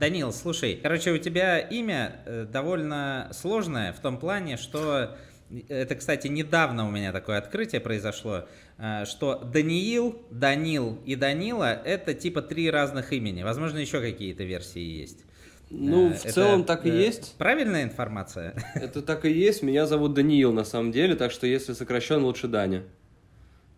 Данил, 0.00 0.32
слушай, 0.32 0.78
короче, 0.80 1.10
у 1.10 1.18
тебя 1.18 1.58
имя 1.58 2.20
э, 2.24 2.46
довольно 2.48 3.28
сложное 3.32 3.92
в 3.92 3.98
том 3.98 4.16
плане, 4.16 4.56
что 4.56 5.16
это, 5.68 5.96
кстати, 5.96 6.28
недавно 6.28 6.86
у 6.86 6.90
меня 6.92 7.10
такое 7.10 7.38
открытие 7.38 7.80
произошло, 7.80 8.44
э, 8.78 9.06
что 9.06 9.34
Даниил, 9.38 10.22
Данил 10.30 11.00
и 11.04 11.16
Данила 11.16 11.72
это 11.72 12.14
типа 12.14 12.42
три 12.42 12.70
разных 12.70 13.12
имени. 13.12 13.42
Возможно, 13.42 13.78
еще 13.78 14.00
какие-то 14.00 14.44
версии 14.44 14.78
есть. 14.78 15.24
Ну, 15.68 16.10
в 16.10 16.24
Это, 16.24 16.32
целом 16.32 16.62
так 16.62 16.86
и 16.86 16.90
э, 16.90 16.96
есть. 16.96 17.34
Правильная 17.36 17.82
информация? 17.82 18.54
Это 18.76 19.02
так 19.02 19.24
и 19.24 19.32
есть. 19.32 19.64
Меня 19.64 19.84
зовут 19.86 20.14
Даниил 20.14 20.52
на 20.52 20.62
самом 20.62 20.92
деле, 20.92 21.16
так 21.16 21.32
что 21.32 21.48
если 21.48 21.72
сокращен, 21.72 22.22
лучше 22.22 22.46
Даня, 22.46 22.84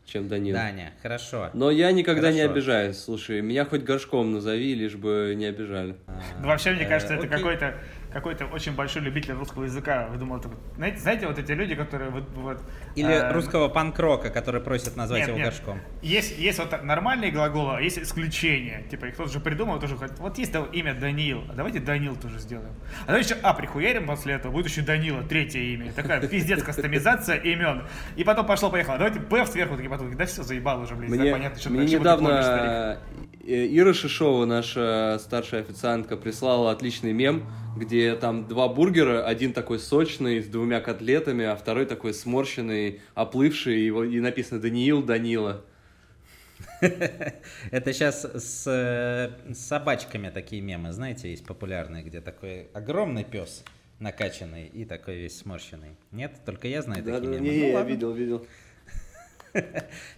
чем 0.07 0.29
Данил. 0.29 0.55
Даня, 0.55 0.93
хорошо. 1.03 1.51
Но 1.55 1.71
я 1.71 1.93
никогда 1.93 2.33
не 2.33 2.39
Хорошо. 2.41 2.53
обижаюсь. 2.53 2.99
Слушай, 2.99 3.41
меня 3.43 3.65
хоть 3.65 3.83
горшком 3.83 4.33
назови, 4.33 4.75
лишь 4.75 4.97
бы 4.97 5.35
не 5.37 5.47
обижали. 5.47 5.95
Ну, 6.41 6.49
вообще, 6.49 6.73
мне 6.73 6.85
кажется, 6.87 7.15
это 7.15 7.29
какой-то 7.29 7.75
какой-то 8.13 8.47
очень 8.47 8.75
большой 8.75 9.03
любитель 9.03 9.33
русского 9.35 9.65
языка. 9.65 10.09
Вы 10.11 10.19
думаете, 10.19 10.49
знаете, 10.77 10.99
знаете, 10.99 11.27
вот 11.27 11.39
эти 11.39 11.53
люди, 11.53 11.75
которые 11.75 12.11
вот, 12.11 12.25
вот 12.35 12.63
Или 12.97 13.13
э, 13.13 13.33
русского 13.33 13.69
панк-рока, 13.69 14.31
который 14.31 14.61
просит 14.61 14.97
назвать 14.97 15.21
нет, 15.21 15.29
его 15.29 15.39
нет. 15.39 15.47
горшком. 15.49 15.81
Есть, 16.03 16.39
есть 16.39 16.59
вот 16.59 16.83
нормальные 16.83 17.31
глаголы, 17.31 17.77
а 17.77 17.81
есть 17.81 17.99
исключения. 17.99 18.85
Типа, 18.91 19.07
их 19.07 19.15
кто-то 19.15 19.31
же 19.33 19.41
придумал, 19.41 19.79
тоже 19.79 19.97
хоть- 19.97 20.19
вот 20.19 20.39
есть 20.39 20.53
имя 20.73 20.95
Даниил, 20.95 21.45
а 21.49 21.55
давайте 21.55 21.79
Данил 21.81 22.17
тоже 22.17 22.39
сделаем. 22.39 22.75
А 23.05 23.07
давайте 23.09 23.35
еще 23.35 23.41
А 23.43 23.55
прихуярим 23.55 24.07
после 24.07 24.35
этого, 24.35 24.53
будет 24.53 24.67
еще 24.67 24.83
Данила, 24.83 25.23
третье 25.23 25.61
имя. 25.61 25.93
Такая 25.93 26.21
пиздец 26.27 26.63
кастомизация 26.63 27.37
имен. 27.37 27.85
И 28.17 28.25
потом 28.25 28.47
пошло-поехало. 28.47 28.99
Давайте 28.99 29.21
Б 29.21 29.47
сверху, 29.47 29.75
такие 29.77 29.91
потом, 29.91 30.15
да 30.17 30.27
все, 30.27 30.43
заебал 30.43 30.81
уже, 30.83 30.95
блин, 30.95 31.11
Мне, 31.11 31.33
понятно, 31.33 31.59
что 31.59 31.71
мне 31.71 31.83
ты- 31.83 31.93
чего 31.93 32.05
ты 32.05 32.17
помнишь, 32.19 32.45
старик. 32.45 32.63
недавно 32.63 32.99
э, 33.40 33.40
Ира 33.43 33.95
Шишова, 33.95 34.45
наша 34.45 35.19
старшая 35.21 35.63
официантка, 35.63 36.17
прислала 36.17 36.71
отличный 36.73 37.13
мем, 37.13 37.47
где 37.77 38.15
там 38.15 38.47
два 38.47 38.69
бургера, 38.69 39.25
один 39.25 39.53
такой 39.53 39.79
сочный, 39.79 40.43
с 40.43 40.47
двумя 40.47 40.81
котлетами, 40.81 41.45
а 41.45 41.57
второй 41.57 41.87
такой 41.87 42.13
сморщенный, 42.13 43.01
оплывший, 43.15 43.81
и, 43.81 43.89
и 43.89 44.21
написано 44.21 44.61
«Даниил 44.61 45.03
Данила». 45.03 45.65
Это 46.81 47.93
сейчас 47.93 48.25
с, 48.25 48.67
э, 48.67 49.53
с 49.53 49.59
собачками 49.59 50.29
такие 50.29 50.61
мемы, 50.61 50.93
знаете, 50.93 51.31
есть 51.31 51.47
популярные, 51.47 52.03
где 52.03 52.21
такой 52.21 52.69
огромный 52.75 53.25
пес 53.25 53.65
накачанный 54.01 54.67
и 54.67 54.85
такой 54.85 55.17
весь 55.17 55.39
сморщенный. 55.39 55.97
Нет, 56.11 56.33
только 56.45 56.69
я 56.69 56.83
знаю 56.83 57.05
такие 57.05 57.21
мемы. 57.21 57.41
не, 57.41 57.61
Ну 57.61 57.67
я 57.69 57.83
видел, 57.83 58.13
видел. 58.13 58.47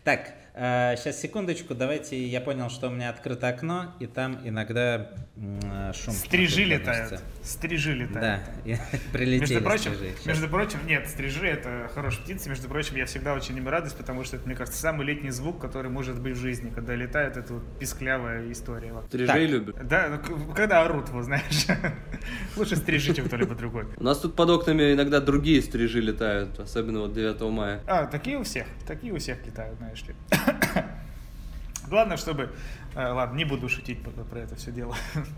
Так, 0.04 0.34
сейчас 0.54 1.20
секундочку, 1.20 1.74
давайте. 1.74 2.22
Я 2.26 2.40
понял, 2.40 2.68
что 2.68 2.88
у 2.88 2.90
меня 2.90 3.08
открыто 3.08 3.48
окно, 3.48 3.94
и 4.00 4.06
там 4.06 4.38
иногда 4.44 5.10
э, 5.36 5.92
шум. 5.94 6.12
Стрижи 6.12 6.64
летают. 6.64 7.22
Стрижи 7.42 7.94
летают. 7.94 8.42
Да, 8.64 8.78
прилетели 9.12 9.40
Между 9.40 9.60
прочим, 9.62 9.94
стрижи. 9.94 10.14
Между 10.26 10.48
прочим, 10.48 10.78
нет, 10.86 11.08
стрижи 11.08 11.46
это 11.46 11.90
хорошая 11.94 12.22
птица. 12.22 12.50
Между 12.50 12.68
прочим, 12.68 12.96
я 12.96 13.06
всегда 13.06 13.32
очень 13.32 13.56
им 13.56 13.66
радуюсь, 13.66 13.94
потому 13.94 14.24
что 14.24 14.36
это, 14.36 14.46
мне 14.46 14.54
кажется, 14.54 14.78
самый 14.78 15.06
летний 15.06 15.30
звук, 15.30 15.58
который 15.58 15.90
может 15.90 16.20
быть 16.20 16.36
в 16.36 16.40
жизни, 16.40 16.70
когда 16.70 16.94
летает, 16.94 17.38
это 17.38 17.54
вот 17.54 17.78
писклявая 17.78 18.50
история. 18.52 18.92
Вот. 18.92 19.06
Стрижей 19.06 19.26
Так. 19.26 19.50
любят. 19.50 19.88
Да, 19.88 20.20
ну, 20.28 20.52
когда 20.54 20.82
орут, 20.82 21.08
вот 21.08 21.24
знаешь. 21.24 21.66
Лучше 22.56 22.76
стрижи, 22.76 23.14
чем 23.14 23.26
кто-либо 23.26 23.54
другой. 23.54 23.86
У 23.96 24.04
нас 24.04 24.18
тут 24.18 24.36
под 24.36 24.50
окнами 24.50 24.92
иногда 24.92 25.20
другие 25.20 25.62
стрижи 25.62 26.00
летают, 26.00 26.60
особенно 26.60 27.00
вот 27.00 27.14
9 27.14 27.40
мая. 27.50 27.80
А, 27.86 28.06
такие 28.06 28.38
у 28.38 28.42
всех, 28.42 28.66
такие 28.86 29.14
у 29.14 29.18
всех 29.18 29.44
летают, 29.46 29.78
знаешь 29.78 30.02
ли. 30.02 30.14
Главное, 31.88 32.16
чтобы... 32.16 32.50
э, 32.94 33.08
Ладно, 33.12 33.36
не 33.36 33.44
буду 33.44 33.68
шутить 33.68 34.02
про, 34.02 34.10
про 34.24 34.40
это 34.40 34.56
все 34.56 34.70
дело. 34.72 34.96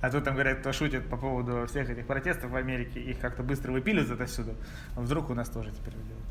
А 0.00 0.10
тут 0.10 0.22
там 0.22 0.34
говорят, 0.34 0.60
кто 0.60 0.72
шутит 0.72 1.08
по 1.08 1.16
поводу 1.16 1.66
всех 1.66 1.90
этих 1.90 2.06
протестов 2.06 2.52
в 2.52 2.56
Америке, 2.56 3.00
их 3.00 3.18
как-то 3.18 3.42
быстро 3.42 3.72
выпиливают 3.72 4.20
отсюда. 4.20 4.54
А 4.94 5.00
вдруг 5.00 5.28
у 5.30 5.34
нас 5.34 5.48
тоже 5.48 5.72
теперь 5.72 5.94
делают. 5.94 6.26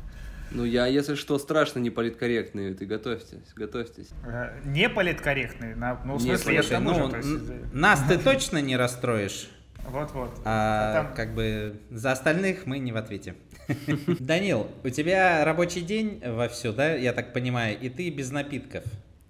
Ну, 0.52 0.64
я, 0.64 0.86
если 0.86 1.14
что, 1.16 1.38
страшно 1.38 1.78
не 1.78 1.90
политкорректный, 1.90 2.72
ты 2.72 2.86
готовьтесь, 2.86 3.52
готовьтесь. 3.54 4.08
Э, 4.24 4.58
Не 4.64 4.88
политкорректный, 4.88 5.74
на- 5.74 6.00
ну, 6.02 6.16
в 6.16 6.22
Не, 6.24 6.30
смысле, 6.38 6.54
я 6.54 6.60
к 6.62 6.64
Слушай, 6.64 6.74
тому 6.76 6.94
же, 6.94 7.00
ну, 7.08 7.16
есть, 7.16 7.50
э, 7.50 7.64
нас 7.74 8.02
ты 8.08 8.16
точно 8.24 8.62
не 8.62 8.74
расстроишь, 8.78 9.50
Вот-вот. 9.86 10.40
а, 10.46 10.90
А 10.90 10.94
там- 11.04 11.14
как 11.14 11.34
бы 11.34 11.78
за 11.90 12.12
остальных 12.12 12.64
мы 12.64 12.78
не 12.78 12.92
в 12.92 12.96
ответе. 12.96 13.34
Данил, 14.20 14.66
у 14.84 14.88
тебя 14.90 15.44
рабочий 15.44 15.80
день 15.82 16.22
вовсю, 16.24 16.72
да, 16.72 16.94
я 16.94 17.12
так 17.12 17.32
понимаю, 17.32 17.78
и 17.78 17.88
ты 17.88 18.08
без 18.10 18.30
напитков. 18.30 18.84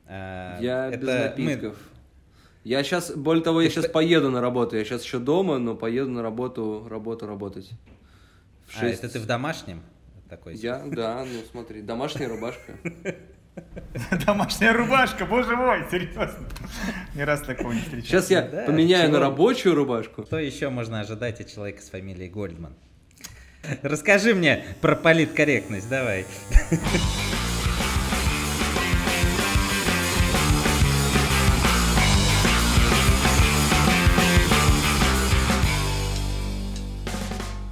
А, 0.06 0.59
Я 0.60 0.88
это 0.88 0.97
без 0.99 1.06
мы- 1.09 1.19
напитков. 1.25 1.76
Я 2.65 2.82
сейчас, 2.82 3.12
более 3.15 3.43
того, 3.43 3.60
я 3.62 3.69
Ты 3.69 3.75
сейчас 3.75 3.87
п- 3.87 3.93
поеду 3.93 4.31
на 4.31 4.41
работу. 4.41 4.76
Я 4.76 4.84
сейчас 4.84 5.03
еще 5.04 5.19
дома, 5.19 5.59
но 5.59 5.75
поеду 5.75 6.10
на 6.10 6.22
работу, 6.22 6.87
работу 6.91 7.26
работать. 7.26 7.71
В 8.66 8.76
А, 8.76 8.81
шесть. 8.81 9.03
это 9.04 9.12
ты 9.15 9.21
в 9.21 9.26
домашнем? 9.26 9.82
Такой. 10.28 10.55
Я, 10.56 10.82
да, 10.87 11.25
ну 11.25 11.41
смотри, 11.50 11.81
домашняя 11.82 12.28
рубашка. 12.28 12.72
Домашняя 14.26 14.72
рубашка, 14.72 15.25
боже 15.26 15.56
мой, 15.56 15.84
серьезно. 15.91 16.47
Ни 17.16 17.22
раз 17.22 17.41
такого 17.41 17.72
не 17.72 17.81
встречал. 17.81 18.06
Сейчас 18.06 18.31
я 18.31 18.43
Да, 18.43 18.65
поменяю 18.66 19.09
чего? 19.09 19.15
на 19.19 19.20
рабочую 19.25 19.75
рубашку. 19.75 20.25
Что 20.25 20.38
еще 20.38 20.69
можно 20.69 21.00
ожидать 21.00 21.41
от 21.41 21.49
человека 21.49 21.82
с 21.82 21.88
фамилией 21.91 22.28
Гольдман? 22.28 22.75
Расскажи 23.82 24.34
мне 24.34 24.64
про 24.80 24.96
политкорректность, 24.96 25.88
давай. 25.88 26.24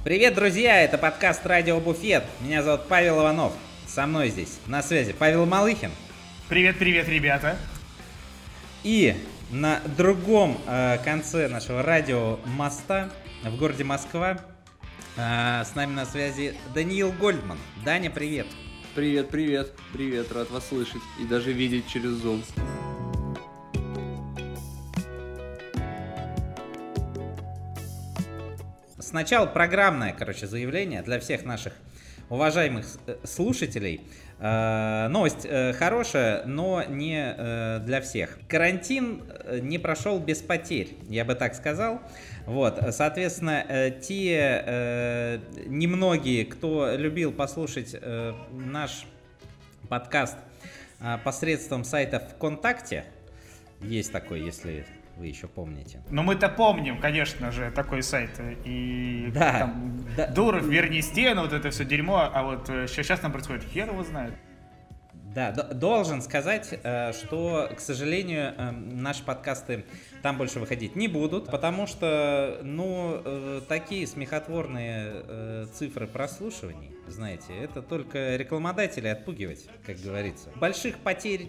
Привет, 0.03 0.35
друзья! 0.35 0.81
Это 0.83 0.97
подкаст 0.97 1.45
«Радио 1.45 1.81
Буфет». 1.81 2.23
Меня 2.39 2.63
зовут 2.63 2.87
Павел 2.87 3.21
Иванов. 3.21 3.51
Со 3.85 4.07
мной 4.07 4.29
здесь 4.29 4.59
на 4.65 4.81
связи 4.81 5.11
Павел 5.11 5.45
Малыхин. 5.45 5.91
Привет-привет, 6.47 7.09
ребята. 7.09 7.57
И 8.83 9.15
на 9.49 9.81
другом 9.97 10.57
э, 10.65 10.97
конце 11.03 11.49
нашего 11.49 11.83
радио 11.83 12.39
моста 12.45 13.09
в 13.43 13.57
городе 13.57 13.83
Москва 13.83 14.37
э, 15.17 15.63
с 15.63 15.75
нами 15.75 15.93
на 15.93 16.05
связи 16.05 16.55
Даниил 16.73 17.11
Гольдман. 17.11 17.57
Даня, 17.83 18.09
привет. 18.09 18.47
Привет, 18.95 19.29
привет, 19.29 19.73
привет, 19.93 20.31
рад 20.31 20.49
вас 20.49 20.69
слышать 20.69 21.01
и 21.19 21.25
даже 21.25 21.51
видеть 21.51 21.87
через 21.87 22.11
Zoom. 22.23 22.43
Сначала 28.99 29.45
программное, 29.45 30.13
короче, 30.13 30.47
заявление 30.47 31.01
для 31.01 31.19
всех 31.19 31.45
наших 31.45 31.73
уважаемых 32.29 32.85
э, 33.05 33.17
слушателей. 33.23 34.01
Э, 34.39 35.07
новость 35.07 35.45
э, 35.49 35.73
хорошая, 35.73 36.45
но 36.45 36.83
не 36.83 37.33
э, 37.35 37.79
для 37.83 38.01
всех. 38.01 38.37
Карантин 38.47 39.23
не 39.61 39.79
прошел 39.79 40.19
без 40.19 40.41
потерь, 40.41 40.95
я 41.09 41.25
бы 41.25 41.33
так 41.33 41.55
сказал. 41.55 42.01
Вот, 42.45 42.79
соответственно, 42.91 43.91
те 44.01 45.41
немногие, 45.65 46.45
кто 46.45 46.95
любил 46.95 47.33
послушать 47.33 47.95
наш 48.51 49.05
подкаст 49.89 50.37
посредством 51.25 51.83
сайта 51.83 52.19
ВКонтакте, 52.19 53.03
есть 53.81 54.13
такой, 54.13 54.41
если 54.41 54.85
вы 55.17 55.27
еще 55.27 55.47
помните. 55.47 56.01
Ну 56.09 56.21
мы-то 56.23 56.47
помним, 56.47 56.99
конечно 56.99 57.51
же, 57.51 57.71
такой 57.71 58.03
сайт. 58.03 58.39
И 58.65 59.31
Да, 59.33 59.59
там 59.59 60.05
да. 60.15 60.27
Дуров, 60.27 60.65
верни 60.65 61.01
стену, 61.01 61.41
вот 61.41 61.53
это 61.53 61.71
все 61.71 61.85
дерьмо. 61.85 62.29
А 62.31 62.43
вот 62.43 62.69
э, 62.69 62.87
что 62.87 63.03
сейчас 63.03 63.21
нам 63.23 63.31
происходит, 63.31 63.63
хер 63.63 63.89
его 63.89 64.03
знает. 64.03 64.33
Да, 65.37 65.51
должен 65.51 66.23
сказать, 66.23 66.79
э, 66.81 67.13
что, 67.13 67.69
к 67.77 67.79
сожалению, 67.79 68.55
э, 68.57 68.71
наши 68.71 69.23
подкасты 69.23 69.85
там 70.23 70.35
больше 70.35 70.59
выходить 70.59 70.95
не 70.95 71.07
будут, 71.07 71.51
потому 71.51 71.85
что, 71.85 72.59
ну, 72.63 73.21
э, 73.23 73.61
такие 73.67 74.07
смехотворные 74.07 75.11
э, 75.13 75.65
цифры 75.71 76.07
прослушиваний, 76.07 76.89
знаете, 77.07 77.53
это 77.55 77.83
только 77.83 78.35
рекламодатели 78.35 79.09
отпугивать, 79.09 79.67
как 79.85 79.97
говорится. 79.97 80.49
Больших 80.55 80.97
потерь, 80.97 81.45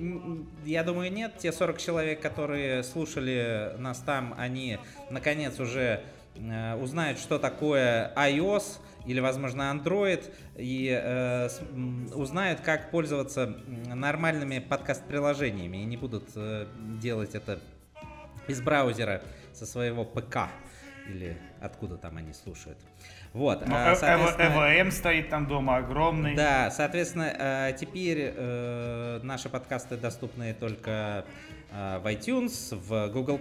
я 0.67 0.85
думаю, 0.85 1.11
нет. 1.11 1.39
Те 1.39 1.51
40 1.51 1.79
человек, 1.79 2.21
которые 2.21 2.83
слушали 2.83 3.73
нас 3.79 4.01
там, 4.01 4.35
они, 4.37 4.79
наконец, 5.09 5.59
уже 5.61 6.03
узнают, 6.37 7.19
что 7.19 7.39
такое 7.39 8.13
iOS 8.17 8.81
или, 9.09 9.21
возможно, 9.21 9.63
Android, 9.75 10.23
и 10.57 10.89
э, 11.03 11.49
с- 11.49 11.61
узнают, 12.15 12.61
как 12.61 12.91
пользоваться 12.91 13.57
нормальными 13.95 14.59
подкаст-приложениями, 14.61 15.79
и 15.79 15.85
не 15.85 15.97
будут 15.97 16.29
э, 16.37 16.67
делать 17.01 17.35
это 17.35 17.59
из 18.47 18.61
браузера 18.61 19.23
со 19.53 19.67
своего 19.67 20.05
ПК, 20.05 20.49
или 21.09 21.39
откуда 21.61 21.97
там 21.97 22.19
они 22.19 22.33
слушают. 22.35 22.79
Вот, 23.33 23.67
Ну, 23.67 23.75
а, 23.77 23.93
э- 23.95 24.81
ЭВМ 24.83 24.91
стоит 24.91 25.29
там 25.31 25.47
дома 25.47 25.79
огромный. 25.79 26.35
да, 26.35 26.71
соответственно, 26.71 27.73
теперь 27.79 28.33
наши 29.23 29.49
подкасты 29.49 29.97
доступны 29.97 30.55
только 30.55 31.25
в 31.71 32.07
iTunes, 32.07 32.75
в 32.75 33.09
Google 33.13 33.39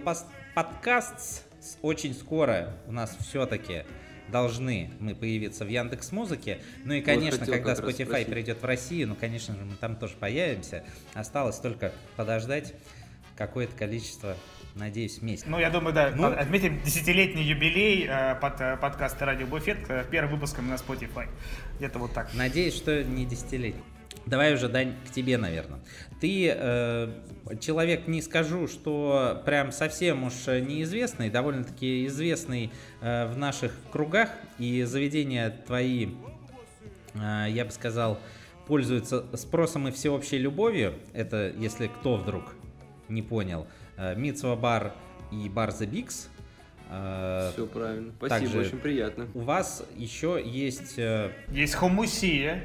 Podcasts. 0.54 1.42
Очень 1.82 2.14
скоро 2.14 2.74
у 2.86 2.92
нас 2.92 3.16
все-таки 3.20 3.84
должны 4.30 4.90
мы 5.00 5.14
появиться 5.14 5.64
в 5.64 5.68
Яндекс 5.68 6.12
Музыке. 6.12 6.60
Ну 6.84 6.94
и, 6.94 7.00
конечно, 7.00 7.44
вот 7.44 7.54
когда 7.54 7.74
Spotify 7.74 8.24
придет 8.24 8.62
в 8.62 8.64
Россию, 8.64 9.08
ну, 9.08 9.14
конечно 9.14 9.54
же, 9.54 9.64
мы 9.64 9.76
там 9.76 9.96
тоже 9.96 10.14
появимся. 10.18 10.84
Осталось 11.14 11.58
только 11.58 11.92
подождать 12.16 12.74
какое-то 13.36 13.76
количество 13.76 14.36
надеюсь, 14.74 15.22
месяц. 15.22 15.44
Ну, 15.46 15.58
я 15.58 15.70
думаю, 15.70 15.94
да. 15.94 16.12
Ну, 16.14 16.26
отметим 16.26 16.80
десятилетний 16.82 17.42
юбилей 17.42 18.06
э, 18.08 18.36
под 18.36 18.60
э, 18.60 18.76
подкаста 18.76 19.26
«Радио 19.26 19.46
Буфет» 19.46 19.78
э, 19.88 20.04
первым 20.10 20.32
выпуском 20.34 20.68
на 20.68 20.74
Spotify. 20.74 21.28
Где-то 21.76 21.98
вот 21.98 22.12
так. 22.12 22.32
Надеюсь, 22.34 22.76
что 22.76 23.02
не 23.02 23.26
десятилетний. 23.26 23.82
Давай 24.28 24.54
уже, 24.54 24.68
Дань, 24.68 24.94
к 25.06 25.10
тебе, 25.10 25.38
наверное. 25.38 25.80
Ты 26.20 26.52
э, 26.54 27.08
человек, 27.60 28.06
не 28.06 28.20
скажу, 28.20 28.68
что 28.68 29.42
прям 29.46 29.72
совсем 29.72 30.24
уж 30.24 30.34
неизвестный, 30.46 31.30
довольно-таки 31.30 32.06
известный 32.06 32.70
э, 33.00 33.26
в 33.26 33.38
наших 33.38 33.72
кругах, 33.90 34.30
и 34.58 34.82
заведения 34.82 35.50
твои, 35.66 36.08
э, 37.14 37.46
я 37.48 37.64
бы 37.64 37.70
сказал, 37.70 38.18
пользуются 38.66 39.24
спросом 39.36 39.88
и 39.88 39.92
всеобщей 39.92 40.38
любовью. 40.38 40.94
Это 41.14 41.52
если 41.56 41.86
кто 41.86 42.16
вдруг 42.16 42.54
не 43.08 43.22
понял. 43.22 43.66
Э, 43.96 44.14
Митсва 44.14 44.56
бар 44.56 44.92
и 45.32 45.48
бар 45.48 45.70
The 45.70 45.88
Bigs. 45.90 46.28
Э, 46.90 47.50
Все 47.54 47.66
правильно. 47.66 48.12
Спасибо, 48.18 48.40
Также 48.40 48.58
очень 48.60 48.78
приятно. 48.78 49.28
У 49.34 49.40
вас 49.40 49.84
еще 49.96 50.40
есть... 50.44 50.98
Э, 50.98 51.32
есть 51.48 51.74
хумусия. 51.74 52.62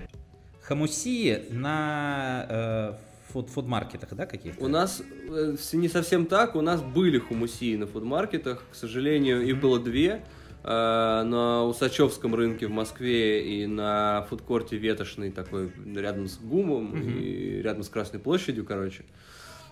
Хомусии 0.74 1.44
на 1.52 2.48
э, 2.50 2.94
фуд 3.32 3.50
фудмаркетах, 3.50 4.10
да, 4.14 4.26
каких-то? 4.26 4.64
У 4.64 4.68
нас 4.68 5.04
э, 5.30 5.56
не 5.74 5.88
совсем 5.88 6.26
так. 6.26 6.56
У 6.56 6.62
нас 6.62 6.82
были 6.82 7.20
хумусии 7.20 7.76
на 7.76 7.86
фудмаркетах. 7.86 8.64
К 8.72 8.76
сожалению, 8.76 9.46
их 9.46 9.62
было 9.62 9.80
две. 9.80 10.24
Э, 10.64 11.22
на 11.24 11.64
Усачевском 11.66 12.34
рынке 12.34 12.66
в 12.66 12.72
Москве 12.72 13.62
и 13.62 13.68
на 13.68 14.26
фудкорте 14.30 14.78
Ветошный 14.78 15.30
такой 15.30 15.72
рядом 15.96 16.28
с 16.28 16.40
ГУМом 16.40 16.96
mm-hmm. 16.96 17.22
и 17.22 17.62
рядом 17.62 17.84
с 17.84 17.90
Красной 17.90 18.20
площадью, 18.20 18.66
короче. 18.66 19.04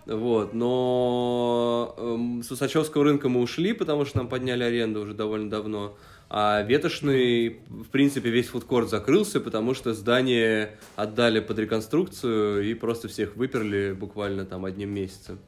Вот, 0.06 0.54
но 0.54 1.96
э, 1.98 2.44
с 2.44 2.52
Усачевского 2.52 3.06
рынка 3.06 3.28
мы 3.28 3.42
ушли, 3.42 3.74
потому 3.74 4.06
что 4.06 4.20
нам 4.20 4.28
подняли 4.28 4.64
аренду 4.64 5.02
уже 5.02 5.16
довольно 5.16 5.50
давно. 5.50 5.98
А 6.34 6.62
ветошный, 6.62 7.60
в 7.68 7.90
принципе, 7.90 8.30
весь 8.30 8.48
фудкорт 8.48 8.90
закрылся, 8.90 9.42
потому 9.42 9.74
что 9.74 9.94
здание 9.94 10.78
отдали 10.96 11.42
под 11.42 11.60
реконструкцию 11.60 12.64
и 12.64 12.74
просто 12.74 13.10
всех 13.10 13.36
выперли 13.36 13.92
буквально 13.92 14.46
там 14.46 14.64
одним 14.64 14.94
месяцем. 14.94 15.40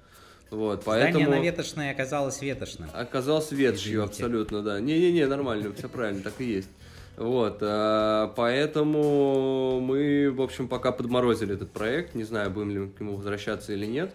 Вот, 0.51 0.83
поэтому... 0.83 1.23
Здание 1.23 1.39
на 1.39 1.41
ветошной 1.41 1.89
оказалось 1.89 2.41
ветошным. 2.41 2.89
Оказалось 2.91 3.53
ветшью, 3.53 4.03
абсолютно, 4.03 4.61
да. 4.61 4.81
Не-не-не, 4.81 5.25
нормально, 5.25 5.71
все 5.71 5.87
правильно, 5.87 6.21
так 6.21 6.33
и 6.39 6.43
есть. 6.43 6.69
Вот, 7.15 7.59
а, 7.61 8.33
поэтому 8.35 9.79
мы, 9.79 10.31
в 10.31 10.41
общем, 10.41 10.67
пока 10.67 10.91
подморозили 10.91 11.53
этот 11.53 11.71
проект, 11.71 12.13
не 12.13 12.25
знаю, 12.25 12.51
будем 12.51 12.71
ли 12.71 12.89
к 12.89 12.99
нему 12.99 13.15
возвращаться 13.15 13.71
или 13.71 13.85
нет. 13.85 14.13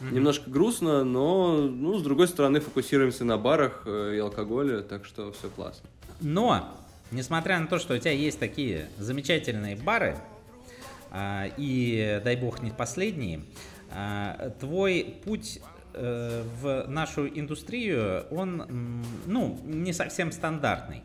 Mm-hmm. 0.00 0.12
Немножко 0.12 0.50
грустно, 0.50 1.02
но, 1.02 1.62
ну, 1.62 1.98
с 1.98 2.02
другой 2.02 2.28
стороны, 2.28 2.60
фокусируемся 2.60 3.24
на 3.24 3.38
барах 3.38 3.84
э, 3.86 4.16
и 4.16 4.18
алкоголе, 4.18 4.82
так 4.82 5.06
что 5.06 5.32
все 5.32 5.48
классно. 5.48 5.88
Но, 6.20 6.76
несмотря 7.10 7.58
на 7.58 7.66
то, 7.66 7.78
что 7.78 7.94
у 7.94 7.98
тебя 7.98 8.12
есть 8.12 8.38
такие 8.38 8.88
замечательные 8.98 9.76
бары, 9.76 10.16
а, 11.10 11.46
и, 11.56 12.20
дай 12.22 12.36
бог, 12.36 12.62
не 12.62 12.70
последние, 12.70 13.40
а, 13.90 14.50
твой 14.60 15.16
путь 15.24 15.60
э, 15.92 16.44
в 16.62 16.86
нашу 16.86 17.26
индустрию, 17.26 18.26
он, 18.30 19.04
ну, 19.26 19.58
не 19.64 19.92
совсем 19.92 20.30
стандартный. 20.30 21.02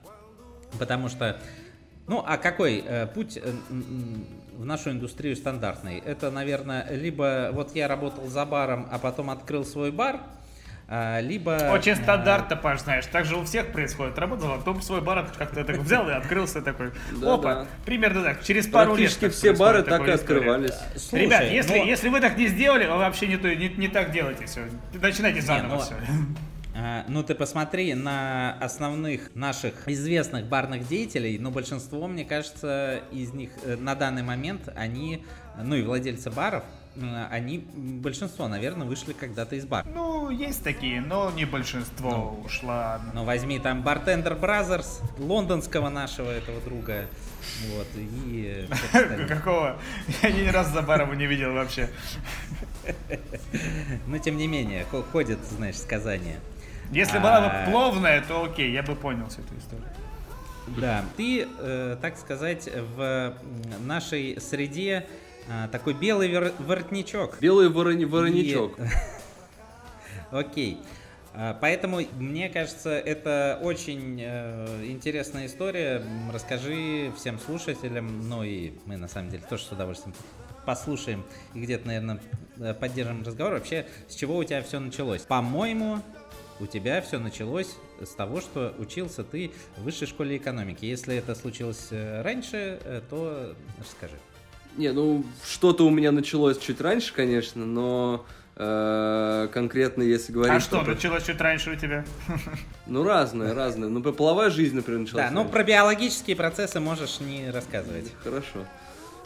Потому 0.77 1.09
что, 1.09 1.41
ну, 2.07 2.23
а 2.23 2.37
какой 2.37 2.83
э, 2.85 3.07
путь 3.07 3.37
э, 3.37 3.53
в 4.53 4.63
нашу 4.63 4.91
индустрию 4.91 5.35
стандартный? 5.35 5.97
Это, 6.05 6.29
наверное, 6.29 6.87
либо 6.91 7.49
вот 7.51 7.73
я 7.75 7.87
работал 7.87 8.27
за 8.27 8.45
баром, 8.45 8.87
а 8.91 8.99
потом 8.99 9.31
открыл 9.31 9.65
свой 9.65 9.91
бар– 9.91 10.21
либо... 10.87 11.71
Очень 11.73 11.93
а, 11.93 11.95
стандартно, 11.95 12.55
Паш, 12.55 12.81
знаешь, 12.81 13.05
так 13.07 13.25
же 13.25 13.35
у 13.35 13.43
всех 13.43 13.71
происходит. 13.71 14.17
Работал, 14.19 14.53
а 14.53 14.57
потом 14.57 14.81
свой 14.81 15.01
бар 15.01 15.27
как-то 15.37 15.63
так 15.63 15.77
взял 15.77 16.07
и 16.09 16.13
открылся 16.13 16.61
такой. 16.61 16.91
Опа, 17.23 17.65
примерно 17.85 18.23
так, 18.23 18.43
через 18.43 18.67
пару 18.67 18.95
лет. 18.95 19.09
Практически 19.09 19.29
все 19.29 19.53
бары 19.53 19.81
так 19.81 20.07
и 20.07 20.11
открывались. 20.11 20.75
Ребят, 21.11 21.43
если, 21.45 21.77
если 21.77 22.09
вы 22.09 22.21
так 22.21 22.37
не 22.37 22.47
сделали, 22.47 22.85
вы 22.85 22.97
вообще 22.97 23.27
не, 23.27 23.35
не, 23.35 23.69
не 23.69 23.87
так 23.87 24.11
делайте 24.11 24.45
все. 24.45 24.61
Начинайте 24.93 25.41
заново 25.41 25.79
все. 25.79 25.95
Ну, 27.07 27.23
ты 27.23 27.35
посмотри 27.35 27.93
на 27.93 28.57
основных 28.59 29.33
наших 29.33 29.87
известных 29.87 30.45
барных 30.45 30.87
деятелей, 30.87 31.39
но 31.39 31.49
большинство, 31.49 32.05
мне 32.07 32.25
кажется, 32.25 33.01
из 33.13 33.33
них 33.33 33.51
э, 33.63 33.77
на 33.77 33.95
данный 33.95 34.23
момент, 34.23 34.67
они, 34.75 35.23
ну 35.57 35.75
и 35.75 35.83
владельцы 35.83 36.29
баров, 36.29 36.65
они, 37.29 37.59
большинство, 37.73 38.47
наверное, 38.47 38.87
вышли 38.87 39.13
когда-то 39.13 39.55
из 39.55 39.65
бара. 39.65 39.85
Ну, 39.93 40.29
есть 40.29 40.63
такие, 40.63 41.01
но 41.01 41.31
не 41.31 41.45
большинство 41.45 42.09
ну, 42.09 42.45
ушло. 42.45 42.95
Ну, 43.13 43.23
возьми 43.23 43.59
там 43.59 43.81
Bartender 43.81 44.39
Brothers, 44.39 45.01
лондонского 45.17 45.89
нашего 45.89 46.31
этого 46.31 46.61
друга, 46.61 47.07
вот, 47.69 47.87
и... 47.95 48.67
Какого? 49.27 49.77
Я 50.21 50.31
ни 50.31 50.47
разу 50.47 50.73
за 50.73 50.81
баром 50.81 51.17
не 51.17 51.25
видел 51.25 51.53
вообще. 51.53 51.89
Но, 54.07 54.17
тем 54.17 54.37
не 54.37 54.47
менее, 54.47 54.85
ходит, 55.11 55.39
знаешь, 55.45 55.77
сказание. 55.77 56.39
Если 56.91 57.17
была 57.17 57.41
бы 57.41 57.47
а, 57.47 57.69
пловная, 57.69 58.21
то 58.21 58.43
окей, 58.43 58.71
я 58.71 58.83
бы 58.83 58.95
понял 58.95 59.27
всю 59.27 59.41
эту 59.41 59.57
историю. 59.57 59.87
Да, 60.67 61.03
ты, 61.17 61.47
э, 61.59 61.97
так 62.01 62.17
сказать, 62.17 62.69
в 62.95 63.33
нашей 63.81 64.39
среде 64.39 65.07
а, 65.49 65.67
такой 65.67 65.93
белый 65.93 66.31
вор- 66.33 66.53
воротничок. 66.59 67.39
Белый 67.39 67.69
ворон- 67.69 68.05
воротничок. 68.05 68.77
Окей. 70.31 70.79
А, 71.33 71.57
поэтому, 71.59 72.01
мне 72.17 72.49
кажется, 72.49 72.91
это 72.91 73.59
очень 73.61 74.19
э, 74.21 74.85
интересная 74.85 75.47
история. 75.47 76.01
Расскажи 76.33 77.11
всем 77.17 77.39
слушателям, 77.39 78.27
ну 78.27 78.43
и 78.43 78.73
мы 78.85 78.97
на 78.97 79.07
самом 79.07 79.29
деле 79.29 79.43
тоже 79.49 79.63
с 79.63 79.71
удовольствием 79.71 80.15
послушаем 80.65 81.23
и 81.53 81.59
где-то, 81.59 81.87
наверное, 81.87 82.19
э, 82.57 82.73
поддержим 82.73 83.21
разговор. 83.23 83.53
Вообще, 83.53 83.85
с 84.07 84.15
чего 84.15 84.37
у 84.37 84.43
тебя 84.43 84.63
все 84.63 84.79
началось? 84.79 85.21
По-моему, 85.21 86.01
у 86.59 86.65
тебя 86.65 87.01
все 87.01 87.19
началось 87.19 87.75
с 88.01 88.15
того, 88.15 88.41
что 88.41 88.73
учился 88.79 89.23
ты 89.23 89.51
в 89.77 89.83
высшей 89.83 90.07
школе 90.07 90.37
экономики. 90.37 90.85
Если 90.85 91.15
это 91.17 91.35
случилось 91.35 91.89
э, 91.91 92.21
раньше, 92.21 92.79
то 93.09 93.55
расскажи. 93.77 94.15
Не, 94.77 94.91
ну 94.91 95.23
что-то 95.45 95.85
у 95.85 95.89
меня 95.89 96.11
началось 96.11 96.57
чуть 96.57 96.81
раньше, 96.81 97.13
конечно, 97.13 97.65
но 97.65 98.25
э, 98.55 99.47
конкретно 99.53 100.03
если 100.03 100.33
говорить... 100.33 100.57
А 100.57 100.59
что, 100.59 100.81
началось 100.81 101.23
чуть 101.23 101.39
раньше 101.39 101.71
у 101.71 101.75
тебя? 101.75 102.05
Ну 102.87 103.03
разное, 103.03 103.53
разное. 103.53 103.89
Ну 103.89 104.01
половая 104.13 104.49
жизнь, 104.49 104.75
например, 104.75 105.01
началась. 105.01 105.25
Да, 105.25 105.31
ну 105.31 105.45
про 105.45 105.63
биологические 105.63 106.35
процессы 106.35 106.79
можешь 106.79 107.19
не 107.19 107.49
рассказывать. 107.51 108.11
Хорошо. 108.23 108.65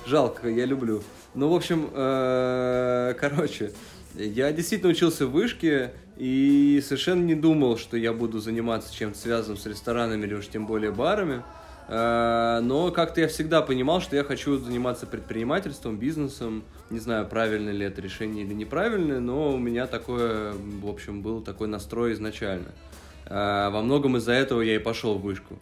Жалко, 0.06 0.50
я 0.50 0.66
люблю. 0.66 1.04
Ну, 1.36 1.50
в 1.50 1.56
общем, 1.56 1.90
э, 1.94 3.16
короче, 3.20 3.72
я 4.16 4.52
действительно 4.52 4.92
учился 4.92 5.28
в 5.28 5.32
вышке 5.32 5.92
и 6.18 6.82
совершенно 6.84 7.24
не 7.24 7.36
думал, 7.36 7.78
что 7.78 7.98
я 7.98 8.14
буду 8.14 8.40
заниматься 8.40 8.94
чем-то 8.94 9.18
связанным 9.18 9.58
с 9.58 9.66
ресторанами 9.66 10.26
или 10.26 10.34
уж 10.34 10.48
тем 10.48 10.66
более 10.66 10.92
барами. 10.92 11.44
Э, 11.90 12.60
но 12.62 12.92
как-то 12.92 13.22
я 13.22 13.28
всегда 13.28 13.64
понимал, 13.64 14.00
что 14.00 14.16
я 14.16 14.24
хочу 14.24 14.58
заниматься 14.58 15.08
предпринимательством, 15.08 15.98
бизнесом. 15.98 16.64
Не 16.92 17.00
знаю, 17.00 17.26
правильно 17.26 17.72
ли 17.72 17.86
это 17.86 18.00
решение 18.00 18.46
или 18.46 18.54
неправильное, 18.54 19.20
но 19.20 19.52
у 19.54 19.58
меня 19.58 19.88
такое, 19.88 20.54
в 20.54 20.88
общем, 20.88 21.22
был 21.22 21.42
такой 21.42 21.68
настрой 21.68 22.14
изначально. 22.14 22.68
Э, 23.26 23.70
во 23.72 23.82
многом 23.82 24.18
из-за 24.18 24.34
этого 24.34 24.62
я 24.62 24.76
и 24.76 24.80
пошел 24.80 25.18
в 25.18 25.22
вышку. 25.24 25.58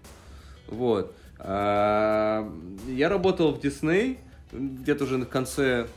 Вот. 0.67 1.15
Э, 1.39 2.45
я 2.89 3.07
работал 3.07 3.53
в 3.53 3.61
Дисней 3.61 4.19
где-то 4.51 5.05
уже 5.05 5.17
в 5.17 5.29
конце, 5.29 5.87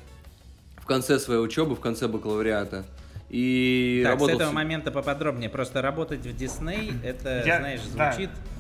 в 0.77 0.87
конце 0.87 1.19
своей 1.19 1.41
учебы, 1.41 1.75
в 1.75 1.81
конце 1.81 2.07
бакалавриата. 2.07 2.85
И 3.31 4.03
так, 4.05 4.13
работал... 4.13 4.39
с 4.39 4.41
этого 4.43 4.53
момента 4.53 4.93
поподробнее. 4.93 5.51
Просто 5.51 5.83
работать 5.83 6.21
в 6.21 6.37
Дисней, 6.37 6.93
это, 7.05 7.43
я, 7.45 7.59
знаешь, 7.59 7.83
звучит... 7.83 8.31
Да 8.31 8.60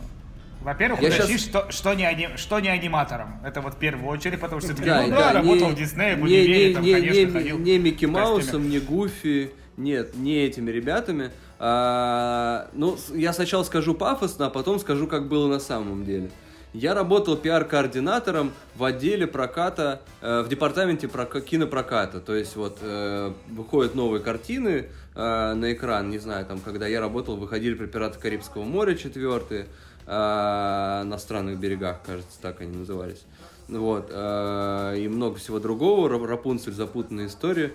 во-первых, 0.62 1.00
уточни, 1.00 1.38
сейчас... 1.38 1.40
что, 1.40 1.70
что, 1.70 1.94
не 1.94 2.04
аним... 2.04 2.36
что 2.36 2.60
не 2.60 2.68
аниматором. 2.68 3.40
Это 3.44 3.60
вот 3.60 3.74
в 3.74 3.78
первую 3.78 4.08
очередь, 4.08 4.40
потому 4.40 4.60
что 4.60 4.74
ты 4.74 4.84
да, 4.84 5.02
ну, 5.02 5.10
да, 5.10 5.32
работал 5.32 5.68
не, 5.68 5.74
в 5.74 5.78
Диснее, 5.78 6.16
в 6.16 6.22
Универе, 6.22 6.74
там, 6.74 6.82
не, 6.82 6.92
конечно, 6.92 7.18
не, 7.18 7.26
ходил. 7.26 7.58
Не 7.58 7.78
Микки 7.78 8.04
Маусом, 8.04 8.68
не 8.68 8.78
Гуфи, 8.78 9.52
нет, 9.76 10.14
не 10.16 10.36
этими 10.38 10.70
ребятами. 10.70 11.30
А, 11.58 12.68
ну, 12.72 12.96
я 13.14 13.32
сначала 13.32 13.64
скажу 13.64 13.94
пафосно, 13.94 14.46
а 14.46 14.50
потом 14.50 14.78
скажу, 14.78 15.06
как 15.06 15.28
было 15.28 15.48
на 15.48 15.60
самом 15.60 16.04
деле. 16.04 16.30
Я 16.72 16.94
работал 16.94 17.36
пиар-координатором 17.36 18.52
в 18.76 18.84
отделе 18.84 19.26
проката, 19.26 20.02
э, 20.20 20.42
в 20.42 20.48
департаменте 20.48 21.08
прока- 21.08 21.40
кинопроката. 21.40 22.20
То 22.20 22.34
есть 22.34 22.54
вот 22.54 22.78
э, 22.80 23.32
выходят 23.48 23.96
новые 23.96 24.22
картины 24.22 24.86
э, 25.16 25.54
на 25.54 25.72
экран, 25.72 26.10
не 26.10 26.18
знаю, 26.18 26.46
там, 26.46 26.60
когда 26.60 26.86
я 26.86 27.00
работал, 27.00 27.36
выходили 27.36 27.74
про 27.74 27.86
«Пираты 27.88 28.20
Карибского 28.20 28.62
моря» 28.62 28.94
четвертые, 28.94 29.66
на 30.07 31.16
странных 31.19 31.59
берегах, 31.59 32.02
кажется, 32.04 32.38
так 32.40 32.61
они 32.61 32.76
назывались. 32.76 33.25
Вот, 33.69 34.09
э, 34.11 34.95
и 34.99 35.09
много 35.09 35.37
всего 35.37 35.61
другого, 35.61 36.09
Ра- 36.09 36.26
Рапунцель, 36.26 36.73
запутанная 36.73 37.28
история. 37.28 37.73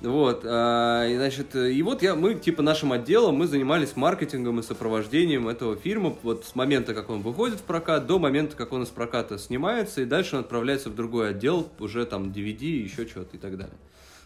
Вот, 0.00 0.42
а, 0.44 1.06
и, 1.06 1.16
значит, 1.16 1.54
и 1.54 1.82
вот 1.82 2.02
я, 2.02 2.14
мы, 2.14 2.34
типа, 2.34 2.62
нашим 2.62 2.92
отделом, 2.92 3.36
мы 3.36 3.46
занимались 3.46 3.96
маркетингом 3.96 4.60
и 4.60 4.62
сопровождением 4.62 5.48
этого 5.48 5.76
фильма, 5.76 6.14
вот 6.22 6.44
с 6.44 6.54
момента, 6.54 6.94
как 6.94 7.08
он 7.08 7.22
выходит 7.22 7.60
в 7.60 7.62
прокат, 7.62 8.06
до 8.06 8.18
момента, 8.18 8.54
как 8.54 8.72
он 8.72 8.82
из 8.82 8.88
проката 8.88 9.38
снимается, 9.38 10.02
и 10.02 10.04
дальше 10.04 10.36
он 10.36 10.42
отправляется 10.42 10.90
в 10.90 10.94
другой 10.94 11.30
отдел, 11.30 11.68
уже 11.78 12.04
там 12.04 12.24
DVD, 12.24 12.64
еще 12.64 13.06
что-то 13.06 13.36
и 13.36 13.38
так 13.38 13.56
далее. 13.56 13.76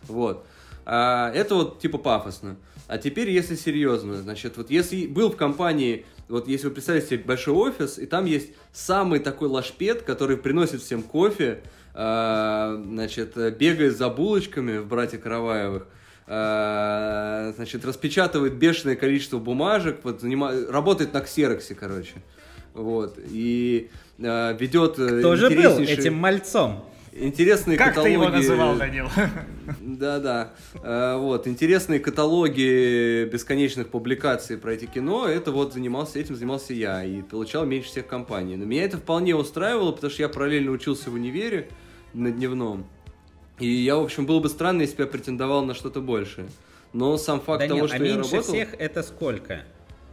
Вот. 0.09 0.45
А, 0.85 1.31
это 1.33 1.55
вот, 1.55 1.81
типа, 1.81 1.99
пафосно. 1.99 2.57
А 2.89 2.97
теперь, 2.97 3.31
если 3.31 3.55
серьезно, 3.55 4.17
значит, 4.17 4.57
вот 4.57 4.71
если 4.71 5.07
был 5.07 5.31
в 5.31 5.37
компании, 5.37 6.07
вот 6.27 6.49
если 6.49 6.69
вы 6.69 6.73
представляете 6.73 7.17
себе 7.17 7.25
большой 7.25 7.55
офис, 7.55 7.99
и 7.99 8.07
там 8.07 8.25
есть 8.25 8.49
самый 8.73 9.21
такой 9.21 9.49
лашпед, 9.49 10.03
который 10.03 10.39
приносит 10.39 10.81
всем 10.81 11.03
кофе, 11.03 11.61
а, 11.93 12.83
значит, 12.83 13.37
бегает 13.59 13.97
за 13.97 14.09
булочками 14.09 14.79
в 14.79 14.87
«Братья 14.87 15.19
Караваевых», 15.19 15.87
а, 16.27 17.53
значит, 17.57 17.85
распечатывает 17.85 18.55
бешеное 18.55 18.97
количество 18.97 19.39
бумажек, 19.39 19.99
вот, 20.03 20.23
занима- 20.23 20.71
работает 20.71 21.13
на 21.13 21.21
ксероксе, 21.21 21.75
короче, 21.75 22.15
вот, 22.73 23.19
и 23.19 23.91
а, 24.19 24.55
ведет 24.55 24.95
Кто 24.95 25.37
же 25.37 25.51
был 25.51 25.79
этим 25.79 26.15
мальцом? 26.15 26.87
Интересные 27.21 27.77
Как 27.77 27.89
ты 27.89 27.95
каталоги... 27.95 28.13
его 28.13 28.29
называл, 28.29 28.77
Данил? 28.77 29.09
Да-да. 29.81 30.53
Э, 30.83 31.17
Вот, 31.17 31.47
интересные 31.47 32.01
каталоги 32.01 33.25
бесконечных 33.25 33.89
публикаций 33.89 34.57
про 34.59 34.73
эти 34.75 34.87
кино, 34.87 35.27
это 35.27 35.53
вот 35.53 35.75
занимался, 35.75 36.19
этим 36.19 36.37
занимался 36.37 36.73
я, 36.75 37.05
и 37.05 37.23
получал 37.23 37.67
меньше 37.67 37.89
всех 37.89 38.07
компаний. 38.07 38.57
Но 38.57 38.65
меня 38.65 38.85
это 38.85 38.99
вполне 38.99 39.35
устраивало, 39.35 39.93
потому 39.93 40.11
что 40.11 40.23
я 40.23 40.29
параллельно 40.29 40.71
учился 40.71 41.11
в 41.11 41.15
универе 41.15 41.69
на 42.15 42.31
дневном. 42.31 42.87
И 43.59 43.69
я, 43.69 43.97
в 43.97 44.03
общем, 44.05 44.25
было 44.27 44.41
бы 44.41 44.49
странно, 44.49 44.83
если 44.83 44.97
бы 44.97 45.03
я 45.03 45.09
претендовал 45.09 45.65
на 45.65 45.75
что-то 45.75 46.01
большее. 46.01 46.49
Но 46.93 47.17
сам 47.19 47.41
факт 47.41 47.61
Данил, 47.61 47.77
того, 47.77 47.89
что 47.89 47.97
а 47.97 47.99
я 47.99 48.05
меньше 48.15 48.31
работал... 48.33 48.55
всех 48.55 48.75
это 48.79 49.03
сколько? 49.03 49.65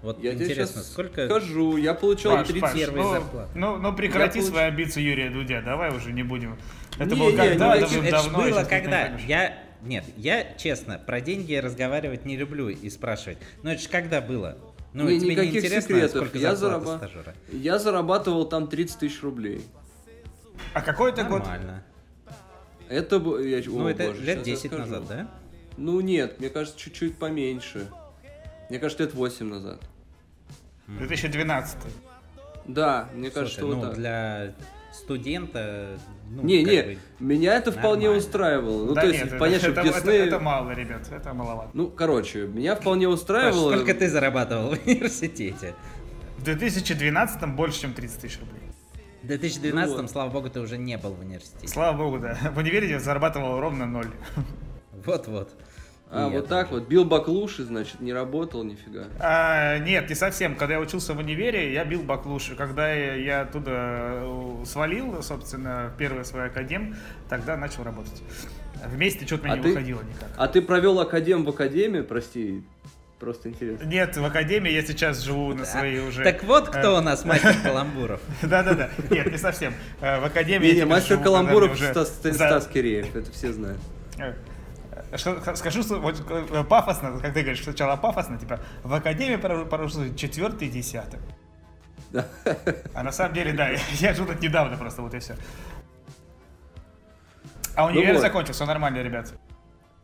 Вот 0.01 0.21
Я 0.21 0.33
тебе 0.33 0.45
интересно, 0.45 0.81
сейчас 0.81 0.91
сколько... 0.91 1.25
скажу, 1.25 1.77
я 1.77 1.93
получал 1.95 2.37
Паш, 2.37 2.47
30... 2.47 2.61
Паш, 2.61 2.87
ну, 2.93 3.09
зарплаты. 3.11 3.49
ну, 3.55 3.77
ну 3.77 3.93
прекрати 3.93 4.37
Я 4.39 4.45
получ- 4.45 4.49
свои 4.51 4.63
амбиции 4.65 5.01
Юрия 5.01 5.29
Дудя, 5.31 5.61
давай 5.65 5.95
уже 5.95 6.11
не 6.11 6.21
будем. 6.21 6.57
Это 6.97 7.13
Не, 7.13 7.19
было 7.19 7.29
не, 7.31 7.37
когда-то, 7.37 7.87
ну, 7.93 8.01
это, 8.01 8.11
давно, 8.11 8.39
это 8.47 8.51
было 8.51 8.59
не 8.63 8.69
когда? 8.69 9.07
Я... 9.27 9.57
Нет, 9.81 10.05
я, 10.17 10.53
честно, 10.57 10.97
про 10.97 11.21
деньги 11.21 11.53
разговаривать 11.53 12.25
не 12.25 12.37
люблю 12.37 12.69
и 12.69 12.89
спрашивать. 12.89 13.37
Но 13.61 13.71
это 13.71 13.81
же 13.81 13.89
когда 13.89 14.19
было? 14.21 14.57
Ну, 14.93 15.07
Не, 15.09 15.19
тебе 15.19 15.29
не 15.29 15.35
никаких 15.35 15.57
интересно, 15.65 15.81
секретов. 15.95 16.09
сколько 16.11 16.37
Я, 16.37 16.55
стажера? 16.55 17.35
я 17.51 17.77
зарабатывал 17.77 18.45
там 18.45 18.67
30 18.67 18.99
тысяч 18.99 19.21
рублей. 19.21 19.61
А 20.73 20.81
какой 20.81 21.11
это 21.11 21.23
год? 21.25 21.39
Нормально. 21.39 21.83
Это... 22.87 23.17
бу- 23.17 23.45
Я... 23.45 23.61
Ну, 23.65 23.85
о, 23.85 23.89
это 23.91 24.07
боже, 24.07 24.21
лет 24.23 24.37
щас 24.39 24.47
я 24.47 24.53
10 24.55 24.65
скажу. 24.67 24.83
назад, 24.83 25.07
да? 25.07 25.27
Ну 25.77 25.99
нет, 25.99 26.39
мне 26.39 26.49
кажется, 26.49 26.79
чуть-чуть 26.79 27.17
поменьше. 27.17 27.87
Мне 28.69 28.79
кажется, 28.79 29.03
лет 29.03 29.13
8 29.13 29.45
назад. 29.47 29.81
2012. 30.87 31.77
Да, 32.67 33.09
мне 33.13 33.29
Слушай, 33.29 33.33
кажется, 33.43 33.61
ну, 33.61 33.75
вот 33.75 33.81
так. 33.89 33.95
для 33.95 34.53
студента... 34.95 35.97
Ну, 36.29 36.41
не, 36.43 36.63
не, 36.63 36.81
бы, 36.81 36.97
меня 37.19 37.55
это 37.55 37.71
вполне 37.71 38.05
нормально. 38.07 38.17
устраивало. 38.17 38.85
Ну, 38.87 38.93
да 38.93 39.01
то 39.01 39.07
нет, 39.07 39.15
есть, 39.15 39.27
это, 39.27 39.37
понятно, 39.37 39.67
это, 39.67 39.81
что 39.99 40.11
это- 40.11 40.11
это 40.11 40.39
мало, 40.39 40.71
ребят, 40.71 41.07
это 41.11 41.33
маловато. 41.33 41.69
Ну, 41.73 41.87
короче, 41.89 42.47
меня 42.47 42.75
вполне 42.75 43.07
Паш, 43.07 43.15
устраивало. 43.19 43.73
сколько 43.73 43.93
ты 43.93 44.09
зарабатывал 44.09 44.75
в 44.75 44.79
университете? 44.87 45.75
В 46.37 46.43
2012 46.43 47.55
больше, 47.55 47.81
чем 47.81 47.93
30 47.93 48.21
тысяч 48.21 48.39
рублей. 48.39 48.61
В 49.23 49.27
2012, 49.27 49.95
Ну 49.95 50.01
вот. 50.01 50.11
слава 50.11 50.29
богу, 50.29 50.49
ты 50.49 50.59
уже 50.59 50.77
не 50.77 50.97
был 50.97 51.13
в 51.13 51.19
университете. 51.19 51.67
Слава 51.67 51.97
богу, 51.97 52.19
да. 52.19 52.37
В 52.53 52.57
универе 52.57 52.89
я 52.89 52.99
зарабатывал 52.99 53.59
ровно 53.59 53.85
ноль. 53.85 54.09
Вот-вот. 55.05 55.51
А, 56.15 56.29
я 56.29 56.39
вот 56.39 56.47
так 56.47 56.71
вот. 56.71 56.87
Бил 56.87 57.05
баклуши, 57.05 57.63
значит, 57.63 57.99
не 57.99 58.13
работал 58.13 58.63
нифига. 58.63 59.05
А, 59.19 59.77
нет, 59.79 60.09
не 60.09 60.15
совсем. 60.15 60.55
Когда 60.55 60.75
я 60.75 60.79
учился 60.79 61.13
в 61.13 61.17
универе, 61.19 61.73
я 61.73 61.83
бил 61.85 62.03
баклуши. 62.03 62.55
Когда 62.55 62.91
я, 62.91 63.15
я 63.15 63.41
оттуда 63.41 63.71
э, 63.71 64.63
свалил, 64.65 65.21
собственно, 65.23 65.91
первый 65.97 66.23
свой 66.25 66.45
академ, 66.47 66.95
тогда 67.29 67.57
начал 67.57 67.83
работать. 67.83 68.21
Вместе 68.85 69.25
что-то 69.25 69.43
мне 69.45 69.53
А 69.53 69.57
не 69.57 69.63
ты- 69.63 69.69
выходило 69.69 70.01
никак. 70.01 70.29
А 70.37 70.47
ты 70.47 70.61
провел 70.61 70.99
академ 70.99 71.43
в 71.43 71.49
академии, 71.49 72.01
прости, 72.01 72.63
просто 73.19 73.49
интересно. 73.49 73.85
Нет, 73.85 74.15
в 74.17 74.23
академии 74.25 74.71
я 74.71 74.83
сейчас 74.83 75.21
живу 75.21 75.53
на 75.53 75.65
своей 75.65 75.99
уже... 75.99 76.23
Так 76.23 76.43
вот 76.43 76.69
кто 76.69 76.95
э, 76.95 76.99
у 76.99 77.01
нас 77.01 77.25
мастер 77.25 77.55
каламбуров. 77.63 78.21
Да-да-да. 78.41 78.89
Нет, 79.09 79.31
не 79.31 79.37
совсем. 79.37 79.73
Э, 80.01 80.19
В 80.19 80.25
академии... 80.25 80.67
Не, 80.67 80.75
не, 80.79 80.85
мастер 80.85 81.17
каламбуров 81.19 81.79
мне 81.79 81.91
Стас 81.91 82.67
Киреев, 82.67 83.15
это 83.15 83.31
все 83.31 83.51
знают. 83.53 83.79
Скажу, 85.13 85.83
что 85.83 85.99
вот, 85.99 86.23
э, 86.29 86.63
пафосно, 86.63 87.19
как 87.19 87.33
ты 87.33 87.41
говоришь, 87.41 87.63
сначала 87.63 87.95
пафосно, 87.95 88.37
типа, 88.37 88.59
в 88.83 88.93
академии 88.93 89.37
прошло 89.37 90.07
четвертый 90.15 90.67
и 90.67 90.71
десятый. 90.71 91.19
Да. 92.11 92.27
А 92.93 93.03
на 93.03 93.11
самом 93.11 93.33
деле, 93.33 93.53
да, 93.53 93.69
я 93.93 94.13
жил 94.13 94.25
тут 94.25 94.41
недавно 94.41 94.77
просто, 94.77 95.01
вот 95.01 95.13
и 95.13 95.19
все. 95.19 95.35
А 97.75 97.81
Ну 97.81 97.99
универ 97.99 98.13
вот. 98.13 98.21
закончился, 98.21 98.53
все 98.53 98.65
нормально, 98.65 99.03
ребят. 99.03 99.33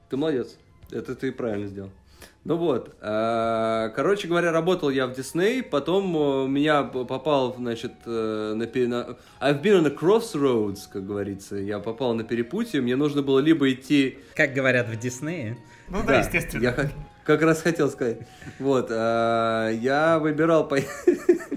Ты 0.10 0.18
молодец. 0.18 0.58
Это 0.92 1.16
ты 1.16 1.32
правильно 1.32 1.68
сделал. 1.68 1.90
Ну 2.44 2.56
вот, 2.56 2.96
э, 3.02 3.92
короче 3.96 4.28
говоря, 4.28 4.52
работал 4.52 4.90
я 4.90 5.06
в 5.06 5.14
Дисней, 5.14 5.62
потом 5.62 6.16
э, 6.18 6.48
меня 6.48 6.82
попал, 6.84 7.54
значит, 7.56 7.92
э, 8.08 8.54
на, 8.56 8.66
на... 8.66 9.18
I've 9.40 9.62
been 9.62 9.84
on 9.84 9.86
a 9.86 9.96
crossroads, 9.96 10.80
как 10.92 11.06
говорится. 11.06 11.58
Я 11.58 11.78
попал 11.78 12.16
на 12.16 12.24
перепутье, 12.24 12.82
мне 12.82 12.96
нужно 12.96 13.22
было 13.22 13.38
либо 13.38 13.72
идти... 13.72 14.18
Как 14.36 14.54
говорят 14.54 14.90
в 14.90 14.98
Диснее. 14.98 15.56
Ну 15.88 16.00
да, 16.04 16.18
естественно. 16.18 16.64
Я 16.64 16.72
как, 16.72 16.88
как 17.26 17.44
раз 17.44 17.62
хотел 17.62 17.92
сказать. 17.92 18.18
Вот, 18.58 18.90
я 18.90 20.18
выбирал 20.20 20.68
по- 20.68 20.80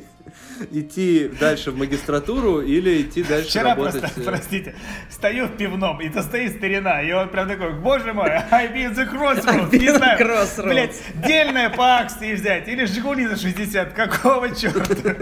идти 0.71 1.31
дальше 1.41 1.71
в 1.71 1.77
магистратуру 1.79 2.61
или 2.61 3.03
идти 3.03 3.23
дальше 3.23 3.49
Вчера 3.49 3.71
работать... 3.71 4.01
просто, 4.01 4.21
э, 4.21 4.25
простите, 4.25 4.75
стою 5.11 5.47
в 5.47 5.57
пивном, 5.57 6.01
и 6.01 6.09
то 6.09 6.23
стоит 6.23 6.57
старина, 6.57 7.03
и 7.03 7.13
он 7.13 7.29
прям 7.29 7.49
такой, 7.49 7.73
боже 7.73 8.13
мой, 8.13 8.31
I 8.51 8.69
be 8.69 8.95
the 8.95 9.11
crossroads, 9.13 9.71
be 9.71 9.79
не 9.79 9.89
знаю, 9.97 10.19
crossroads. 10.21 10.69
блядь, 10.69 11.03
дельное 11.27 11.71
по 11.71 11.97
акции 11.97 12.35
взять, 12.35 12.69
или 12.69 12.85
Жигули 12.85 13.27
за 13.27 13.37
60, 13.37 13.93
какого 13.93 14.55
черта? 14.55 15.15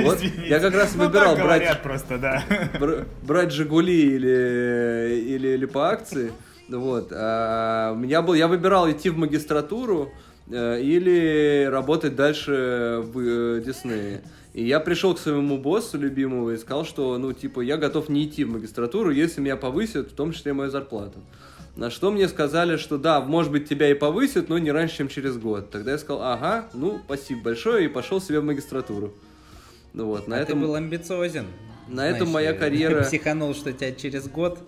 Вот, 0.00 0.16
Извините. 0.18 0.48
я 0.48 0.58
как 0.60 0.74
раз 0.74 0.94
Ну, 0.94 1.04
выбирал 1.06 1.36
так 1.36 1.44
брать- 1.44 1.82
просто, 1.82 2.18
да. 2.18 2.42
бр- 2.80 3.06
брать 3.22 3.52
Жигули 3.52 3.92
или, 4.16 5.20
или, 5.34 5.48
или 5.48 5.66
по 5.66 5.90
акции. 5.90 6.32
Ну 6.68 6.80
Вот. 6.80 7.12
А 7.14 7.92
у 7.92 7.96
меня 7.96 8.22
был, 8.22 8.34
я 8.34 8.48
выбирал 8.48 8.90
идти 8.90 9.08
в 9.10 9.16
магистратуру 9.16 10.12
или 10.50 11.68
работать 11.70 12.14
дальше 12.14 13.00
в 13.02 13.18
э, 13.18 13.62
Диснее. 13.64 14.22
И 14.54 14.64
я 14.64 14.80
пришел 14.80 15.14
к 15.14 15.18
своему 15.18 15.58
боссу 15.58 15.98
любимому 15.98 16.50
и 16.50 16.56
сказал, 16.56 16.84
что, 16.84 17.18
ну, 17.18 17.32
типа, 17.32 17.60
я 17.60 17.76
готов 17.76 18.08
не 18.08 18.24
идти 18.24 18.44
в 18.44 18.50
магистратуру, 18.50 19.10
если 19.10 19.40
меня 19.40 19.56
повысят, 19.56 20.12
в 20.12 20.14
том 20.14 20.32
числе 20.32 20.52
мою 20.52 20.70
зарплату. 20.70 21.18
На 21.76 21.90
что 21.90 22.10
мне 22.10 22.26
сказали, 22.26 22.78
что 22.78 22.96
да, 22.96 23.20
может 23.20 23.52
быть, 23.52 23.68
тебя 23.68 23.90
и 23.90 23.94
повысят, 23.94 24.48
но 24.48 24.56
не 24.56 24.72
раньше, 24.72 24.96
чем 24.96 25.08
через 25.08 25.36
год. 25.36 25.70
Тогда 25.70 25.92
я 25.92 25.98
сказал, 25.98 26.22
ага, 26.22 26.68
ну, 26.72 27.00
спасибо 27.04 27.42
большое, 27.42 27.84
и 27.84 27.88
пошел 27.88 28.18
себе 28.18 28.40
в 28.40 28.44
магистратуру. 28.44 29.12
Ну 29.92 30.06
вот, 30.06 30.26
на 30.26 30.36
а 30.36 30.38
этом... 30.38 30.60
ты 30.60 30.66
был 30.66 30.74
амбициозен. 30.74 31.46
на 31.88 32.08
этом 32.08 32.30
моя 32.30 32.52
э, 32.52 32.58
карьера- 32.58 33.02
Психанул, 33.08 33.54
что 33.54 33.72
тебя 33.72 33.92
через 33.92 34.26
год... 34.26 34.58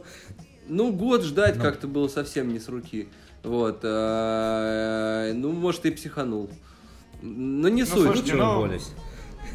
Ну, 0.67 0.93
год 0.93 1.23
ждать 1.23 1.57
Ну. 1.57 1.63
как-то 1.63 1.87
было 1.87 2.09
совсем 2.09 2.53
не 2.53 2.59
с 2.59 2.69
руки. 2.69 3.09
Вот. 3.49 3.81
э, 3.83 5.33
Ну, 5.35 5.53
может, 5.53 5.87
и 5.87 5.91
психанул. 5.91 6.51
Но 7.23 7.69
не 7.69 7.85
суть. 7.85 8.05
слушайте, 8.05 8.35
ну. 8.35 8.69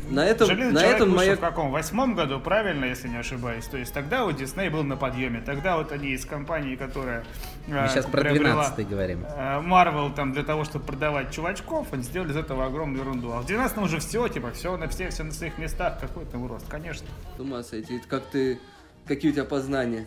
На 0.10 0.26
этом, 0.26 0.48
Железный 0.48 0.74
на 0.74 0.80
человек 0.82 0.96
этом 0.96 1.16
моя... 1.16 1.36
в 1.36 1.40
каком? 1.40 1.72
Восьмом 1.72 2.14
году, 2.14 2.40
правильно, 2.40 2.86
если 2.86 3.08
не 3.08 3.16
ошибаюсь. 3.16 3.66
То 3.66 3.78
есть 3.78 3.94
тогда 3.94 4.26
у 4.26 4.32
Дисней 4.34 4.68
был 4.70 4.84
на 4.84 4.98
подъеме. 4.98 5.42
Тогда 5.42 5.78
вот 5.78 5.94
они 5.94 6.10
из 6.10 6.26
компании, 6.26 6.76
которая 6.76 7.24
Мы 7.68 7.88
сейчас 7.88 8.06
про 8.06 8.22
12 8.34 8.90
говорим. 8.90 9.26
Марвел 9.62 10.12
там 10.12 10.34
для 10.34 10.44
того, 10.44 10.66
чтобы 10.66 10.86
продавать 10.86 11.32
чувачков, 11.32 11.94
они 11.94 12.04
сделали 12.04 12.32
из 12.32 12.36
этого 12.36 12.66
огромную 12.66 13.04
ерунду. 13.04 13.32
А 13.32 13.42
в 13.42 13.46
12 13.46 13.78
уже 13.78 14.00
все, 14.00 14.28
типа, 14.28 14.52
все 14.52 14.76
на 14.76 14.90
все, 14.90 15.10
все 15.10 15.24
на 15.24 15.32
своих 15.32 15.58
местах, 15.58 16.00
какой 16.02 16.26
то 16.26 16.38
рост, 16.48 16.68
конечно. 16.68 17.08
С 17.38 17.40
ума 17.40 17.64
сойти. 17.64 18.02
Как 18.10 18.24
ты... 18.26 18.60
Какие 19.06 19.32
у 19.32 19.34
тебя 19.34 19.46
познания? 19.46 20.06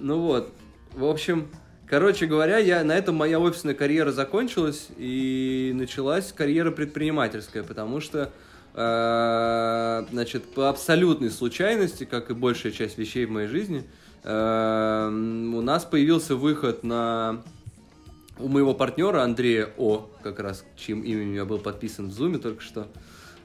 Ну 0.00 0.22
вот. 0.22 0.52
В 0.92 1.04
общем, 1.04 1.48
короче 1.92 2.24
говоря, 2.24 2.56
я, 2.56 2.82
на 2.84 2.96
этом 2.96 3.16
моя 3.16 3.38
офисная 3.38 3.74
карьера 3.74 4.12
закончилась, 4.12 4.88
и 4.96 5.72
началась 5.74 6.32
карьера 6.32 6.70
предпринимательская, 6.70 7.62
потому 7.62 8.00
что 8.00 8.32
Э, 8.74 10.04
Значит, 10.10 10.44
по 10.54 10.68
абсолютной 10.68 11.30
случайности, 11.30 12.04
как 12.04 12.30
и 12.30 12.34
большая 12.34 12.72
часть 12.72 12.98
вещей 12.98 13.26
в 13.26 13.30
моей 13.30 13.48
жизни, 13.48 13.84
э, 14.24 15.08
у 15.08 15.60
нас 15.60 15.84
появился 15.84 16.36
выход 16.36 16.82
на 16.82 17.42
у 18.38 18.48
моего 18.48 18.74
партнера 18.74 19.22
Андрея 19.22 19.68
О, 19.76 20.08
как 20.22 20.40
раз 20.40 20.64
чьим 20.76 21.02
именем 21.02 21.34
я 21.34 21.44
был 21.44 21.58
подписан 21.58 22.08
в 22.08 22.12
Зуме 22.12 22.38
только 22.38 22.62
что, 22.62 22.88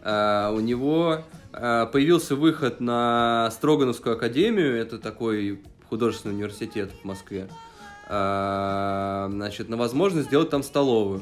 э, 0.01 0.51
у 0.53 0.59
него 0.59 1.23
э, 1.51 1.85
появился 1.91 2.35
выход 2.35 2.79
на 2.79 3.49
Строгановскую 3.51 4.15
академию, 4.15 4.77
это 4.77 4.97
такой 4.97 5.61
художественный 5.89 6.35
университет 6.35 6.91
в 7.01 7.05
Москве, 7.05 7.49
значит, 8.07 9.69
на 9.69 9.77
возможность 9.77 10.27
сделать 10.27 10.49
там 10.49 10.63
столовую. 10.63 11.21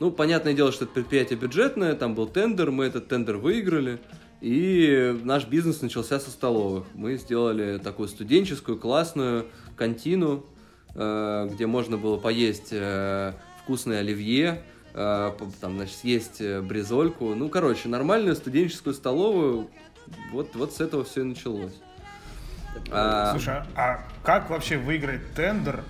Ну, 0.00 0.10
понятное 0.10 0.54
дело, 0.54 0.72
что 0.72 0.84
это 0.84 0.94
предприятие 0.94 1.38
бюджетное, 1.38 1.94
там 1.94 2.14
был 2.14 2.26
тендер, 2.26 2.70
мы 2.70 2.84
этот 2.84 3.08
тендер 3.08 3.36
выиграли, 3.36 4.00
и 4.40 5.18
наш 5.22 5.46
бизнес 5.46 5.80
начался 5.82 6.20
со 6.20 6.30
столовых. 6.30 6.84
Мы 6.94 7.16
сделали 7.16 7.78
такую 7.78 8.08
студенческую, 8.08 8.78
классную 8.78 9.46
кантину, 9.76 10.44
э, 10.94 11.48
где 11.50 11.66
можно 11.66 11.96
было 11.96 12.18
поесть 12.18 12.68
э, 12.72 13.32
вкусное 13.62 14.00
оливье, 14.00 14.62
э, 14.92 15.32
там, 15.60 15.76
значит, 15.76 15.96
съесть 15.96 16.42
бризольку. 16.42 17.34
Ну, 17.34 17.48
короче, 17.48 17.88
нормальную 17.88 18.36
студенческую 18.36 18.94
столовую. 18.94 19.70
Вот, 20.32 20.54
вот 20.54 20.74
с 20.74 20.80
этого 20.80 21.04
все 21.04 21.22
и 21.22 21.24
началось. 21.24 21.80
А, 22.90 23.30
Слушай, 23.30 23.62
а 23.76 24.00
как 24.24 24.50
вообще 24.50 24.76
выиграть 24.76 25.32
тендер, 25.34 25.84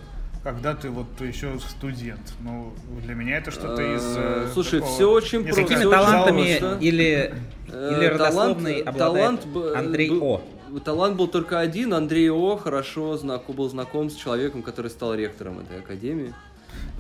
когда 0.45 0.75
ты 0.75 0.91
вот 0.91 1.07
еще 1.21 1.59
студент? 1.59 2.35
Ну, 2.41 2.73
для 3.03 3.15
меня 3.15 3.39
это 3.39 3.51
что-то 3.51 3.83
из... 3.83 4.17
Э, 4.17 4.45
э, 4.47 4.51
слушай, 4.53 4.81
такого 4.81 4.95
всё 4.95 5.11
очень 5.13 5.43
просто, 5.43 5.63
Какими 5.63 5.79
всё 5.81 5.91
талантами 5.91 6.79
или, 6.81 7.35
Э, 7.73 7.97
или 7.97 8.07
родословный 8.07 8.83
талант- 8.83 8.89
обладает 8.89 9.41
талант 9.43 9.77
Андрей 9.77 10.11
О? 10.21 10.43
Талант 10.85 11.17
был 11.17 11.29
только 11.29 11.61
один. 11.61 11.95
Андрей 11.95 12.31
О 12.31 12.57
хорошо 12.57 13.17
знаком, 13.17 13.57
был 13.57 13.69
знаком 13.71 14.11
с 14.11 14.15
человеком, 14.15 14.63
который 14.63 14.91
стал 14.91 15.15
ректором 15.15 15.61
этой 15.61 15.79
академии. 15.79 16.35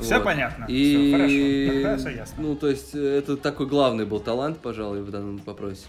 Всё 0.00 0.16
Вот. 0.16 0.24
понятно, 0.24 0.64
И, 0.68 0.82
всё 0.90 1.16
хорошо, 1.18 1.82
тогда 1.82 1.96
всё 2.10 2.18
ясно. 2.20 2.42
Ну, 2.42 2.56
то 2.56 2.68
есть, 2.68 2.94
э, 2.94 3.18
это 3.18 3.36
такой 3.36 3.66
главный 3.66 4.06
был 4.06 4.20
талант, 4.20 4.58
пожалуй, 4.58 5.02
в 5.02 5.10
данном 5.10 5.40
вопросе. 5.44 5.86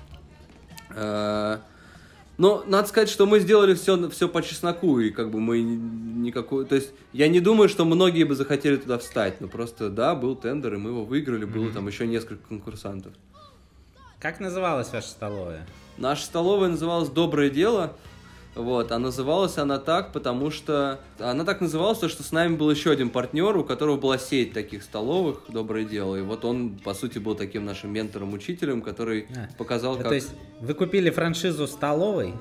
Но 2.37 2.63
надо 2.67 2.87
сказать, 2.87 3.09
что 3.09 3.25
мы 3.25 3.39
сделали 3.39 3.73
все, 3.75 4.09
все 4.09 4.27
по 4.27 4.41
чесноку, 4.41 4.99
и 4.99 5.09
как 5.09 5.31
бы 5.31 5.39
мы 5.39 5.61
ни- 5.61 6.25
никакой... 6.27 6.65
То 6.65 6.75
есть, 6.75 6.91
я 7.13 7.27
не 7.27 7.39
думаю, 7.39 7.69
что 7.69 7.85
многие 7.85 8.23
бы 8.23 8.35
захотели 8.35 8.75
туда 8.75 8.97
встать, 8.97 9.39
но 9.39 9.47
просто, 9.47 9.89
да, 9.89 10.15
был 10.15 10.35
тендер, 10.35 10.73
и 10.73 10.77
мы 10.77 10.89
его 10.89 11.05
выиграли, 11.05 11.45
было 11.45 11.71
там 11.71 11.87
еще 11.87 12.05
несколько 12.05 12.45
конкурсантов. 12.47 13.13
Как 14.19 14.39
называлась 14.39 14.91
ваша 14.91 15.07
столовая? 15.07 15.65
Наша 15.97 16.25
столовая 16.25 16.69
называлась 16.69 17.09
«Доброе 17.09 17.49
дело». 17.49 17.93
Вот, 18.55 18.91
а 18.93 19.00
называлась 19.00 19.57
она 19.57 19.79
так, 19.79 20.13
потому 20.13 20.50
что... 20.50 21.00
Она 21.19 21.43
так 21.43 21.59
называлась, 21.59 21.97
потому 21.97 22.12
что 22.13 22.24
с 22.24 22.31
нами 22.31 22.55
был 22.55 22.71
еще 22.71 22.89
один 22.89 23.09
партнер, 23.09 23.55
у 23.57 23.63
которого 23.65 23.97
была 23.97 24.17
сеть 24.17 24.53
таких 24.53 24.81
столовых 24.83 25.41
«Доброе 25.50 25.83
дело». 25.83 26.15
И 26.15 26.21
вот 26.21 26.45
он, 26.45 26.69
по 26.83 26.93
сути, 26.93 27.19
был 27.19 27.35
таким 27.35 27.65
нашим 27.65 27.91
ментором-учителем, 27.91 28.81
который 28.81 29.27
А, 29.35 29.50
показал, 29.57 29.93
Ну, 29.93 30.00
как... 30.00 30.07
То 30.07 30.15
есть 30.15 30.31
вы 30.62 30.74
купили 30.74 31.09
франшизу 31.09 31.67
столовой? 31.67 32.33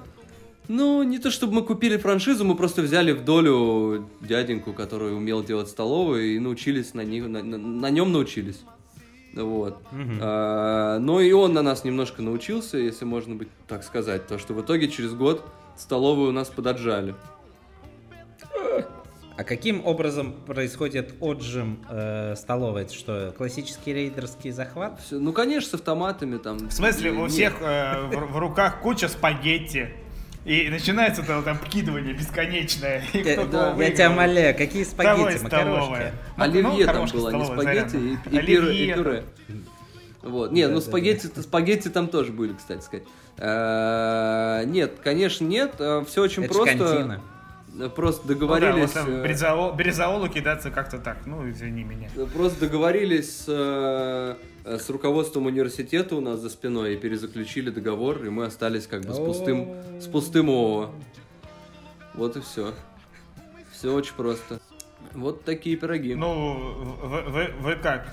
Ну, 0.68 1.02
не 1.02 1.18
то 1.18 1.30
чтобы 1.32 1.54
мы 1.54 1.62
купили 1.62 1.96
франшизу, 1.96 2.44
мы 2.44 2.54
просто 2.54 2.82
взяли 2.82 3.10
в 3.12 3.24
долю 3.24 4.08
дяденьку, 4.20 4.72
который 4.72 5.14
умел 5.14 5.42
делать 5.42 5.68
столовые, 5.68 6.36
и 6.36 6.38
научились 6.38 6.94
на, 6.94 7.02
них, 7.02 7.26
на, 7.26 7.42
на- 7.42 7.58
на 7.58 7.90
нем 7.90 8.12
научились. 8.12 8.60
Вот. 9.34 9.78
Мгм. 9.90 10.18
А, 10.22 10.98
но 11.00 11.20
и 11.20 11.32
он 11.32 11.54
на 11.54 11.62
нас 11.62 11.82
немножко 11.84 12.22
научился, 12.22 12.78
если 12.78 13.04
можно 13.04 13.34
быть 13.34 13.48
так 13.66 13.82
сказать, 13.82 14.28
то 14.28 14.38
что 14.38 14.54
в 14.54 14.62
итоге 14.62 14.88
через 14.88 15.12
год 15.12 15.44
столовую 15.76 16.30
у 16.30 16.32
нас 16.32 16.48
подотжали. 16.48 17.14
А 19.36 19.42
каким 19.42 19.84
образом 19.84 20.32
происходит 20.46 21.14
отжим 21.20 21.84
э, 21.90 22.36
столовой? 22.36 22.82
Это 22.82 22.94
что, 22.94 23.34
классический 23.36 23.92
рейдерский 23.92 24.52
захват? 24.52 25.00
Всё- 25.00 25.18
ну, 25.18 25.32
конечно, 25.32 25.70
с 25.70 25.74
автоматами 25.74 26.38
там. 26.38 26.58
В 26.68 26.72
смысле, 26.72 27.10
у 27.10 27.22
Нет. 27.22 27.32
всех 27.32 27.54
э, 27.60 28.02
в, 28.12 28.32
в 28.32 28.38
руках 28.38 28.80
куча 28.80 29.08
спагетти. 29.08 29.88
И 30.44 30.68
начинается 30.68 31.24
там, 31.24 31.42
там 31.42 31.56
вкидывание 31.56 32.14
бесконечное. 32.14 33.02
И 33.12 33.18
Я, 33.18 33.32
кто 33.34 33.46
да, 33.46 33.50
кого 33.50 33.64
я 33.64 33.72
выиграл, 33.72 33.94
тебя 33.96 34.10
умоляю, 34.10 34.56
какие 34.56 34.84
спагетти, 34.84 35.42
макарошки? 35.42 36.12
Ну, 36.36 36.44
Оливье 36.44 36.86
ну, 36.86 36.92
там 36.92 37.06
было, 37.06 37.30
не 37.30 37.44
спагетти 37.44 37.96
и, 37.96 38.36
и 38.36 38.40
пюре. 38.40 38.76
и 38.76 38.92
пюре. 38.92 39.24
Вот. 40.22 40.52
Не, 40.52 40.68
ну 40.68 40.74
Да-да-да. 40.74 40.86
спагетти, 40.86 41.40
спагетти 41.40 41.88
там 41.88 42.08
тоже 42.08 42.30
были, 42.30 42.52
кстати 42.52 42.82
сказать. 42.82 43.06
Э, 43.38 44.64
Нет, 44.66 44.98
конечно, 45.02 45.44
нет. 45.44 45.74
Все 46.06 46.22
очень 46.22 46.44
Это 46.44 46.54
просто. 46.54 46.78
кантина. 46.78 47.20
Э, 47.78 47.88
Просто 47.88 48.22
Ну 48.22 48.28
да, 48.28 48.34
договорились. 48.34 48.82
вот 48.82 48.92
там 48.92 49.10
э, 49.10 49.26
Березаол- 49.26 49.74
Березаолу 49.74 50.28
кидаться 50.28 50.70
как-то 50.70 50.98
так. 50.98 51.18
Ну, 51.26 51.50
извини 51.50 51.82
меня. 51.82 52.08
Просто 52.32 52.60
договорились 52.60 53.40
с, 53.40 53.44
э, 53.48 54.36
э, 54.64 54.78
с 54.78 54.88
руководством 54.90 55.46
университета 55.46 56.14
у 56.14 56.20
нас 56.20 56.38
за 56.38 56.50
спиной 56.50 56.94
и 56.94 56.96
перезаключили 56.96 57.70
договор, 57.70 58.24
и 58.24 58.28
мы 58.30 58.46
остались 58.46 58.86
как 58.86 59.02
бы 59.02 59.12
с 59.12 59.18
пустым, 59.18 59.74
с 60.00 60.06
пустым 60.06 60.50
ООО. 60.50 60.90
Вот 62.14 62.36
и 62.36 62.40
все. 62.42 62.72
Все 63.72 63.92
очень 63.92 64.14
просто. 64.14 64.60
Вот 65.12 65.44
такие 65.44 65.76
пироги. 65.76 66.14
Ну, 66.14 66.84
вы, 67.02 67.22
вы, 67.22 67.48
вы 67.60 67.74
как? 67.74 68.06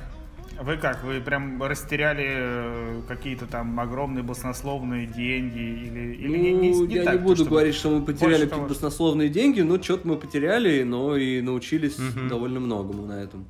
Вы 0.64 0.78
как? 0.78 1.04
Вы 1.04 1.20
прям 1.22 1.62
растеряли 1.64 2.26
э, 2.28 3.02
какие-то 3.08 3.48
там 3.48 3.80
огромные 3.80 4.22
баснословные 4.22 5.08
деньги 5.08 5.58
или, 5.60 6.14
или 6.16 6.38
не, 6.38 6.52
не- 6.54 6.72
Ну, 6.72 6.86
не 6.86 6.96
я 6.96 7.04
так, 7.04 7.14
не 7.16 7.20
буду 7.22 7.36
чтобы- 7.38 7.50
говорить, 7.50 7.74
что 7.76 7.90
мы 7.90 8.06
потеряли 8.06 8.34
какие-то 8.34 8.56
того, 8.56 8.68
баснословные 8.68 9.30
деньги, 9.30 9.62
но 9.62 9.82
что-то 9.82 10.08
мы 10.08 10.18
потеряли, 10.18 10.84
но 10.84 11.18
и 11.18 11.42
научились 11.42 11.98
Мгм. 11.98 12.28
довольно 12.28 12.60
многому 12.60 13.08
на 13.08 13.24
этом. 13.24 13.46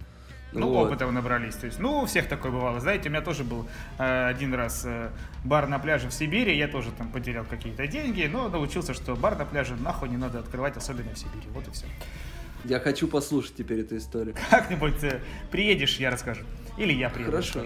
Ну, 0.54 0.67
Вот. 0.69 0.88
опыта 0.88 1.06
вы 1.06 1.12
набрались. 1.12 1.56
То 1.56 1.65
есть, 1.65 1.80
ну, 1.80 2.00
у 2.02 2.06
всех 2.06 2.28
такое 2.28 2.52
бывало. 2.52 2.80
Знаете, 2.80 3.10
у 3.10 3.12
меня 3.12 3.21
тоже 3.21 3.43
был 3.43 3.67
э, 4.00 4.28
один 4.28 4.54
раз 4.54 4.84
э, 4.86 5.10
бар 5.43 5.67
на 5.67 5.80
пляже 5.80 6.08
в 6.08 6.13
Сибири. 6.13 6.58
Я 6.58 6.67
тоже 6.69 6.91
там 6.97 7.10
потерял 7.10 7.43
какие-то 7.43 7.88
деньги, 7.88 8.30
но 8.32 8.47
научился, 8.47 8.93
что 8.93 9.15
бар 9.17 9.38
на 9.38 9.45
пляже 9.45 9.76
нахуй 9.76 10.08
не 10.08 10.17
надо 10.17 10.39
открывать, 10.39 10.78
особенно 10.78 11.13
в 11.13 11.17
Сибири. 11.17 11.47
Вот 11.54 11.67
и 11.67 11.71
все. 11.71 11.86
Я 12.63 12.80
хочу 12.80 13.08
послушать 13.08 13.56
теперь 13.56 13.80
эту 13.82 13.97
историю. 13.97 14.36
Как-нибудь 14.50 15.04
э, 15.04 15.19
приедешь, 15.52 15.97
я 16.00 16.10
расскажу. 16.12 16.43
Или 16.82 16.94
я 16.94 17.12
приеду. 17.12 17.30
Хорошо, 17.30 17.60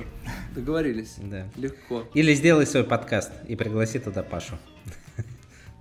договорились. 0.53 1.15
Да. 1.19 1.47
Легко. 1.55 2.03
Или 2.13 2.33
сделай 2.33 2.67
свой 2.67 2.83
подкаст 2.83 3.31
и 3.47 3.55
пригласи 3.55 3.97
туда 3.97 4.23
Пашу. 4.23 4.57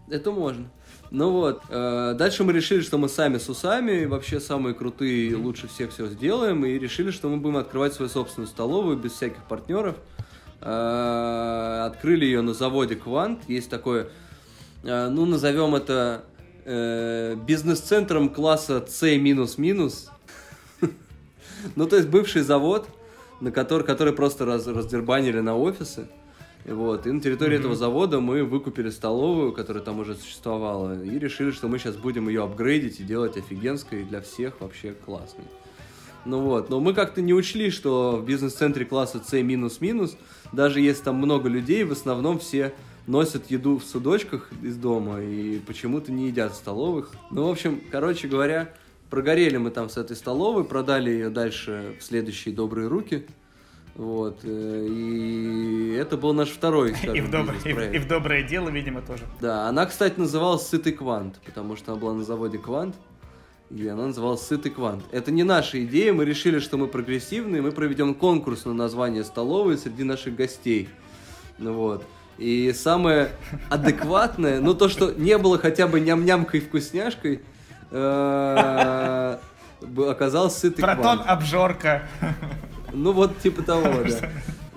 Это 0.09 0.31
можно. 0.31 0.70
Ну 1.11 1.33
вот, 1.33 1.64
э, 1.68 2.14
дальше 2.16 2.44
мы 2.44 2.53
решили, 2.53 2.81
что 2.81 2.97
мы 2.97 3.09
сами 3.09 3.38
с 3.38 3.49
усами, 3.49 4.05
вообще 4.05 4.38
самые 4.38 4.73
крутые, 4.77 5.31
и 5.31 5.35
лучше 5.35 5.66
всех 5.66 5.90
все 5.90 6.07
сделаем, 6.07 6.64
и 6.64 6.79
решили, 6.79 7.11
что 7.11 7.29
мы 7.29 7.38
будем 7.38 7.57
открывать 7.57 7.92
свою 7.94 8.09
собственную 8.09 8.47
столовую 8.47 8.99
без 8.99 9.11
всяких 9.14 9.42
партнеров. 9.49 9.97
Э, 10.61 11.87
открыли 11.87 12.27
ее 12.27 12.40
на 12.40 12.55
заводе 12.55 12.94
Квант. 12.94 13.49
Есть 13.49 13.68
такое, 13.68 14.11
э, 14.85 15.09
ну, 15.09 15.27
назовем 15.27 15.75
это 15.75 16.25
э, 16.64 17.35
бизнес-центром 17.35 18.29
класса 18.29 18.87
C. 18.88 19.18
Ну, 21.77 21.87
то 21.88 21.97
есть 21.97 22.09
бывший 22.09 22.42
завод, 22.42 22.87
на 23.40 23.51
который, 23.51 23.85
который 23.85 24.12
просто 24.12 24.44
раз, 24.44 24.66
раздербанили 24.66 25.40
на 25.40 25.57
офисы. 25.57 26.09
Вот. 26.64 27.07
И 27.07 27.12
на 27.12 27.20
территории 27.20 27.59
этого 27.59 27.77
завода 27.77 28.20
мы 28.20 28.42
выкупили 28.42 28.90
столовую, 28.90 29.53
которая 29.53 29.83
там 29.83 30.01
уже 30.01 30.14
существовала, 30.14 31.03
и 31.03 31.18
решили, 31.18 31.51
что 31.51 31.68
мы 31.68 31.79
сейчас 31.79 31.97
будем 31.97 32.29
ее 32.29 32.44
апгрейдить 32.44 33.01
и 33.01 33.05
делать 33.05 33.37
офигенской 33.37 34.01
и 34.01 34.05
для 34.05 34.20
всех 34.23 34.61
вообще 34.61 34.92
классной. 34.92 35.44
Ну 36.25 36.40
вот, 36.40 36.70
но 36.70 36.81
мы 36.81 36.94
как-то 36.94 37.20
не 37.20 37.35
учли, 37.35 37.70
что 37.70 38.16
в 38.16 38.25
бизнес-центре 38.25 38.87
класса 38.87 39.20
C 39.23 39.42
минус-минус, 39.42 40.16
даже 40.53 40.81
если 40.81 41.05
там 41.05 41.16
много 41.16 41.51
людей, 41.51 41.85
в 41.85 41.92
основном 41.92 42.38
все 42.38 42.73
носят 43.07 43.51
еду 43.51 43.79
в 43.79 43.85
судочках 43.85 44.49
из 44.62 44.77
дома 44.77 45.20
и 45.20 45.59
почему-то 45.59 46.11
не 46.11 46.29
едят 46.29 46.53
в 46.53 46.57
столовых. 46.57 47.11
Ну, 47.31 47.47
в 47.47 47.51
общем, 47.51 47.79
короче 47.90 48.27
говоря, 48.27 48.73
прогорели 49.14 49.59
мы 49.59 49.70
там 49.70 49.88
с 49.90 49.96
этой 49.96 50.16
столовой, 50.16 50.64
продали 50.64 51.09
ее 51.09 51.31
дальше 51.31 51.94
в 52.00 52.03
следующие 52.03 52.53
добрые 52.53 52.88
руки. 52.88 53.24
Вот, 53.94 54.40
э, 54.42 54.87
и 54.90 55.92
это 55.92 56.16
был 56.16 56.35
наш 56.35 56.48
второй, 56.48 56.90
И 56.90 56.94
скажем, 56.96 57.27
в, 57.27 57.31
доброе, 57.31 57.59
и, 57.64 57.72
в, 57.72 57.94
и 57.94 57.98
в 57.98 58.09
доброе 58.09 58.42
дело, 58.42 58.70
видимо, 58.70 59.03
тоже. 59.03 59.22
Да, 59.40 59.68
она, 59.68 59.87
кстати, 59.87 60.18
называлась 60.18 60.66
«Сытый 60.66 60.92
квант», 60.92 61.40
потому 61.46 61.77
что 61.77 61.92
она 61.92 62.00
была 62.00 62.12
на 62.14 62.24
заводе 62.24 62.59
«Квант», 62.59 62.96
и 63.70 63.87
она 63.87 64.07
называлась 64.07 64.40
«Сытый 64.40 64.72
квант». 64.72 65.05
Это 65.12 65.31
не 65.31 65.44
наша 65.44 65.85
идея, 65.85 66.12
мы 66.12 66.24
решили, 66.24 66.59
что 66.59 66.77
мы 66.77 66.88
прогрессивные, 66.88 67.62
мы 67.62 67.70
проведем 67.70 68.16
конкурс 68.16 68.64
на 68.64 68.74
название 68.74 69.22
столовой 69.22 69.79
среди 69.79 70.03
наших 70.03 70.35
гостей. 70.35 70.88
Вот. 71.61 72.05
И 72.37 72.72
самое 72.74 73.31
адекватное, 73.70 74.61
ну 74.61 74.74
то, 74.74 74.88
что 74.88 75.12
не 75.12 75.38
было 75.38 75.57
хотя 75.57 75.87
бы 75.87 76.00
ням-нямкой-вкусняшкой, 76.00 77.35
э, 77.35 77.38
б- 77.38 77.44
оказалось 80.11 80.57
«Сытый 80.57 80.83
Протон 80.83 81.19
квант». 81.19 81.29
обжорка. 81.29 82.03
Ну 82.93 83.13
вот 83.13 83.39
типа 83.39 83.63
того, 83.63 83.83
да. 83.83 84.29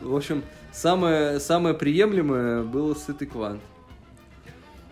В 0.02 0.16
общем, 0.16 0.44
самое, 0.72 1.40
самое 1.40 1.76
приемлемое 1.76 2.64
было 2.64 2.94
сытый 2.94 3.28
квант. 3.28 3.62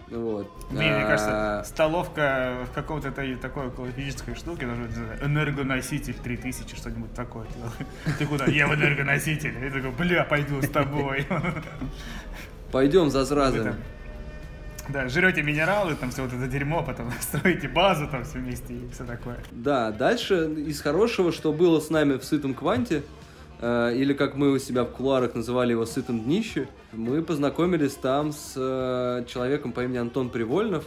Вот. 0.10 0.48
Мне, 0.70 0.92
мне 0.92 1.04
А, 1.04 1.08
кажется, 1.08 1.64
столовка 1.66 2.58
в 2.72 2.76
каком-то 2.76 3.08
этой 3.08 3.36
такой 3.36 3.68
около 3.68 3.92
физической 3.92 4.36
штуке, 4.36 4.68
даже 4.68 4.84
энергоноситель 5.24 6.14
3000, 6.14 6.76
что-нибудь 6.76 7.14
такое. 7.14 7.48
Ты 8.20 8.28
куда? 8.28 8.46
Я 8.46 8.68
в 8.68 8.76
энергоноситель. 8.76 9.56
Я 9.64 9.72
такой, 9.72 9.92
бля, 9.92 10.24
пойду 10.24 10.62
с 10.62 10.70
тобой. 10.70 11.26
Пойдем 12.72 13.10
за 13.10 13.26
зразами. 13.26 13.76
Да, 14.90 15.10
жрете 15.10 15.42
минералы, 15.42 15.96
там 15.96 16.12
все 16.12 16.24
вот 16.24 16.34
это 16.34 16.48
дерьмо, 16.48 16.84
потом 16.84 17.12
строите 17.22 17.68
базу 17.68 18.08
там 18.08 18.24
все 18.24 18.38
вместе 18.40 18.74
и 18.74 18.90
все 18.92 19.04
такое. 19.04 19.38
Да, 19.52 19.92
дальше 19.92 20.54
из 20.68 20.82
хорошего, 20.82 21.32
что 21.32 21.52
было 21.52 21.80
с 21.80 21.90
нами 21.90 22.18
в 22.18 22.24
сытом 22.24 22.54
кванте, 22.54 23.04
э, 23.62 23.94
или 23.96 24.14
как 24.14 24.36
мы 24.36 24.52
у 24.52 24.60
себя 24.60 24.84
в 24.84 24.92
кулуарах 24.92 25.34
называли 25.36 25.72
его 25.72 25.86
сытом 25.86 26.22
днище, 26.22 26.68
мы 26.92 27.22
познакомились 27.22 27.94
там 27.94 28.32
с 28.32 28.54
э, 28.56 29.26
человеком 29.28 29.72
по 29.72 29.84
имени 29.84 29.98
Антон 29.98 30.30
Привольнов. 30.30 30.86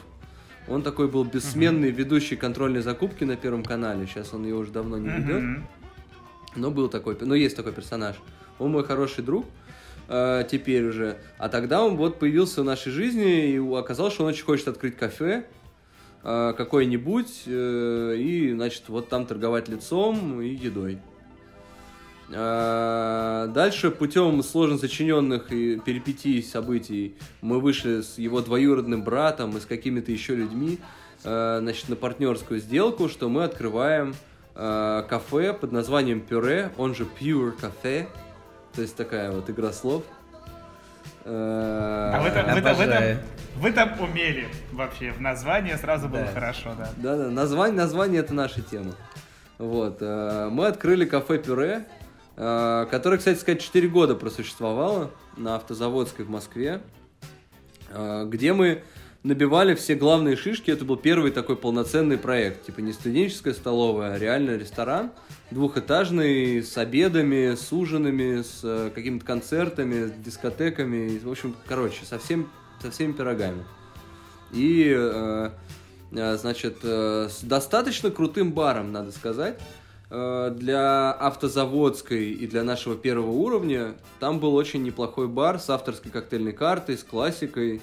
Он 0.68 0.82
такой 0.82 1.08
был 1.08 1.24
бессменный 1.24 1.90
ведущий 1.90 2.36
контрольной 2.36 2.82
закупки 2.82 3.24
на 3.24 3.36
Первом 3.36 3.64
канале. 3.64 4.06
Сейчас 4.06 4.34
он 4.34 4.44
ее 4.44 4.54
уже 4.54 4.70
давно 4.70 4.98
не 4.98 5.08
ведет. 5.08 5.42
Мгм. 5.42 5.66
Но 6.56 6.70
был 6.70 6.88
такой, 6.88 7.16
ну 7.20 7.34
есть 7.34 7.56
такой 7.56 7.72
персонаж. 7.72 8.16
Он 8.58 8.72
мой 8.72 8.84
хороший 8.84 9.24
друг 9.24 9.46
э, 10.08 10.44
теперь 10.50 10.86
уже. 10.86 11.18
А 11.36 11.48
тогда 11.48 11.84
он 11.84 11.96
вот 11.96 12.18
появился 12.18 12.62
в 12.62 12.64
нашей 12.64 12.90
жизни 12.90 13.50
и 13.50 13.58
оказалось, 13.76 14.14
что 14.14 14.24
он 14.24 14.30
очень 14.30 14.44
хочет 14.44 14.68
открыть 14.68 14.96
кафе 14.96 15.44
э, 16.24 16.54
какое-нибудь 16.56 17.42
э, 17.46 18.16
и, 18.18 18.52
значит, 18.52 18.84
вот 18.88 19.08
там 19.08 19.26
торговать 19.26 19.68
лицом 19.68 20.40
и 20.40 20.48
едой. 20.48 20.98
Э, 22.30 23.48
Дальше 23.54 23.90
путем 23.90 24.42
сложно 24.42 24.78
сочиненных 24.78 25.52
и 25.52 25.78
перипетий 25.78 26.42
событий 26.42 27.16
мы 27.40 27.60
вышли 27.60 28.00
с 28.00 28.18
его 28.18 28.40
двоюродным 28.40 29.02
братом 29.02 29.56
и 29.56 29.60
с 29.60 29.66
какими-то 29.66 30.10
еще 30.10 30.34
людьми 30.34 30.78
э, 31.24 31.58
значит, 31.60 31.88
на 31.88 31.96
партнерскую 31.96 32.60
сделку, 32.60 33.08
что 33.08 33.28
мы 33.28 33.44
открываем 33.44 34.14
кафе 34.54 35.52
под 35.54 35.70
названием 35.70 36.20
Пюре, 36.20 36.72
он 36.78 36.92
же 36.92 37.06
Pure 37.20 37.54
Cafe, 37.60 38.08
то 38.78 38.82
есть 38.82 38.94
такая 38.94 39.32
вот 39.32 39.50
игра 39.50 39.72
слов. 39.72 40.04
Э, 41.24 42.12
А 42.14 42.20
вы 42.22 42.30
там, 42.30 42.54
вы, 42.54 42.62
там, 42.62 42.76
вы, 42.76 42.86
там, 42.86 43.04
вы 43.56 43.72
там 43.72 44.00
умели 44.00 44.46
вообще. 44.70 45.10
В 45.10 45.20
названии 45.20 45.74
сразу 45.74 46.08
было 46.08 46.20
Да. 46.22 46.30
хорошо, 46.30 46.74
да. 46.78 46.88
Да-да, 46.96 47.28
название, 47.28 47.76
название 47.76 48.20
это 48.20 48.34
наша 48.34 48.62
тема. 48.62 48.92
Вот, 49.58 49.96
э, 50.00 50.48
мы 50.52 50.68
открыли 50.68 51.06
кафе 51.06 51.38
Пюре, 51.38 51.88
э, 52.36 52.86
которое, 52.88 53.18
кстати 53.18 53.40
сказать, 53.40 53.60
4 53.60 53.88
года 53.88 54.14
просуществовало 54.14 55.10
на 55.36 55.56
Автозаводской 55.56 56.24
в 56.24 56.30
Москве, 56.30 56.80
где 58.26 58.52
мы 58.52 58.84
набивали 59.22 59.74
все 59.74 59.94
главные 59.94 60.36
шишки. 60.36 60.70
Это 60.70 60.84
был 60.84 60.96
первый 60.96 61.30
такой 61.30 61.56
полноценный 61.56 62.18
проект. 62.18 62.66
Типа 62.66 62.80
не 62.80 62.92
студенческая 62.92 63.54
столовая, 63.54 64.14
а 64.14 64.18
реально 64.18 64.56
ресторан. 64.56 65.10
Двухэтажный, 65.50 66.62
с 66.62 66.76
обедами, 66.76 67.54
с 67.54 67.72
ужинами, 67.72 68.42
с 68.42 68.60
э, 68.62 68.90
какими-то 68.94 69.24
концертами, 69.24 70.06
с 70.06 70.12
дискотеками. 70.12 71.18
В 71.18 71.30
общем, 71.30 71.54
короче, 71.66 72.04
со, 72.04 72.18
всем, 72.18 72.50
со 72.80 72.90
всеми 72.90 73.12
пирогами. 73.12 73.64
И, 74.52 74.94
э, 74.96 75.50
э, 76.12 76.36
значит, 76.36 76.78
с 76.82 77.40
достаточно 77.42 78.10
крутым 78.10 78.52
баром, 78.52 78.92
надо 78.92 79.12
сказать. 79.12 79.58
Для 80.10 81.12
автозаводской 81.12 82.30
и 82.30 82.46
для 82.46 82.62
нашего 82.62 82.96
первого 82.96 83.30
уровня 83.30 83.92
там 84.20 84.40
был 84.40 84.54
очень 84.54 84.82
неплохой 84.82 85.28
бар 85.28 85.58
с 85.58 85.68
авторской 85.68 86.10
коктейльной 86.10 86.54
картой, 86.54 86.96
с 86.96 87.04
классикой, 87.04 87.82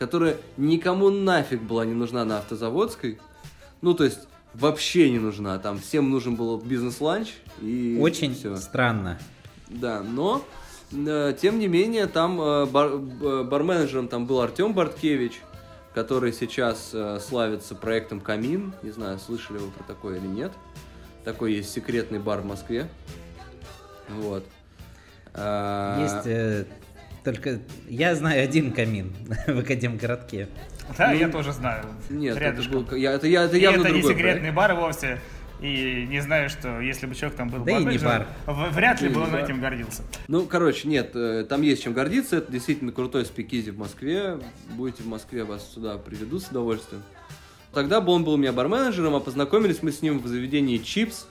которая 0.00 0.38
никому 0.56 1.10
нафиг 1.10 1.60
была 1.62 1.84
не 1.84 1.92
нужна 1.92 2.24
на 2.24 2.38
автозаводской. 2.38 3.20
Ну, 3.82 3.94
то 3.94 4.02
есть, 4.04 4.20
вообще 4.54 5.10
не 5.10 5.18
нужна. 5.18 5.58
Там 5.58 5.78
всем 5.78 6.10
нужен 6.10 6.34
был 6.34 6.56
бизнес-ланч 6.58 7.34
и 7.60 7.98
Очень 8.00 8.34
все. 8.34 8.56
странно. 8.56 9.18
Да, 9.68 10.02
но 10.02 10.42
э, 10.92 11.34
тем 11.40 11.58
не 11.60 11.68
менее 11.68 12.06
там 12.06 12.40
э, 12.40 12.66
бар- 12.66 12.96
б- 12.98 13.44
барменеджером 13.44 14.08
там 14.08 14.26
был 14.26 14.40
Артем 14.40 14.72
Барткевич, 14.72 15.40
который 15.94 16.32
сейчас 16.32 16.90
э, 16.94 17.20
славится 17.20 17.74
проектом 17.74 18.20
Камин. 18.20 18.72
Не 18.82 18.90
знаю, 18.90 19.18
слышали 19.18 19.58
вы 19.58 19.70
про 19.70 19.84
такое 19.84 20.16
или 20.18 20.26
нет. 20.26 20.52
Такой 21.24 21.52
есть 21.52 21.70
секретный 21.70 22.18
бар 22.18 22.40
в 22.40 22.46
Москве. 22.46 22.88
Вот. 24.08 24.44
А, 25.34 26.02
Есть 26.02 26.26
э, 26.26 26.64
только... 27.24 27.60
Я 27.88 28.14
знаю 28.14 28.42
один 28.44 28.72
камин 28.72 29.12
в 29.46 29.58
Академгородке. 29.58 30.48
Да, 30.98 31.08
Ну, 31.12 31.18
я 31.18 31.28
тоже 31.28 31.52
знаю. 31.52 31.84
Нет, 32.08 32.36
это, 32.36 32.46
Рядышком. 32.46 32.84
был, 32.84 32.96
я, 32.96 33.12
это, 33.12 33.26
я, 33.26 33.44
это 33.44 33.56
И 33.56 33.60
явно 33.60 33.82
это 33.86 33.90
не 33.94 34.02
секретный 34.02 34.52
проект. 34.52 34.54
бар 34.56 34.74
вовсе. 34.74 35.20
И 35.60 36.06
не 36.08 36.20
знаю, 36.20 36.48
что 36.48 36.80
если 36.80 37.06
бы 37.06 37.14
человек 37.14 37.36
там 37.36 37.48
был 37.50 37.62
Да 37.64 37.72
и 37.72 37.84
не 37.84 37.98
в- 37.98 38.70
вряд 38.72 39.00
ли 39.02 39.08
И 39.08 39.12
бы 39.12 39.20
он 39.20 39.30
бар. 39.30 39.44
этим 39.44 39.60
гордился. 39.60 40.02
Ну, 40.26 40.46
короче, 40.46 40.88
нет, 40.88 41.10
э, 41.14 41.44
там 41.48 41.60
есть 41.62 41.82
чем 41.82 41.92
гордиться. 41.92 42.36
Это 42.38 42.50
действительно 42.50 42.92
крутой 42.92 43.26
спикизи 43.26 43.70
в 43.70 43.78
Москве. 43.78 44.38
Будете 44.70 45.02
в 45.02 45.06
Москве, 45.06 45.44
вас 45.44 45.70
сюда 45.72 45.98
приведут 45.98 46.42
с 46.42 46.48
удовольствием. 46.48 47.02
Тогда 47.74 48.00
бы 48.00 48.10
он 48.12 48.24
был 48.24 48.32
у 48.32 48.36
меня 48.36 48.52
барменеджером, 48.52 49.14
а 49.14 49.20
познакомились 49.20 49.82
мы 49.82 49.92
с 49.92 50.00
ним 50.02 50.18
в 50.18 50.26
заведении 50.26 50.78
Чипс. 50.78 51.26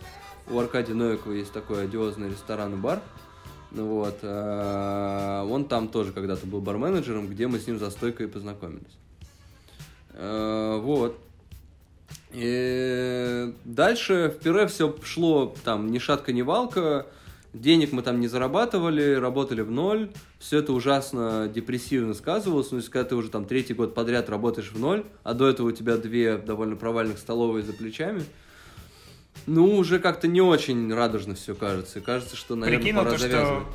У 0.47 0.57
Аркадия 0.59 0.95
Новикова 0.95 1.33
есть 1.33 1.51
такой 1.51 1.83
одиозный 1.83 2.29
ресторан 2.29 2.73
и 2.73 2.77
бар. 2.77 3.01
Вот. 3.71 4.19
э, 4.21 5.47
Он 5.49 5.65
там 5.65 5.87
тоже 5.87 6.11
когда-то 6.11 6.47
был 6.47 6.61
барменеджером, 6.61 7.27
где 7.27 7.47
мы 7.47 7.59
с 7.59 7.67
ним 7.67 7.79
за 7.79 7.91
стойкой 7.91 8.27
познакомились. 8.27 8.97
Э, 10.13 10.79
Вот. 10.81 11.17
И 12.31 13.53
дальше 13.65 14.33
в 14.35 14.43
пюре 14.43 14.67
все 14.67 14.95
шло 15.03 15.55
там 15.63 15.91
ни 15.91 15.99
шатка, 15.99 16.31
ни 16.31 16.41
валка. 16.41 17.07
Денег 17.53 17.91
мы 17.91 18.03
там 18.03 18.19
не 18.19 18.27
зарабатывали, 18.27 19.15
работали 19.15 19.61
в 19.61 19.71
ноль. 19.71 20.11
Все 20.37 20.59
это 20.59 20.71
ужасно 20.71 21.49
депрессивно 21.53 22.13
сказывалось. 22.13 22.69
Ну, 22.69 22.77
если 22.77 22.91
когда 22.91 23.09
ты 23.09 23.15
уже 23.15 23.29
там 23.29 23.45
третий 23.45 23.73
год 23.73 23.95
подряд 23.95 24.29
работаешь 24.29 24.71
в 24.71 24.79
ноль, 24.79 25.03
а 25.23 25.33
до 25.33 25.47
этого 25.47 25.69
у 25.69 25.71
тебя 25.71 25.97
две 25.97 26.37
довольно 26.37 26.75
провальных 26.75 27.17
столовые 27.17 27.63
за 27.63 27.73
плечами, 27.73 28.23
ну, 29.45 29.75
уже 29.75 29.99
как-то 29.99 30.27
не 30.27 30.41
очень 30.41 30.93
радужно 30.93 31.35
все 31.35 31.55
кажется. 31.55 31.99
И 31.99 32.01
кажется, 32.01 32.35
что, 32.35 32.55
наверное, 32.55 32.81
Прикинул 32.81 33.03
пора 33.03 33.11
то, 33.11 33.17
что 33.17 33.29
завязывать. 33.29 33.67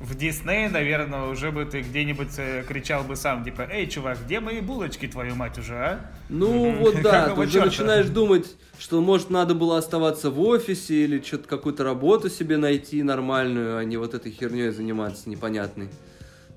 в, 0.00 0.12
в 0.12 0.14
Диснее, 0.16 0.68
наверное, 0.68 1.26
уже 1.26 1.50
бы 1.50 1.64
ты 1.64 1.80
где-нибудь 1.80 2.38
э, 2.38 2.64
кричал 2.66 3.04
бы 3.04 3.16
сам, 3.16 3.44
типа, 3.44 3.68
эй, 3.70 3.86
чувак, 3.88 4.18
где 4.24 4.40
мои 4.40 4.60
булочки, 4.60 5.06
твою 5.08 5.34
мать, 5.34 5.58
уже, 5.58 5.74
а? 5.74 6.00
Ну 6.28 6.72
вот 6.78 7.00
да, 7.02 7.30
ты 7.30 7.40
уже 7.40 7.60
начинаешь 7.60 8.06
думать, 8.06 8.56
что 8.78 9.00
может 9.00 9.30
надо 9.30 9.54
было 9.54 9.78
оставаться 9.78 10.30
в 10.30 10.40
офисе 10.40 11.04
или 11.04 11.20
что-то 11.20 11.48
какую-то 11.48 11.84
работу 11.84 12.28
себе 12.30 12.56
найти 12.56 13.02
нормальную, 13.02 13.78
а 13.78 13.84
не 13.84 13.96
вот 13.96 14.14
этой 14.14 14.30
херней 14.30 14.70
заниматься 14.70 15.28
непонятной. 15.28 15.88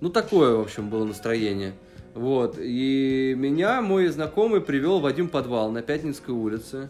Ну 0.02 0.10
такое, 0.10 0.56
в 0.56 0.62
общем, 0.62 0.90
было 0.90 1.06
настроение. 1.06 1.74
Вот. 2.14 2.58
И 2.60 3.34
меня 3.38 3.82
мой 3.82 4.08
знакомый 4.08 4.62
привел 4.62 5.00
в 5.00 5.06
один 5.06 5.30
подвал 5.30 5.72
на 5.72 5.82
Пятницкой 5.82 6.36
улице. 6.36 6.90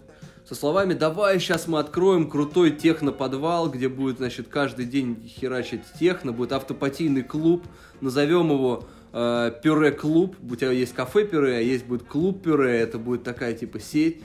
Со 0.52 0.56
словами, 0.56 0.94
давай 0.94 1.40
сейчас 1.40 1.66
мы 1.70 1.80
откроем 1.80 2.30
крутой 2.30 2.72
техно-подвал, 2.72 3.70
где 3.70 3.88
будет, 3.88 4.18
значит, 4.18 4.50
каждый 4.50 4.84
день 4.84 5.26
херачить 5.26 5.80
техно, 5.98 6.34
будет 6.34 6.52
автопатийный 6.52 7.24
клуб, 7.24 7.64
назовем 8.02 8.52
его 8.52 8.84
э, 9.14 9.54
пюре-клуб. 9.64 10.36
У 10.42 10.54
тебя 10.58 10.72
есть 10.72 10.94
кафе-пюре, 10.94 11.56
а 11.56 11.62
есть 11.62 11.86
будет 11.86 12.04
клуб-пюре, 12.04 12.82
это 12.82 12.98
будет 12.98 13.24
такая 13.24 13.54
типа 13.54 13.80
сеть. 13.80 14.24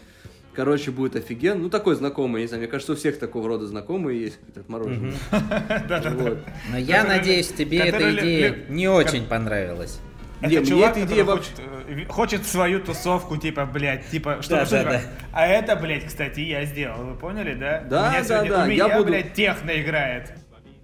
Короче, 0.52 0.90
будет 0.90 1.14
офиген. 1.14 1.62
Ну, 1.62 1.70
такой 1.70 1.94
знакомый, 1.94 2.42
не 2.42 2.48
знаю, 2.48 2.62
мне 2.62 2.68
кажется, 2.68 2.94
у 2.94 2.96
всех 2.96 3.20
такого 3.20 3.46
рода 3.46 3.68
знакомые 3.68 4.20
есть, 4.20 4.38
какие-то 4.40 4.62
отмороженные. 4.62 5.14
Но 6.72 6.76
я 6.76 7.04
надеюсь, 7.04 7.52
тебе 7.56 7.78
эта 7.78 8.12
идея 8.16 8.64
не 8.68 8.88
очень 8.88 9.26
понравилась. 9.26 10.00
Это 10.40 10.50
Не, 10.50 10.58
мне 10.58 10.66
чувак, 10.68 10.90
эта 10.96 11.06
идея 11.06 11.24
который 11.24 11.24
вообще- 11.24 11.50
хочет, 11.54 11.60
э, 11.88 12.06
хочет 12.12 12.46
свою 12.46 12.80
тусовку, 12.80 13.36
типа, 13.38 13.64
блядь, 13.64 14.06
типа, 14.10 14.38
что, 14.42 14.56
Да, 14.56 14.64
да, 14.66 14.78
типа, 14.80 14.90
да. 14.92 15.00
А 15.32 15.46
это, 15.46 15.76
блядь, 15.76 16.04
кстати, 16.04 16.40
я 16.40 16.64
сделал, 16.66 17.04
вы 17.04 17.14
поняли, 17.14 17.54
да? 17.54 17.80
Да, 17.88 18.02
у 18.06 18.10
меня 18.10 18.18
да, 18.20 18.24
сегодня, 18.24 18.50
да, 18.50 18.56
у 18.56 18.66
я 18.66 18.66
меня, 18.66 18.98
буду- 18.98 19.10
блядь, 19.10 19.32
техно 19.34 19.70
играет. 19.80 20.32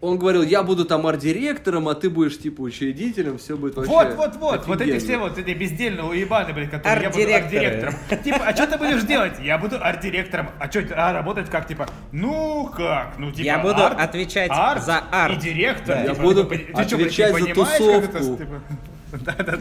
Он 0.01 0.19
говорил, 0.19 0.43
я 0.43 0.65
буду 0.65 0.85
там 0.85 1.07
арт-директором, 1.07 1.87
а 1.89 1.95
ты 1.95 2.11
будешь, 2.11 2.37
типа, 2.37 2.63
учредителем, 2.63 3.39
все 3.39 3.57
будет 3.57 3.77
вообще 3.77 3.93
Вот, 3.93 4.15
вот, 4.17 4.35
вот, 4.37 4.67
вот 4.67 4.81
эти 4.81 4.91
офигенно. 4.91 5.01
все 5.01 5.17
вот 5.19 5.39
эти 5.39 5.51
бездельные 5.57 6.03
уебаны, 6.03 6.53
блядь, 6.53 6.71
которые 6.71 7.03
я 7.05 7.11
буду 7.11 7.33
арт-директором. 7.35 7.95
Типа, 8.25 8.39
а 8.45 8.53
что 8.53 8.67
ты 8.67 8.79
будешь 8.79 9.03
делать? 9.05 9.35
Я 9.41 9.59
буду 9.59 9.77
арт-директором. 9.81 10.49
А 10.59 10.69
что, 10.69 10.83
а 10.97 11.13
работать 11.13 11.49
как, 11.51 11.69
типа, 11.69 11.87
ну 12.11 12.69
как? 12.77 13.15
Ну, 13.19 13.31
типа, 13.31 13.45
Я 13.47 13.59
буду 13.61 13.85
арт, 13.85 14.01
отвечать 14.01 14.51
арт 14.51 14.83
за 14.83 14.99
арт. 15.13 15.37
И 15.37 15.41
директор. 15.41 15.95
Да. 15.95 16.03
типа, 16.03 16.15
Я 16.17 16.21
буду 16.23 16.41
отвечать 16.75 17.29
за 17.33 17.39
понимаешь, 17.39 17.79
как 17.79 18.05
это, 18.11 18.19
тусовку. 18.19 18.45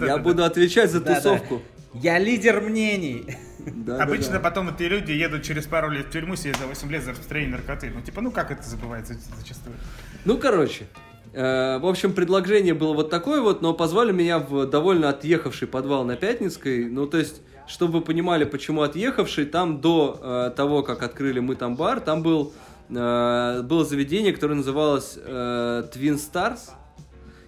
Я 0.06 0.18
буду 0.18 0.44
отвечать 0.44 0.92
за 0.92 1.02
тусовку. 1.02 1.62
Я 1.94 2.20
лидер 2.20 2.62
мнений. 2.62 3.26
Да, 3.60 3.98
да, 3.98 4.04
Обычно 4.04 4.34
да. 4.34 4.40
потом 4.40 4.70
эти 4.70 4.84
люди 4.84 5.12
едут 5.12 5.44
через 5.44 5.66
пару 5.68 5.90
лет 5.92 6.08
в 6.08 6.10
тюрьму, 6.10 6.36
сидят 6.36 6.58
за 6.58 6.66
8 6.66 6.90
лет 6.92 7.04
за 7.04 7.12
распространение 7.12 7.58
наркоты. 7.58 7.92
Ну, 7.94 8.02
типа, 8.02 8.22
ну 8.22 8.32
как 8.32 8.50
это 8.50 8.64
забывается 8.64 9.16
зачастую? 9.38 9.76
Ну, 10.26 10.38
короче, 10.38 10.88
Э, 11.34 11.80
В 11.80 11.86
общем, 11.86 12.14
предложение 12.14 12.74
было 12.74 12.94
вот 12.94 13.10
такое 13.10 13.42
вот, 13.42 13.62
но 13.62 13.74
позвали 13.74 14.12
меня 14.12 14.40
в 14.40 14.66
довольно 14.66 15.10
отъехавший 15.10 15.68
подвал 15.68 16.04
на 16.04 16.16
Пятницкой. 16.16 16.90
Ну, 16.90 17.08
то 17.08 17.18
есть, 17.18 17.42
чтобы 17.68 18.00
вы 18.00 18.02
понимали, 18.02 18.44
почему 18.44 18.82
отъехавший, 18.82 19.46
там 19.46 19.80
до 19.82 20.20
э, 20.22 20.52
того, 20.56 20.84
как 20.84 21.04
открыли 21.04 21.40
мы 21.40 21.56
там 21.56 21.76
бар, 21.76 22.02
там 22.02 22.22
был, 22.22 22.54
э, 22.90 23.62
было 23.64 23.86
заведение, 23.86 24.34
которое 24.34 24.56
называлось 24.56 25.18
э, 25.18 25.84
Twin 25.94 26.16
Stars. 26.20 26.72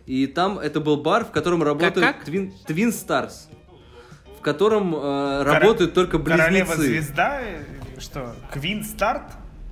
И 0.05 0.27
там 0.27 0.59
это 0.59 0.79
был 0.79 0.97
бар, 0.97 1.23
в 1.25 1.31
котором 1.31 1.63
работают 1.63 2.05
как? 2.05 2.27
Twin, 2.27 2.51
Twin 2.67 2.89
Stars. 2.89 3.33
В 4.37 4.41
котором 4.41 4.93
э, 4.93 4.99
Кора- 4.99 5.59
работают 5.59 5.93
только 5.93 6.19
Королева 6.19 6.65
близнецы. 6.75 6.81
звезда, 6.81 7.41
э, 7.41 7.63
что, 7.99 8.35
Квин 8.51 8.83
Старт? 8.83 9.23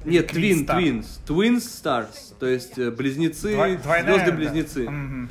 Нет, 0.05 0.31
Star? 0.65 0.77
Twins. 0.79 1.05
Twin 1.27 1.57
Stars. 1.57 2.33
То 2.39 2.47
есть 2.47 2.77
э, 2.77 2.89
близнецы, 2.91 3.51
звезды-близнецы. 3.51 4.85
да. 4.85 5.27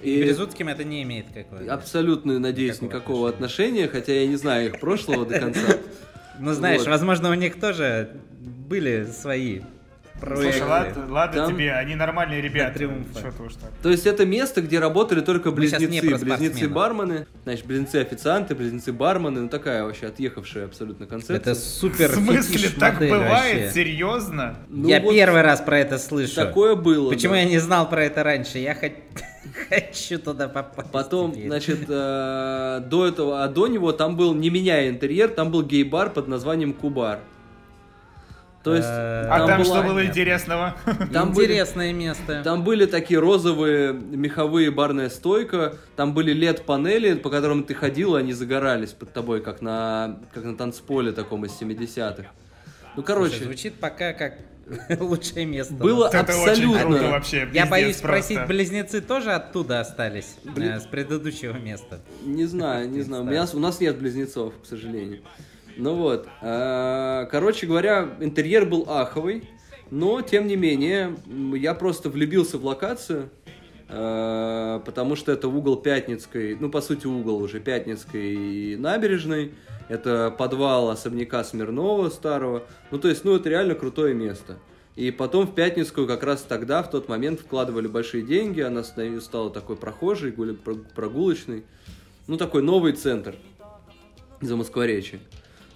И 0.00 0.22
Березутским 0.22 0.68
это 0.68 0.84
не 0.84 1.02
имеет 1.02 1.26
какого 1.26 1.70
абсолютно, 1.74 2.38
надеюсь, 2.38 2.80
Никакого 2.80 2.98
никакого 3.00 3.28
отношения, 3.28 3.88
хотя 3.88 4.12
я 4.14 4.26
не 4.26 4.36
знаю 4.36 4.68
их 4.70 4.80
прошлого 4.80 5.26
до 5.26 5.38
конца. 5.38 5.60
Ну, 6.38 6.54
знаешь, 6.54 6.86
возможно, 6.86 7.30
у 7.30 7.34
них 7.34 7.60
тоже 7.60 8.16
были 8.40 9.04
свои 9.04 9.60
проекты. 10.22 10.58
Слушай, 10.58 10.68
ладно, 10.70 11.06
ладно 11.08 11.36
Там- 11.42 11.52
тебе, 11.52 11.72
они 11.72 11.94
нормальные 11.94 12.40
ребята. 12.40 12.78
ты 12.78 12.86
уж 12.86 13.54
так. 13.54 13.70
То 13.82 13.90
есть 13.90 14.06
это 14.06 14.24
место, 14.24 14.62
где 14.62 14.78
работали 14.78 15.20
только 15.20 15.50
близнецы, 15.50 16.16
близнецы-бармены, 16.18 17.26
значит, 17.44 17.66
близнецы-официанты, 17.66 18.54
близнецы-бармены, 18.54 19.40
ну 19.42 19.48
такая 19.48 19.84
вообще 19.84 20.06
отъехавшая 20.06 20.66
абсолютно 20.66 21.06
концепция. 21.06 21.36
Это 21.36 21.54
супер 21.54 22.08
В 22.10 22.14
смысле, 22.14 22.68
так 22.78 22.98
бывает? 22.98 23.28
вообще. 23.28 23.70
Серьезно? 23.74 24.56
Ну 24.68 24.88
я 24.88 25.00
вот 25.00 25.12
первый 25.12 25.42
раз 25.42 25.60
про 25.60 25.78
это 25.78 25.98
слышу. 25.98 26.34
Такое 26.36 26.76
было. 26.76 27.10
Почему 27.10 27.32
да. 27.34 27.40
я 27.40 27.44
не 27.44 27.58
знал 27.58 27.88
про 27.88 28.04
это 28.04 28.22
раньше? 28.22 28.58
Я 28.58 28.74
хот- 28.74 28.92
хочу 29.68 30.18
туда 30.18 30.48
попасть. 30.48 30.90
Потом, 30.90 31.32
теперь. 31.32 31.46
значит, 31.48 31.80
э, 31.88 32.80
до 32.86 33.06
этого, 33.06 33.42
а 33.44 33.48
до 33.48 33.66
него 33.66 33.92
там 33.92 34.16
был, 34.16 34.34
не 34.34 34.50
меняя 34.50 34.88
интерьер, 34.88 35.28
там 35.28 35.50
был 35.50 35.62
гей-бар 35.62 36.10
под 36.10 36.28
названием 36.28 36.72
Кубар. 36.72 37.20
То 38.62 38.74
есть, 38.76 38.86
Э, 38.88 39.26
А 39.28 39.46
там, 39.46 39.60
была- 39.60 39.64
что 39.64 39.82
было 39.82 40.06
интересного? 40.06 40.76
там 41.12 41.32
были- 41.32 41.46
Интересное 41.46 41.92
место. 41.92 42.42
Там 42.44 42.62
были 42.62 42.86
такие 42.86 43.18
розовые 43.18 43.92
меховые 43.92 44.70
барная 44.70 45.08
стойка, 45.10 45.76
там 45.96 46.14
были 46.14 46.32
LED-панели, 46.32 47.14
по 47.14 47.28
которым 47.28 47.64
ты 47.64 47.74
ходил, 47.74 48.16
и 48.16 48.20
они 48.20 48.32
загорались 48.32 48.90
под 48.90 49.12
тобой, 49.12 49.40
как 49.42 49.62
на, 49.62 50.20
как 50.32 50.44
на 50.44 50.56
танцполе 50.56 51.10
таком 51.12 51.44
из 51.44 51.60
70-х. 51.60 52.28
Ну, 52.94 53.02
Слушай, 53.02 53.06
короче, 53.06 53.44
звучит 53.44 53.74
пока 53.80 54.12
как 54.12 54.34
лучшее 55.00 55.44
место. 55.44 55.74
Было 55.74 56.06
Это 56.08 56.20
очень 56.20 56.30
абсолютно. 56.50 56.80
круто 56.82 57.08
вообще. 57.10 57.48
Я 57.52 57.66
боюсь 57.66 57.96
просто. 57.96 58.22
спросить, 58.28 58.46
близнецы 58.46 59.00
тоже 59.00 59.32
оттуда 59.32 59.80
остались? 59.80 60.36
Блин. 60.44 60.74
э, 60.74 60.80
С 60.80 60.84
предыдущего 60.84 61.54
места. 61.58 61.98
не 62.24 62.44
знаю, 62.44 62.88
не 62.88 63.00
знаю, 63.00 63.24
у 63.54 63.58
нас 63.58 63.80
нет 63.80 63.98
близнецов, 63.98 64.52
к 64.62 64.66
сожалению. 64.66 65.22
Ну 65.76 65.94
вот, 65.94 66.28
а, 66.40 67.26
короче 67.26 67.66
говоря, 67.66 68.16
интерьер 68.20 68.66
был 68.66 68.86
аховый, 68.88 69.48
но, 69.90 70.20
тем 70.20 70.46
не 70.46 70.56
менее, 70.56 71.16
я 71.54 71.74
просто 71.74 72.10
влюбился 72.10 72.58
в 72.58 72.64
локацию, 72.64 73.30
а, 73.88 74.80
потому 74.80 75.16
что 75.16 75.32
это 75.32 75.48
угол 75.48 75.76
Пятницкой, 75.76 76.56
ну, 76.58 76.70
по 76.70 76.80
сути, 76.80 77.06
угол 77.06 77.42
уже 77.42 77.58
Пятницкой 77.60 78.76
набережной, 78.76 79.52
это 79.88 80.30
подвал 80.30 80.90
особняка 80.90 81.42
Смирнова 81.42 82.08
старого, 82.10 82.64
ну, 82.90 82.98
то 82.98 83.08
есть, 83.08 83.24
ну, 83.24 83.34
это 83.34 83.48
реально 83.48 83.74
крутое 83.74 84.14
место. 84.14 84.58
И 84.94 85.10
потом 85.10 85.46
в 85.46 85.54
Пятницкую 85.54 86.06
как 86.06 86.22
раз 86.22 86.42
тогда, 86.42 86.82
в 86.82 86.90
тот 86.90 87.08
момент, 87.08 87.40
вкладывали 87.40 87.86
большие 87.86 88.22
деньги, 88.22 88.60
она 88.60 88.84
ста- 88.84 89.20
стала 89.20 89.50
такой 89.50 89.76
прохожей, 89.76 90.32
прогулочной, 90.32 91.64
ну, 92.26 92.36
такой 92.36 92.62
новый 92.62 92.92
центр 92.92 93.34
за 94.42 94.56
Москворечье. 94.56 95.20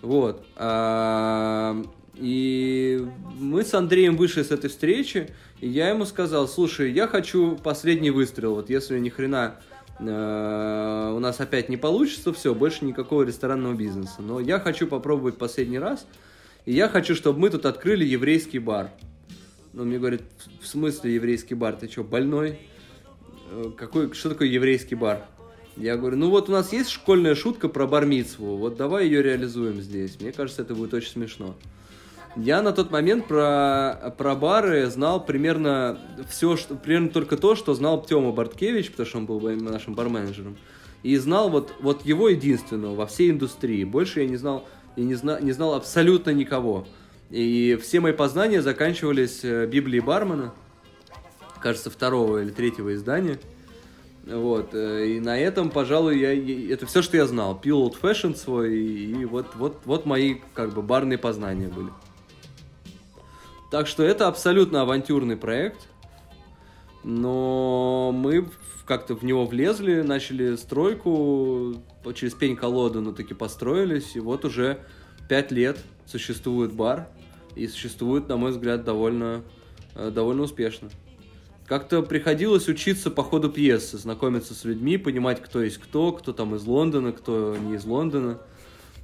Вот. 0.03 0.45
А, 0.57 1.77
И 2.19 3.07
мы 3.39 3.63
с 3.63 3.75
Андреем 3.75 4.17
вышли 4.17 4.43
с 4.43 4.51
этой 4.51 4.71
встречи, 4.71 5.29
и 5.61 5.69
я 5.69 5.91
ему 5.91 6.07
сказал, 6.07 6.49
слушай, 6.49 6.91
я 6.93 7.09
хочу 7.09 7.57
последний 7.57 8.11
выстрел, 8.11 8.55
вот 8.55 8.71
если 8.71 8.99
ни 8.99 9.11
хрена 9.11 9.57
э, 9.99 11.13
у 11.15 11.19
нас 11.19 11.41
опять 11.41 11.69
не 11.69 11.77
получится, 11.77 12.33
все, 12.33 12.55
больше 12.55 12.85
никакого 12.87 13.23
ресторанного 13.25 13.75
бизнеса. 13.75 14.17
Но 14.21 14.41
я 14.41 14.59
хочу 14.61 14.87
попробовать 14.87 15.37
последний 15.37 15.79
раз, 15.79 16.07
и 16.65 16.73
я 16.73 16.89
хочу, 16.89 17.15
чтобы 17.15 17.39
мы 17.39 17.51
тут 17.51 17.67
открыли 17.67 18.05
еврейский 18.05 18.59
бар. 18.61 18.91
Он 19.79 19.89
мне 19.89 19.99
говорит, 19.99 20.23
«В- 20.63 20.67
смысле 20.67 21.15
еврейский 21.15 21.55
бар? 21.55 21.75
Ты 21.77 21.87
что, 21.91 22.03
больной? 22.03 22.59
Э, 23.51 23.71
Какой, 23.77 24.11
что 24.15 24.31
такое 24.31 24.49
еврейский 24.49 24.95
бар? 24.95 25.27
Я 25.77 25.97
говорю, 25.97 26.17
ну 26.17 26.31
вот 26.31 26.49
у 26.49 26.53
нас 26.53 26.73
есть 26.73 26.89
школьная 26.89 27.35
шутка 27.35 27.69
про 27.69 27.87
бармицву, 27.87 28.57
вот 28.57 28.77
давай 28.77 29.05
ее 29.05 29.23
реализуем 29.23 29.83
здесь. 29.83 30.19
Мне 30.21 30.33
кажется, 30.33 30.63
это 30.63 30.75
будет 30.75 30.95
очень 30.95 31.11
смешно. 31.11 31.55
Я 32.35 32.61
на 32.61 32.73
тот 32.73 32.91
момент 32.91 33.27
про, 33.27 34.15
про 34.17 34.35
бары 34.35 34.87
знал 34.87 35.25
примерно 35.25 35.99
все, 36.29 36.57
что, 36.57 36.75
примерно 36.77 37.09
только 37.09 37.37
то, 37.37 37.55
что 37.57 37.75
знал 37.75 38.05
Тёма 38.05 38.33
Барткевич, 38.33 38.91
потому 38.91 39.07
что 39.07 39.19
он 39.19 39.27
был 39.27 39.41
нашим 39.41 39.95
барменеджером. 39.95 40.57
И 41.03 41.17
знал 41.17 41.49
вот, 41.49 41.73
вот 41.81 42.05
его 42.05 42.29
единственного 42.29 42.95
во 42.95 43.07
всей 43.07 43.31
индустрии. 43.31 43.85
Больше 43.85 44.21
я 44.21 44.29
не 44.29 44.37
знал, 44.37 44.67
я 44.97 45.05
не, 45.05 45.15
зна, 45.15 45.41
не 45.41 45.53
знал 45.53 45.75
абсолютно 45.75 46.31
никого. 46.31 46.87
И 47.31 47.79
все 47.83 48.01
мои 48.01 48.13
познания 48.13 48.61
заканчивались 48.61 49.41
э, 49.43 49.67
Библией 49.67 50.03
бармена, 50.03 50.53
кажется, 51.61 51.91
второго 51.91 52.43
или 52.43 52.51
третьего 52.51 52.95
издания. 52.95 53.39
Вот, 54.27 54.75
э, 54.75 55.07
и 55.07 55.21
на 55.21 55.39
этом, 55.39 55.71
пожалуй, 55.71 56.19
я, 56.19 56.75
это 56.75 56.85
все, 56.87 57.01
что 57.01 57.17
я 57.17 57.27
знал. 57.27 57.57
Пил 57.59 57.87
old 57.87 58.01
fashion 58.01 58.35
свой, 58.35 58.77
и, 58.77 59.25
вот, 59.25 59.55
вот, 59.55 59.83
вот 59.85 60.05
мои, 60.05 60.37
как 60.53 60.75
бы, 60.75 60.83
барные 60.83 61.17
познания 61.17 61.69
были. 61.69 61.91
Так 63.71 63.87
что 63.87 64.03
это 64.03 64.27
абсолютно 64.27 64.83
авантюрный 64.83 65.37
проект, 65.37 65.89
но 67.05 68.11
мы 68.13 68.49
как-то 68.85 69.15
в 69.15 69.23
него 69.23 69.47
влезли, 69.47 70.03
начали 70.03 70.57
стройку, 70.57 71.77
через 72.15 72.35
пень-колоду, 72.35 73.01
но 73.01 73.13
таки 73.13 73.35
построились, 73.35 74.17
и 74.17 74.21
вот 74.21 74.45
уже 74.45 74.81
пять 75.29 75.53
лет 75.53 75.79
существует 76.05 76.73
бар, 76.73 77.09
и 77.55 77.69
существует, 77.69 78.29
на 78.29 78.37
мой 78.37 78.51
взгляд, 78.51 78.85
довольно, 78.85 79.43
э, 79.95 80.11
довольно 80.11 80.43
успешно. 80.43 80.91
Как-то 81.67 82.03
приходилось 82.03 82.69
учиться 82.69 83.11
по 83.11 83.25
ходу 83.25 83.51
пьесы, 83.51 83.99
знакомиться 83.99 84.55
с 84.55 84.65
людьми, 84.65 84.99
понимать, 84.99 85.43
кто 85.43 85.63
есть 85.63 85.79
кто, 85.79 86.13
кто 86.13 86.33
там 86.33 86.55
из 86.55 86.65
Лондона, 86.65 87.13
кто 87.13 87.57
не 87.57 87.75
из 87.75 87.85
Лондона. 87.85 88.39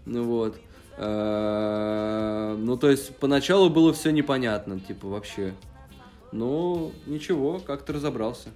Ну 0.07 0.25
вот. 0.25 0.57
Э, 0.97 2.57
Ну, 2.59 2.77
то 2.77 2.91
есть, 2.91 3.17
поначалу 3.17 3.71
было 3.71 3.93
все 3.93 4.11
непонятно, 4.11 4.79
типа, 4.79 5.09
вообще. 5.09 5.55
Ну, 6.31 6.93
ничего, 7.07 7.59
как-то 7.59 7.93
разобрался. 7.93 8.51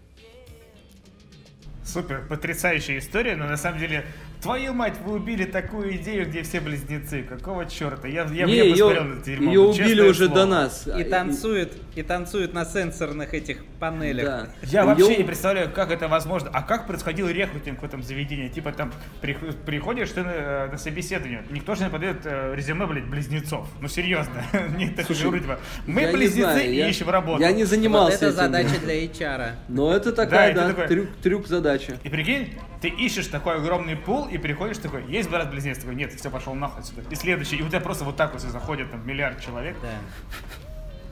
Супер, 1.85 2.27
потрясающая 2.29 2.99
история, 2.99 3.37
но 3.37 3.47
на 3.47 3.57
самом 3.57 3.79
деле, 3.79 4.05
твою 4.47 4.75
мать, 4.75 4.95
вы 5.05 5.15
убили 5.17 5.45
такую 5.45 5.97
идею, 5.97 6.27
где 6.29 6.43
все 6.45 6.61
близнецы. 6.61 7.23
Какого 7.23 7.67
черта? 7.67 8.07
Я, 8.07 8.25
я, 8.27 8.47
не, 8.47 8.57
я 8.57 8.63
ее, 8.63 8.73
посмотрел 8.75 9.05
на 9.05 9.23
дерьмо, 9.23 9.51
ее 9.51 9.61
ну, 9.61 9.71
убили 9.71 10.01
уже 10.03 10.27
слово. 10.27 10.35
до 10.35 10.47
нас. 10.47 10.89
И 10.97 11.03
танцует, 11.05 11.73
и 11.97 12.03
танцует 12.03 12.55
на 12.55 12.65
сенсорных 12.65 13.35
этих 13.35 13.65
панелях. 13.81 14.25
Да. 14.25 14.49
Я 14.63 14.83
Её- 14.83 14.87
вообще 14.87 15.17
не 15.17 15.25
представляю, 15.25 15.71
как 15.73 15.91
это 15.91 16.07
возможно. 16.07 16.49
А 16.53 16.63
как 16.63 16.87
происходил 16.87 17.29
рекрутинг 17.29 17.83
в 17.83 17.85
этом 17.85 18.05
заведении? 18.05 18.49
Типа 18.49 18.71
там 18.71 18.93
прих- 19.21 19.57
приходишь 19.67 20.11
ты 20.11 20.23
на, 20.23 20.69
на 20.69 20.79
собеседование, 20.79 21.43
никто 21.51 21.75
же 21.75 21.83
не 21.85 21.91
подает 21.91 22.19
э, 22.25 22.55
резюме, 22.55 22.87
блядь, 22.87 23.07
близнецов. 23.07 23.67
Ну 23.81 23.89
серьезно. 23.89 24.45
Не 24.77 24.91
так 24.91 25.07
Слушай, 25.07 25.43
мы 25.87 26.13
близнецы 26.13 26.67
и 26.67 26.89
ищем 26.89 27.11
работу. 27.11 27.41
Я 27.41 27.51
не 27.51 27.65
занимался 27.65 28.17
это 28.17 28.33
задача 28.33 28.79
для 28.81 29.05
HR. 29.07 29.51
Но 29.69 29.93
это 29.93 30.13
такая, 30.13 30.53
и 30.53 30.55
да, 30.55 30.69
такой- 30.69 30.87
трюк, 30.87 31.09
трюк 31.23 31.47
задача. 31.49 31.99
И 32.05 32.09
прикинь, 32.09 32.55
ты 32.81 32.89
ищешь 32.89 33.27
такой 33.27 33.57
огромный 33.57 33.97
пул 33.97 34.27
и 34.37 34.38
приходишь 34.38 34.79
такой, 34.79 35.05
есть 35.07 35.29
брат 35.31 35.51
близнец, 35.51 35.79
такой, 35.79 35.94
нет, 35.94 36.12
все, 36.12 36.31
пошел 36.31 36.55
нахуй 36.55 36.81
отсюда. 36.81 37.03
И 37.11 37.14
следующий, 37.14 37.57
и 37.57 37.62
у 37.62 37.68
тебя 37.68 37.81
просто 37.81 38.05
вот 38.05 38.16
так 38.16 38.33
вот 38.33 38.40
все 38.40 38.51
заходит, 38.51 38.90
там, 38.90 39.07
миллиард 39.07 39.40
человек. 39.44 39.77
Да. 39.83 39.88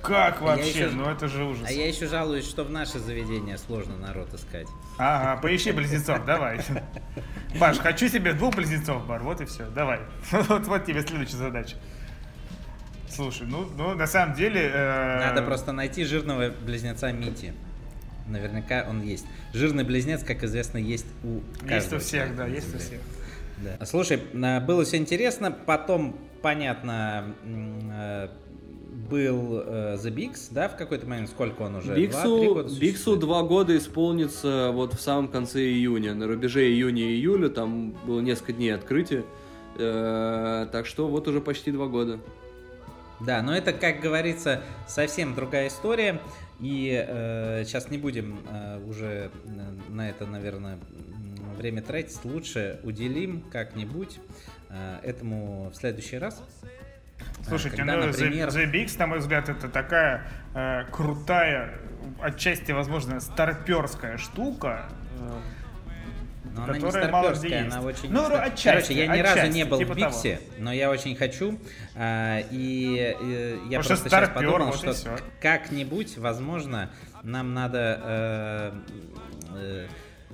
Как 0.02 0.42
А 0.42 0.44
я 0.44 0.50
вообще? 0.50 0.68
еще- 0.68 0.90
Ну 0.90 1.08
это 1.10 1.28
же 1.28 1.44
ужас. 1.44 1.66
А 1.66 1.72
я 1.72 1.88
еще 1.88 2.06
жалуюсь, 2.06 2.46
что 2.46 2.62
в 2.64 2.70
наше 2.70 2.98
заведение 2.98 3.56
сложно 3.56 3.96
народ 3.96 4.34
искать. 4.34 4.66
Ага, 4.98 5.40
поищи 5.40 5.72
близнецов, 5.72 6.24
давай. 6.26 6.60
Паш, 7.58 7.78
хочу 7.78 8.08
себе 8.08 8.34
двух 8.34 8.54
близнецов, 8.54 9.06
бар, 9.06 9.22
вот 9.22 9.40
и 9.40 9.46
все, 9.46 9.64
давай. 9.70 10.00
Вот, 10.30 10.66
вот 10.66 10.84
тебе 10.84 11.00
следующая 11.00 11.36
задача. 11.38 11.76
Слушай, 13.08 13.46
ну, 13.46 13.66
ну 13.76 13.94
на 13.94 14.06
самом 14.06 14.34
деле... 14.34 14.70
э, 14.74 15.20
Надо 15.20 15.42
просто 15.42 15.72
найти 15.72 16.04
жирного 16.04 16.50
близнеца 16.50 17.12
Мити. 17.12 17.54
Наверняка 18.28 18.86
он 18.88 19.02
есть. 19.02 19.26
Жирный 19.52 19.84
близнец, 19.84 20.22
как 20.22 20.44
известно, 20.44 20.78
есть 20.78 21.06
у 21.22 21.34
Есть 21.34 21.68
каждого 21.68 21.98
у 21.98 22.02
всех, 22.02 22.36
да, 22.36 22.46
есть 22.46 22.74
у 22.74 22.78
всех. 22.78 23.00
Да. 23.58 23.84
Слушай, 23.86 24.20
а, 24.42 24.60
было 24.60 24.84
все 24.84 24.96
интересно, 24.96 25.50
потом, 25.50 26.16
понятно, 26.42 27.34
э, 27.44 28.28
был 29.10 29.62
э, 29.64 29.96
The 30.02 30.12
Bigs, 30.12 30.48
да, 30.50 30.68
в 30.68 30.76
какой-то 30.76 31.06
момент, 31.06 31.28
сколько 31.28 31.62
он 31.62 31.76
уже? 31.76 31.94
Биксу, 31.94 32.54
Два, 32.54 32.62
Биксу 32.62 33.16
два 33.16 33.42
года 33.42 33.76
исполнится 33.76 34.70
вот 34.72 34.94
в 34.94 35.00
самом 35.00 35.28
конце 35.28 35.60
июня, 35.60 36.14
на 36.14 36.26
рубеже 36.26 36.66
июня 36.66 37.02
и 37.02 37.14
июля, 37.14 37.48
там 37.48 37.92
было 38.06 38.20
несколько 38.20 38.54
дней 38.54 38.70
открытия, 38.74 39.24
э, 39.78 40.66
так 40.72 40.86
что 40.86 41.08
вот 41.08 41.28
уже 41.28 41.40
почти 41.40 41.70
два 41.70 41.86
года. 41.86 42.18
Да, 43.20 43.42
но 43.42 43.56
это, 43.56 43.72
как 43.72 44.00
говорится, 44.00 44.62
совсем 44.88 45.34
другая 45.34 45.68
история. 45.68 46.20
И 46.60 47.04
э, 47.06 47.64
сейчас 47.64 47.90
не 47.90 47.98
будем 47.98 48.40
э, 48.48 48.80
уже 48.86 49.30
на 49.88 50.08
это, 50.08 50.26
наверное, 50.26 50.78
время 51.56 51.82
тратить. 51.82 52.24
Лучше 52.24 52.80
уделим 52.82 53.42
как-нибудь 53.50 54.18
э, 54.70 54.98
этому 55.02 55.70
в 55.70 55.74
следующий 55.74 56.18
раз. 56.18 56.42
Слушайте, 57.46 57.76
Когда, 57.76 57.96
ну, 57.96 58.06
например... 58.06 58.48
Bigs, 58.48 58.98
на 58.98 59.06
мой 59.06 59.18
взгляд, 59.18 59.48
это 59.48 59.68
такая 59.68 60.26
э, 60.54 60.84
крутая, 60.90 61.78
отчасти, 62.20 62.72
возможно, 62.72 63.20
старперская 63.20 64.16
штука, 64.16 64.88
но 66.54 66.64
она 66.64 66.78
не 66.78 66.90
старперская, 66.90 67.66
она 67.66 67.80
очень... 67.80 68.10
Ну, 68.10 68.24
стар... 68.26 68.44
отчасти, 68.44 68.64
Короче, 68.64 68.94
я 68.94 69.06
ни 69.06 69.20
отчасти, 69.20 69.38
разу 69.38 69.52
не 69.52 69.64
был 69.64 69.78
типа 69.78 69.92
в 69.92 69.96
Биксе, 69.96 70.36
того. 70.36 70.46
но 70.58 70.72
я 70.72 70.90
очень 70.90 71.16
хочу. 71.16 71.58
А, 71.96 72.40
и, 72.50 73.16
и 73.20 73.58
я 73.70 73.78
Потому 73.80 73.82
просто 73.82 73.96
старпер, 73.96 74.26
сейчас 74.26 74.34
подумал, 74.34 74.66
вот 74.72 74.96
что 74.96 75.18
как-нибудь, 75.40 76.16
возможно, 76.18 76.90
нам 77.22 77.54
надо 77.54 78.00
э, 78.04 78.72
э, 79.54 79.86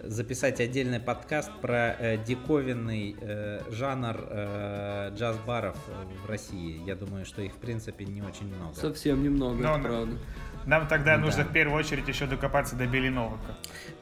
записать 0.03 0.61
отдельный 0.61 1.01
подкаст 1.01 1.51
про 1.61 1.97
э, 1.99 2.25
диковинный 2.25 3.17
э, 3.21 3.61
жанр 3.71 4.17
э, 4.29 5.13
джаз-баров 5.15 5.77
в 6.25 6.29
России. 6.29 6.83
Я 6.87 6.97
думаю, 6.97 7.25
что 7.25 7.43
их, 7.43 7.53
в 7.55 7.59
принципе, 7.59 8.05
не 8.05 8.23
очень 8.23 8.47
много. 8.47 8.75
Совсем 8.75 9.23
немного, 9.23 9.63
Но, 9.63 9.73
это 9.73 9.81
правда. 9.81 10.19
Нам 10.67 10.87
тогда 10.87 11.17
Да. 11.17 11.23
нужно 11.23 11.45
в 11.45 11.53
первую 11.53 11.79
очередь 11.79 12.07
еще 12.09 12.27
докопаться 12.27 12.77
до 12.77 12.87
Белиновика. 12.87 13.55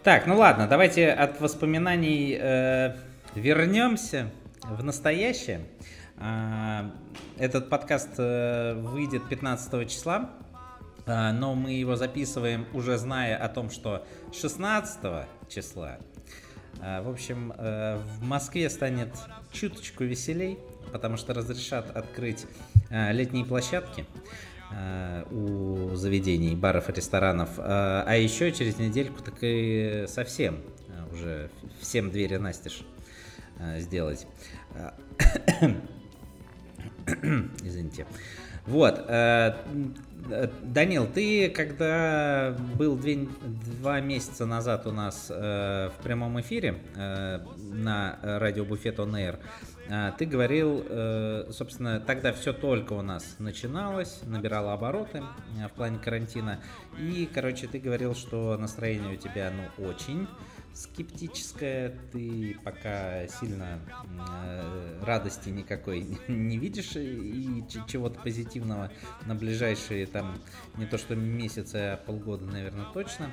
Так, 0.03 0.27
ну 0.27 0.37
ладно, 0.37 0.66
давайте 0.66 1.11
от 1.11 1.40
воспоминаний 1.40 2.37
э, 2.38 2.94
вернемся 3.35 4.31
в 4.62 4.83
настоящее. 4.83 5.61
А, 6.16 6.90
этот 7.38 7.68
подкаст 7.68 8.11
э, 8.18 8.75
выйдет 8.75 9.29
15 9.29 9.88
числа, 9.88 10.31
а, 11.07 11.33
но 11.33 11.55
мы 11.55 11.73
его 11.73 11.94
записываем 11.94 12.66
уже 12.73 12.99
зная 12.99 13.37
о 13.37 13.49
том, 13.49 13.71
что 13.71 14.05
16 14.33 15.27
числа, 15.49 15.99
а, 16.81 17.03
в 17.03 17.09
общем, 17.09 17.53
э, 17.57 17.99
в 18.18 18.23
Москве 18.25 18.68
станет 18.68 19.14
чуточку 19.53 20.03
веселей, 20.05 20.59
потому 20.92 21.16
что 21.16 21.35
разрешат 21.35 21.97
открыть 21.97 22.47
э, 22.90 23.12
летние 23.12 23.44
площадки 23.44 24.01
э, 24.03 24.05
у 25.31 25.94
заведений, 25.94 26.54
баров 26.54 26.88
и 26.88 26.92
ресторанов. 26.92 27.50
А 27.59 28.04
а 28.07 28.16
еще 28.16 28.52
через 28.52 28.78
недельку 28.78 29.22
так 29.22 29.35
и 29.40 30.04
совсем 30.09 30.61
э, 30.88 31.14
уже 31.14 31.50
всем 31.81 32.11
двери 32.11 32.37
настежь 32.37 32.83
э, 33.59 33.81
сделать. 33.81 34.26
Извините. 37.62 38.07
Вот. 38.66 39.02
э, 39.09 39.54
э, 40.31 40.48
Данил, 40.62 41.07
ты 41.07 41.48
когда 41.48 42.54
был 42.74 42.96
две- 42.96 43.26
два 43.81 44.00
месяца 44.00 44.44
назад 44.44 44.87
у 44.87 44.92
нас 44.92 45.28
э, 45.31 45.88
в 45.98 46.02
прямом 46.02 46.38
эфире 46.42 46.76
э, 46.94 47.38
на 47.72 48.18
радио 48.22 48.66
Буфет 48.66 48.98
On 48.98 49.12
Air, 49.12 49.38
э, 49.38 49.40
ты 50.18 50.27
говорил, 50.27 50.85
э, 50.87 51.51
собственно, 51.51 51.98
тогда 51.98 52.33
все 52.33 52.53
только 52.53 52.92
у 52.92 53.01
нас 53.01 53.37
начиналось, 53.38 54.20
набирало 54.24 54.74
обороты 54.74 55.22
э, 55.57 55.68
в 55.68 55.72
плане 55.72 55.98
карантина. 55.98 56.61
И, 56.98 57.29
короче, 57.33 57.68
ты 57.68 57.79
говорил, 57.79 58.14
что 58.14 58.57
настроение 58.59 59.14
у 59.14 59.16
тебя, 59.16 59.51
ну, 59.51 59.87
очень 59.87 60.29
скептическое, 60.74 61.94
ты 62.12 62.59
пока 62.62 63.27
сильно 63.29 63.81
э, 64.46 65.03
радости 65.05 65.48
никакой 65.48 66.18
не 66.29 66.59
видишь 66.59 66.94
и 66.94 67.64
чего-то 67.88 68.20
позитивного 68.20 68.92
на 69.24 69.35
ближайшие 69.35 70.07
там 70.07 70.38
не 70.77 70.85
то 70.85 70.98
что 70.98 71.16
месяцы, 71.16 71.77
а 71.77 71.96
полгода, 71.96 72.44
наверное, 72.44 72.87
точно. 72.92 73.33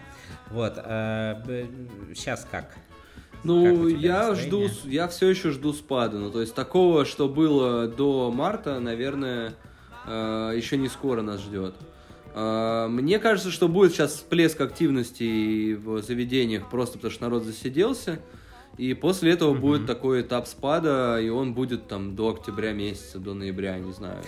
Вот. 0.50 0.76
сейчас 0.76 2.48
как? 2.50 2.78
Ну, 3.46 3.88
я 3.88 4.30
настроение? 4.30 4.68
жду, 4.70 4.90
я 4.90 5.08
все 5.08 5.30
еще 5.30 5.52
жду 5.52 5.74
спада. 5.74 6.18
Ну, 6.18 6.32
то 6.32 6.42
есть 6.42 6.54
такого, 6.56 7.06
что 7.06 7.30
было 7.30 7.88
до 7.88 8.32
марта, 8.32 8.80
наверное, 8.80 9.54
э, 10.08 10.54
еще 10.56 10.78
не 10.78 10.90
скоро 10.90 11.22
нас 11.22 11.42
ждет. 11.42 11.76
Э, 12.34 12.88
Мне 12.90 13.20
кажется, 13.20 13.52
что 13.52 13.68
будет 13.68 13.94
сейчас 13.94 14.14
всплеск 14.16 14.60
активности 14.62 15.74
в 15.74 16.02
заведениях, 16.02 16.70
просто 16.70 16.98
потому 16.98 17.12
что 17.14 17.24
народ 17.24 17.44
засиделся. 17.44 18.20
И 18.78 18.94
после 18.94 19.32
этого 19.32 19.54
Мгм. 19.54 19.62
будет 19.62 19.86
такой 19.88 20.22
этап 20.22 20.48
спада, 20.48 21.18
и 21.22 21.30
он 21.30 21.54
будет 21.54 21.88
там 21.88 22.16
до 22.16 22.32
октября 22.32 22.74
месяца, 22.74 23.20
до 23.20 23.34
ноября, 23.34 23.80
не 23.80 23.94
знаю. 23.94 24.22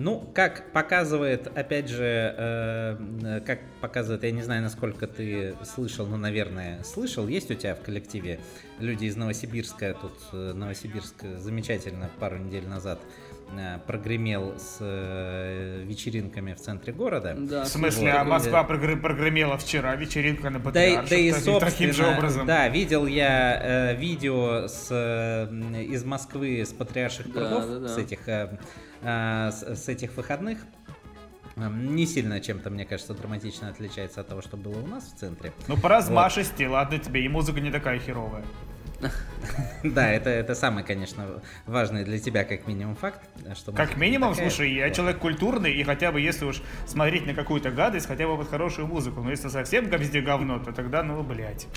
Ну, 0.00 0.20
как 0.32 0.70
показывает, 0.72 1.48
опять 1.48 1.88
же, 1.88 2.32
э, 2.38 3.40
как 3.44 3.58
показывает, 3.80 4.22
я 4.22 4.30
не 4.30 4.42
знаю, 4.44 4.62
насколько 4.62 5.08
ты 5.08 5.56
слышал, 5.64 6.06
но, 6.06 6.16
наверное, 6.16 6.84
слышал, 6.84 7.26
есть 7.26 7.50
у 7.50 7.54
тебя 7.54 7.74
в 7.74 7.80
коллективе 7.80 8.38
люди 8.78 9.06
из 9.06 9.16
Новосибирска, 9.16 9.96
тут 10.00 10.12
э, 10.32 10.52
Новосибирск 10.54 11.24
замечательно 11.38 12.10
пару 12.20 12.38
недель 12.38 12.68
назад 12.68 13.00
э, 13.58 13.78
прогремел 13.88 14.54
с 14.56 14.76
э, 14.78 15.82
вечеринками 15.84 16.52
в 16.54 16.60
центре 16.60 16.92
города. 16.92 17.34
Да, 17.36 17.64
В 17.64 17.66
смысле, 17.66 18.12
Вот. 18.12 18.20
а 18.20 18.24
Москва 18.24 18.62
прогр- 18.70 19.00
прогремела 19.00 19.58
вчера, 19.58 19.96
вечеринка 19.96 20.50
на 20.50 20.60
Да 20.60 20.86
и, 20.86 20.94
Патриарших, 20.94 21.10
да 21.10 21.16
и, 21.16 21.32
таким- 21.32 21.58
таким 21.58 21.92
же 21.92 22.06
образом. 22.06 22.46
да, 22.46 22.68
видел 22.68 23.04
я 23.08 23.60
э, 23.60 23.96
видео 23.96 24.68
с, 24.68 24.86
э, 24.92 25.82
из 25.82 26.04
Москвы, 26.04 26.60
с 26.64 26.72
Патриарших 26.72 27.32
Да, 27.32 27.40
прудов, 27.40 27.66
да, 27.68 27.78
да. 27.80 27.88
с 27.88 27.98
этих, 27.98 28.28
э, 28.28 28.56
с, 29.02 29.62
с 29.62 29.88
этих 29.88 30.16
выходных. 30.16 30.58
Эм, 31.56 31.94
Не 31.96 32.06
сильно 32.06 32.40
чем-то, 32.40 32.70
мне 32.70 32.84
кажется, 32.84 33.14
драматично 33.14 33.68
отличается 33.68 34.20
от 34.20 34.28
того, 34.28 34.42
что 34.42 34.56
было 34.56 34.78
у 34.80 34.86
нас 34.86 35.04
в 35.12 35.16
центре. 35.18 35.52
Ну, 35.66 35.76
по 35.76 35.88
размашисти, 35.88 36.64
ладно 36.64 36.98
тебе, 36.98 37.24
и 37.24 37.28
музыка 37.28 37.60
не 37.60 37.70
такая 37.70 37.98
херовая. 37.98 38.44
Да, 39.84 40.10
это, 40.10 40.28
это 40.30 40.54
самый, 40.56 40.82
конечно, 40.82 41.40
важный 41.66 42.04
для 42.04 42.18
тебя, 42.18 42.42
как 42.44 42.66
минимум, 42.66 42.96
факт. 42.96 43.20
э, 43.44 43.54
Что 43.54 43.70
Как 43.72 43.96
минимум, 43.96 44.32
такая. 44.34 44.50
слушай, 44.50 44.72
я 44.74 44.86
Вот. 44.86 44.94
человек 44.96 45.18
культурный, 45.18 45.72
и 45.72 45.84
хотя 45.84 46.10
бы 46.10 46.20
если 46.20 46.44
уж 46.46 46.62
смотреть 46.86 47.24
на 47.26 47.34
какую-то 47.34 47.70
гадость, 47.70 48.06
хотя 48.08 48.26
бы 48.26 48.36
под 48.36 48.48
хорошую 48.50 48.88
музыку. 48.88 49.20
Но 49.22 49.30
если 49.30 49.48
совсем 49.48 49.88
везде 49.88 50.20
говно, 50.20 50.58
то 50.58 50.72
тогда, 50.72 51.04
ну, 51.04 51.22
блядь. 51.22 51.68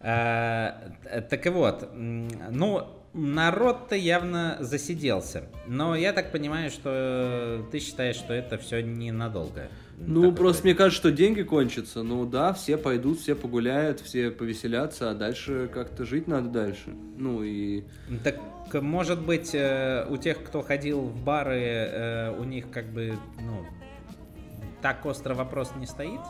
А, 0.00 0.92
Так 1.30 1.46
и 1.46 1.48
вот, 1.48 1.90
ну, 1.94 2.95
народ-то 3.16 3.96
явно 3.96 4.58
засиделся. 4.60 5.44
Но 5.66 5.96
я 5.96 6.12
так 6.12 6.30
понимаю, 6.30 6.70
что 6.70 7.66
ты 7.72 7.80
считаешь, 7.80 8.16
что 8.16 8.34
это 8.34 8.58
все 8.58 8.82
ненадолго. 8.82 9.68
Ну, 9.98 10.22
Такой 10.22 10.36
просто 10.36 10.64
мне 10.64 10.74
кажется, 10.74 10.98
что 10.98 11.10
деньги 11.10 11.42
кончатся. 11.42 12.02
Ну 12.02 12.26
да, 12.26 12.52
все 12.52 12.76
пойдут, 12.76 13.18
все 13.20 13.34
погуляют, 13.34 14.00
все 14.00 14.30
повеселятся, 14.30 15.10
а 15.10 15.14
дальше 15.14 15.70
как-то 15.72 16.04
жить 16.04 16.28
надо 16.28 16.48
дальше. 16.48 16.94
Ну 17.16 17.42
и... 17.42 17.84
Так, 18.22 18.36
может 18.74 19.24
быть, 19.24 19.54
э, 19.54 20.06
у 20.10 20.18
тех, 20.18 20.44
кто 20.44 20.60
ходил 20.60 21.00
в 21.00 21.24
бары, 21.24 21.60
э, 21.60 22.36
у 22.38 22.44
них 22.44 22.70
как 22.70 22.86
бы, 22.92 23.14
ну, 23.40 23.64
так 24.82 25.06
остро 25.06 25.34
вопрос 25.34 25.72
не 25.78 25.86
стоит? 25.86 26.20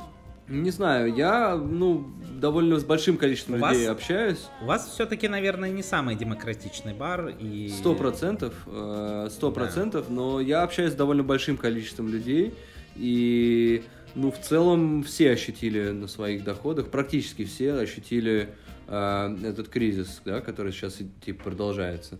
Не 0.48 0.70
знаю, 0.70 1.12
я, 1.14 1.56
ну, 1.56 2.08
довольно 2.40 2.78
с 2.78 2.84
большим 2.84 3.16
количеством 3.16 3.56
У 3.56 3.58
вас- 3.58 3.72
людей 3.74 3.88
общаюсь. 3.90 4.46
У 4.62 4.66
вас 4.66 4.88
все-таки, 4.88 5.26
наверное, 5.28 5.70
не 5.70 5.82
самый 5.82 6.14
демократичный 6.14 6.94
бар 6.94 7.28
и... 7.40 7.68
Сто 7.68 7.94
процентов, 7.94 8.54
э, 8.66 9.28
сто 9.30 9.50
процентов, 9.50 10.08
но 10.08 10.40
я 10.40 10.62
общаюсь 10.62 10.92
с 10.92 10.96
довольно 10.96 11.24
большим 11.24 11.56
количеством 11.56 12.08
людей, 12.08 12.54
и, 12.94 13.82
ну, 14.14 14.30
в 14.30 14.38
целом 14.40 15.02
все 15.02 15.32
ощутили 15.32 15.90
на 15.90 16.06
своих 16.06 16.44
доходах, 16.44 16.88
практически 16.90 17.44
все 17.44 17.74
ощутили 17.74 18.50
э, 18.86 19.36
этот 19.42 19.68
кризис, 19.68 20.22
да, 20.24 20.40
который 20.40 20.70
сейчас, 20.70 20.98
типа, 21.24 21.44
продолжается. 21.44 22.18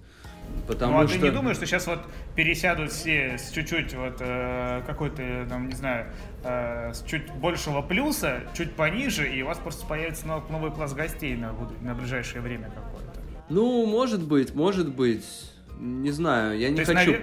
Потому 0.67 0.95
ну, 0.95 1.05
а 1.05 1.09
что... 1.09 1.19
ты 1.19 1.25
не 1.27 1.31
думаешь, 1.31 1.57
что 1.57 1.67
сейчас 1.67 1.87
вот 1.87 2.01
пересядут 2.35 2.91
все 2.91 3.39
с 3.39 3.51
чуть-чуть 3.51 3.95
вот 3.95 4.17
э, 4.21 4.83
какой-то, 4.87 5.47
там, 5.49 5.69
не 5.69 5.75
знаю, 5.75 6.07
э, 6.43 6.93
с 6.93 7.03
чуть 7.05 7.31
большего 7.35 7.83
плюса, 7.83 8.41
чуть 8.57 8.73
пониже, 8.73 9.29
и 9.33 9.43
у 9.43 9.47
вас 9.47 9.59
просто 9.59 9.87
появится 9.87 10.27
нов- 10.27 10.51
новый 10.51 10.73
пласт 10.73 10.97
гостей 10.97 11.37
на, 11.37 11.55
на 11.83 11.95
ближайшее 11.95 12.41
время 12.41 12.71
какое-то. 12.75 13.21
Ну, 13.49 13.87
может 13.87 14.23
быть, 14.23 14.55
может 14.55 14.93
быть. 14.93 15.25
Не 15.79 16.11
знаю, 16.11 16.59
я 16.59 16.71
не 16.71 16.79
есть, 16.79 16.91
хочу. 16.93 17.13
навер- 17.13 17.23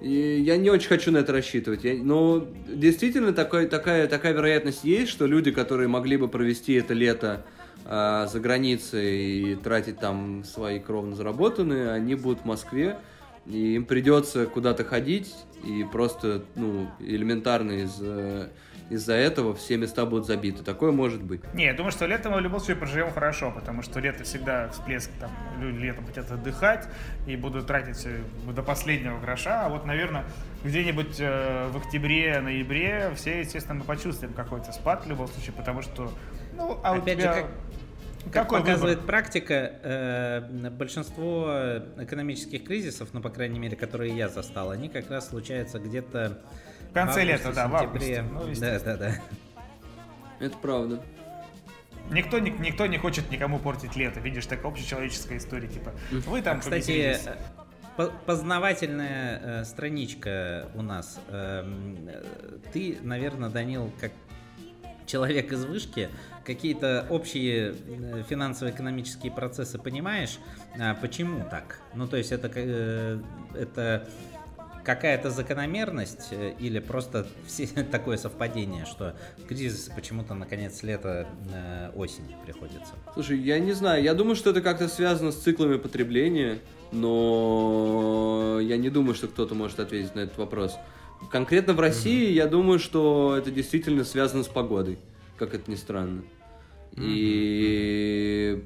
И 0.00 0.40
Я 0.40 0.56
не 0.56 0.70
очень 0.70 0.88
хочу 0.88 1.10
на 1.10 1.18
это 1.18 1.32
рассчитывать. 1.32 1.84
Я- 1.84 1.94
Но 2.02 2.46
действительно 2.68 3.32
такой, 3.32 3.66
такая, 3.66 4.06
такая 4.06 4.32
вероятность 4.32 4.84
есть, 4.84 5.10
что 5.10 5.26
люди, 5.26 5.50
которые 5.50 5.88
могли 5.88 6.16
бы 6.16 6.28
провести 6.28 6.74
это 6.74 6.94
лето 6.94 7.44
а, 7.84 8.26
за 8.26 8.40
границей 8.40 9.52
и 9.52 9.56
тратить 9.56 9.98
там 9.98 10.44
свои 10.44 10.78
кровно 10.78 11.14
заработанные, 11.14 11.90
они 11.90 12.14
будут 12.14 12.40
в 12.40 12.44
Москве. 12.44 12.96
и 13.46 13.74
им 13.74 13.84
придется 13.84 14.46
куда-то 14.46 14.84
ходить, 14.84 15.34
и 15.62 15.84
просто, 15.84 16.44
ну, 16.54 16.88
элементарно 16.98 17.72
из 17.72 17.98
э, 18.00 18.48
из-за 18.90 19.14
этого 19.14 19.54
все 19.54 19.76
места 19.76 20.04
будут 20.04 20.26
забиты. 20.26 20.62
Такое 20.62 20.92
может 20.92 21.22
быть. 21.22 21.40
Не, 21.54 21.66
я 21.66 21.74
думаю, 21.74 21.90
что 21.90 22.06
летом 22.06 22.32
мы 22.32 22.38
в 22.38 22.40
любом 22.42 22.60
случае 22.60 22.76
проживем 22.76 23.12
хорошо, 23.12 23.50
потому 23.50 23.82
что 23.82 24.00
лето 24.00 24.24
всегда 24.24 24.68
всплеск, 24.68 25.10
там, 25.18 25.30
люди 25.60 25.78
летом 25.78 26.06
хотят 26.06 26.30
отдыхать 26.30 26.88
и 27.26 27.36
будут 27.36 27.66
тратить 27.66 28.04
э, 28.04 28.20
до 28.52 28.62
последнего 28.62 29.18
гроша, 29.18 29.66
а 29.66 29.68
вот, 29.68 29.86
наверное, 29.86 30.24
где-нибудь 30.64 31.16
э, 31.18 31.68
в 31.72 31.76
октябре, 31.78 32.40
ноябре 32.40 33.10
все, 33.16 33.40
естественно, 33.40 33.78
мы 33.78 33.84
почувствуем 33.84 34.34
какой-то 34.34 34.72
спад 34.72 35.04
в 35.06 35.08
любом 35.08 35.28
случае, 35.28 35.54
потому 35.54 35.80
что, 35.80 36.12
ну, 36.54 36.78
а 36.82 36.94
Опять 36.94 37.18
у 37.18 37.20
тебя... 37.20 37.32
же, 37.32 37.40
как... 37.42 37.50
Как 38.32 38.44
Какой 38.44 38.60
показывает 38.60 38.98
выбор? 38.98 39.06
практика, 39.06 39.72
э, 39.82 40.70
большинство 40.70 41.80
экономических 41.98 42.64
кризисов, 42.64 43.10
ну, 43.12 43.20
по 43.20 43.30
крайней 43.30 43.58
мере, 43.58 43.76
которые 43.76 44.16
я 44.16 44.28
застал, 44.28 44.70
они 44.70 44.88
как 44.88 45.10
раз 45.10 45.28
случаются 45.28 45.78
где-то 45.78 46.38
в 46.90 46.94
конце 46.94 47.20
августе, 47.20 47.24
лета, 47.24 47.52
да, 47.54 47.68
в 47.68 47.76
августе. 47.76 48.22
Ну, 48.22 48.54
да, 48.60 48.80
да, 48.80 48.96
да. 48.96 49.14
Это 50.40 50.56
правда. 50.58 51.02
Никто, 52.10 52.38
ни, 52.38 52.50
никто 52.50 52.86
не 52.86 52.98
хочет 52.98 53.30
никому 53.30 53.58
портить 53.58 53.96
лето. 53.96 54.20
Видишь, 54.20 54.46
такая 54.46 54.70
общечеловеческая 54.70 55.38
история, 55.38 55.68
типа, 55.68 55.92
вы 56.10 56.42
там 56.42 56.60
Кстати, 56.60 57.18
познавательная 58.26 59.40
э, 59.42 59.64
страничка 59.64 60.68
у 60.74 60.82
нас. 60.82 61.20
Э, 61.28 61.64
ты, 62.72 62.98
наверное, 63.02 63.48
Данил, 63.48 63.90
как 64.00 64.12
человек 65.06 65.52
из 65.52 65.64
вышки, 65.64 66.10
какие-то 66.44 67.06
общие 67.10 67.74
э, 67.86 68.22
финансово-экономические 68.28 69.32
процессы 69.32 69.78
понимаешь? 69.78 70.38
А 70.78 70.94
почему 70.94 71.44
так? 71.50 71.80
Ну, 71.94 72.06
то 72.06 72.16
есть 72.16 72.32
это, 72.32 72.50
э, 72.54 73.18
это 73.54 74.06
какая-то 74.84 75.30
закономерность 75.30 76.28
э, 76.30 76.54
или 76.58 76.78
просто 76.78 77.26
все, 77.46 77.66
такое 77.90 78.16
совпадение, 78.16 78.84
что 78.84 79.14
кризис 79.48 79.90
почему-то 79.94 80.34
наконец 80.34 80.82
лето, 80.82 81.26
э, 81.52 81.90
осень 81.96 82.24
приходится? 82.44 82.92
Слушай, 83.14 83.38
я 83.38 83.58
не 83.58 83.72
знаю, 83.72 84.02
я 84.02 84.14
думаю, 84.14 84.36
что 84.36 84.50
это 84.50 84.60
как-то 84.60 84.88
связано 84.88 85.32
с 85.32 85.36
циклами 85.36 85.78
потребления, 85.78 86.58
но 86.92 88.58
я 88.60 88.76
не 88.76 88.90
думаю, 88.90 89.14
что 89.14 89.26
кто-то 89.26 89.54
может 89.54 89.80
ответить 89.80 90.14
на 90.14 90.20
этот 90.20 90.38
вопрос. 90.38 90.76
Конкретно 91.30 91.72
в 91.72 91.80
России, 91.80 92.28
mm-hmm. 92.28 92.34
я 92.34 92.46
думаю, 92.46 92.78
что 92.78 93.34
это 93.36 93.50
действительно 93.50 94.04
связано 94.04 94.44
с 94.44 94.48
погодой, 94.48 94.98
как 95.36 95.54
это 95.54 95.70
ни 95.70 95.76
странно. 95.76 96.22
Mm-hmm. 96.92 97.02
И 97.02 98.64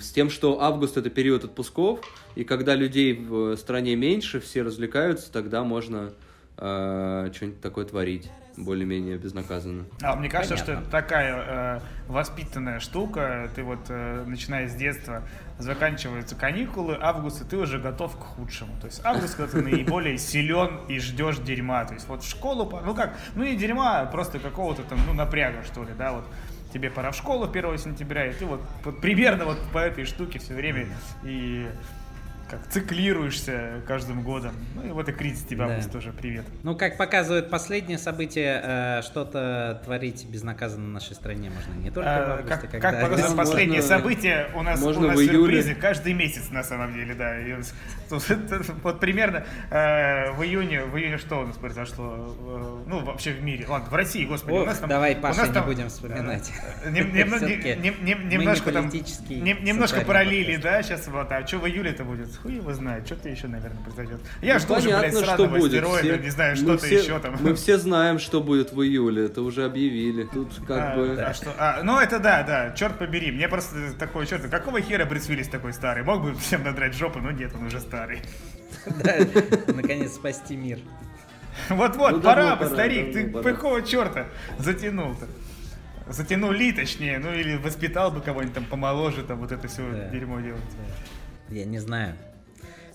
с 0.00 0.10
тем, 0.10 0.30
что 0.30 0.60
август 0.60 0.96
это 0.96 1.10
период 1.10 1.44
отпусков, 1.44 2.00
и 2.34 2.44
когда 2.44 2.74
людей 2.74 3.14
в 3.14 3.56
стране 3.56 3.94
меньше, 3.96 4.40
все 4.40 4.62
развлекаются, 4.62 5.30
тогда 5.32 5.62
можно 5.62 6.12
э, 6.56 7.30
что-нибудь 7.32 7.60
такое 7.60 7.84
творить 7.84 8.28
более-менее 8.56 9.18
безнаказанно. 9.18 9.84
А 10.02 10.16
мне 10.16 10.28
кажется, 10.28 10.54
Понятно. 10.54 10.74
что 10.74 10.82
это 10.82 10.90
такая 10.90 11.78
э, 11.78 11.80
воспитанная 12.08 12.80
штука. 12.80 13.50
Ты 13.54 13.62
вот 13.62 13.80
э, 13.88 14.24
начиная 14.26 14.68
с 14.68 14.74
детства, 14.74 15.22
заканчиваются 15.58 16.34
каникулы, 16.34 16.96
август, 17.00 17.42
и 17.42 17.44
ты 17.44 17.56
уже 17.56 17.78
готов 17.78 18.16
к 18.16 18.20
худшему. 18.20 18.78
То 18.80 18.86
есть 18.86 19.00
август, 19.04 19.36
когда 19.36 19.52
ты 19.52 19.62
наиболее 19.62 20.18
силен 20.18 20.80
и 20.88 20.98
ждешь 20.98 21.38
дерьма. 21.38 21.84
То 21.84 21.94
есть 21.94 22.08
вот 22.08 22.22
в 22.22 22.28
школу, 22.28 22.70
ну 22.84 22.94
как, 22.94 23.16
ну 23.34 23.44
не 23.44 23.56
дерьма, 23.56 24.00
а 24.00 24.06
просто 24.06 24.38
какого-то 24.38 24.82
там, 24.82 24.98
ну 25.06 25.14
напряга, 25.14 25.62
что 25.64 25.82
ли, 25.82 25.90
да, 25.96 26.12
вот 26.12 26.24
тебе 26.72 26.90
пора 26.90 27.12
в 27.12 27.16
школу 27.16 27.48
1 27.48 27.78
сентября, 27.78 28.26
и 28.26 28.34
ты 28.34 28.44
вот, 28.44 28.60
вот 28.84 29.00
примерно 29.00 29.44
вот 29.44 29.58
по 29.72 29.78
этой 29.78 30.04
штуке 30.04 30.40
все 30.40 30.54
время 30.54 30.88
и 31.22 31.68
как 32.58 32.68
циклируешься 32.68 33.82
каждым 33.86 34.22
годом. 34.22 34.54
Ну 34.74 34.86
и 34.86 34.90
вот 34.90 35.08
и 35.08 35.12
кризис 35.12 35.44
тебя 35.44 35.68
да. 35.68 35.80
тоже 35.88 36.12
привет. 36.12 36.44
Ну, 36.62 36.76
как 36.76 36.96
показывает 36.96 37.50
последнее 37.50 37.98
событие, 37.98 38.60
э, 38.62 39.02
что-то 39.02 39.80
творить 39.84 40.26
безнаказанно 40.26 40.86
в 40.86 40.92
нашей 40.92 41.14
стране 41.14 41.50
можно 41.50 41.72
не 41.82 41.90
только 41.90 42.10
а, 42.10 42.26
в 42.26 42.30
августе, 42.38 42.60
как, 42.60 42.70
когда... 42.70 42.90
Как 42.90 43.00
показывает 43.02 43.36
последнее 43.36 43.80
можно, 43.80 43.96
событие, 43.96 44.48
у 44.54 44.62
нас, 44.62 44.80
можно 44.80 45.06
у 45.06 45.10
нас 45.10 45.20
сюрпризы 45.20 45.74
каждый 45.74 46.12
месяц 46.12 46.50
на 46.50 46.62
самом 46.62 46.94
деле, 46.94 47.14
да. 47.14 47.38
И, 47.40 47.54
вот 48.82 49.00
примерно 49.00 49.44
э, 49.70 50.32
в 50.32 50.42
июне, 50.42 50.84
в 50.84 50.96
июне 50.96 51.18
что 51.18 51.40
у 51.40 51.46
нас 51.46 51.56
произошло? 51.56 52.36
Э, 52.46 52.84
ну, 52.86 53.04
вообще 53.04 53.32
в 53.32 53.42
мире. 53.42 53.66
Ладно, 53.68 53.90
в 53.90 53.94
России, 53.94 54.24
господи. 54.24 54.54
Ох, 54.54 54.62
у 54.62 54.66
нас 54.66 54.78
там, 54.78 54.88
давай, 54.88 55.16
Паша, 55.16 55.46
не 55.46 55.52
там, 55.52 55.66
будем 55.66 55.88
вспоминать. 55.88 56.52
Немножко 56.90 58.72
там, 58.72 58.88
немножко 58.88 60.00
параллели, 60.02 60.56
да, 60.56 60.82
сейчас 60.82 61.08
вот, 61.08 61.30
а 61.30 61.46
что 61.46 61.58
в 61.58 61.66
июле 61.66 61.90
это 61.90 62.04
будет? 62.04 62.28
Хуй 62.44 62.56
его 62.56 62.74
знает, 62.74 63.06
что-то 63.06 63.30
еще, 63.30 63.46
наверное, 63.48 63.82
произойдет. 63.82 64.20
Я 64.42 64.54
ну, 64.54 64.60
же 64.60 64.66
тоже, 64.66 64.88
блядь, 64.90 65.16
что 65.16 65.46
будет. 65.46 65.82
Все, 65.82 66.18
не 66.18 66.28
знаю, 66.28 66.56
что-то 66.56 66.86
еще 66.86 67.18
там. 67.18 67.38
Мы 67.40 67.54
все 67.54 67.78
знаем, 67.78 68.18
что 68.18 68.42
будет 68.42 68.70
в 68.70 68.82
июле, 68.82 69.24
это 69.24 69.40
уже 69.40 69.64
объявили. 69.64 70.24
Тут 70.24 70.52
как 70.68 70.92
а, 70.92 70.94
бы... 70.94 71.22
А 71.22 71.32
что? 71.32 71.54
А, 71.56 71.82
ну, 71.82 71.98
это 71.98 72.18
да, 72.18 72.42
да, 72.42 72.72
черт 72.72 72.98
побери. 72.98 73.32
Мне 73.32 73.48
просто 73.48 73.94
такой, 73.98 74.26
черт, 74.26 74.46
какого 74.50 74.82
хера 74.82 75.06
Брюс 75.06 75.26
Уиллис 75.26 75.48
такой 75.48 75.72
старый? 75.72 76.04
Мог 76.04 76.22
бы 76.22 76.34
всем 76.34 76.64
надрать 76.64 76.92
жопу, 76.94 77.18
но 77.18 77.30
нет, 77.30 77.50
он 77.54 77.64
уже 77.68 77.80
старый. 77.80 78.20
Да, 79.02 79.14
наконец 79.68 80.12
спасти 80.12 80.54
мир. 80.54 80.80
Вот-вот, 81.70 82.12
ну, 82.12 82.20
пора 82.20 82.56
бы, 82.56 82.66
старик, 82.66 83.14
ты 83.14 83.30
какого 83.42 83.80
черта 83.80 84.26
затянул-то? 84.58 85.26
Затянули, 86.08 86.72
точнее, 86.72 87.18
ну 87.20 87.32
или 87.32 87.56
воспитал 87.56 88.10
бы 88.10 88.20
кого-нибудь 88.20 88.54
там 88.54 88.66
помоложе, 88.66 89.22
там 89.22 89.38
вот 89.38 89.50
это 89.50 89.66
все 89.66 90.10
дерьмо 90.12 90.40
делать. 90.40 90.60
Я 91.48 91.64
не 91.64 91.78
знаю. 91.78 92.16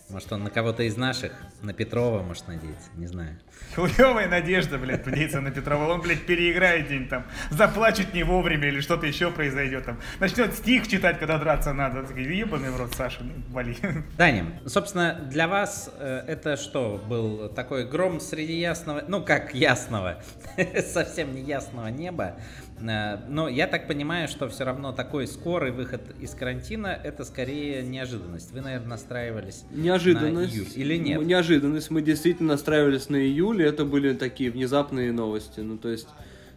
Может, 0.10 0.32
он 0.32 0.43
на 0.43 0.49
кого-то 0.49 0.84
из 0.84 0.97
наших, 0.97 1.32
на 1.62 1.72
Петрова, 1.72 2.24
может, 2.24 2.47
надеяться, 2.47 2.89
не 2.95 3.05
знаю. 3.05 3.39
Хуевая 3.76 4.28
надежда, 4.28 4.78
блядь, 4.78 5.05
надеяться 5.05 5.41
на 5.41 5.51
Петрова. 5.51 5.93
Он, 5.93 6.01
блядь, 6.01 6.26
переиграет 6.26 6.88
день 6.88 7.07
там, 7.07 7.26
заплачет 7.49 8.14
не 8.14 8.24
вовремя 8.24 8.68
или 8.68 8.82
что-то 8.82 9.05
еще 9.05 9.32
произойдет 9.32 9.86
там. 9.86 9.99
Начнет 10.20 10.53
стих 10.53 10.88
читать, 10.88 11.20
когда 11.20 11.38
драться 11.38 11.74
надо. 11.74 12.03
Такой, 12.03 12.24
ебаный 12.24 12.72
в 12.72 12.78
рот, 12.78 12.93
Саша, 12.95 13.24
ну, 13.24 13.34
вали. 13.49 13.78
Даня, 14.18 14.45
собственно, 14.66 15.14
для 15.14 15.47
вас 15.47 15.89
э, 15.97 16.24
это 16.28 16.57
что, 16.57 17.01
был 17.07 17.49
такой 17.49 17.88
гром 17.88 18.20
среди 18.20 18.60
ясного, 18.60 19.03
ну, 19.07 19.24
как 19.24 19.53
ясного, 19.53 20.22
совсем 20.93 21.34
не 21.34 21.41
ясного 21.41 21.88
неба, 21.88 22.36
Э, 22.82 23.18
но 23.28 23.47
я 23.47 23.68
так 23.68 23.88
понимаю, 23.88 24.28
что 24.28 24.47
все 24.49 24.64
равно 24.64 24.91
такой 24.91 25.28
скорый 25.28 25.72
выход 25.72 26.01
из 26.20 26.32
карантина 26.32 26.88
это 26.88 27.24
скорее 27.26 27.84
неожиданность. 27.84 28.51
Вы, 28.51 28.62
наверное, 28.62 28.89
настраивались 28.89 29.64
неожиданность, 29.72 30.53
на 30.53 30.57
июль 30.57 30.68
или 30.76 30.97
нет? 30.97 31.26
Неожиданность. 31.26 31.89
Мы 31.89 32.01
действительно 32.01 32.49
настраивались 32.49 33.10
на 33.10 33.18
июль, 33.18 33.49
и 33.54 33.64
это 33.64 33.86
были 33.86 34.14
такие 34.14 34.52
внезапные 34.52 35.12
новости. 35.12 35.60
Ну, 35.62 35.78
то 35.78 35.89
есть, 35.89 36.08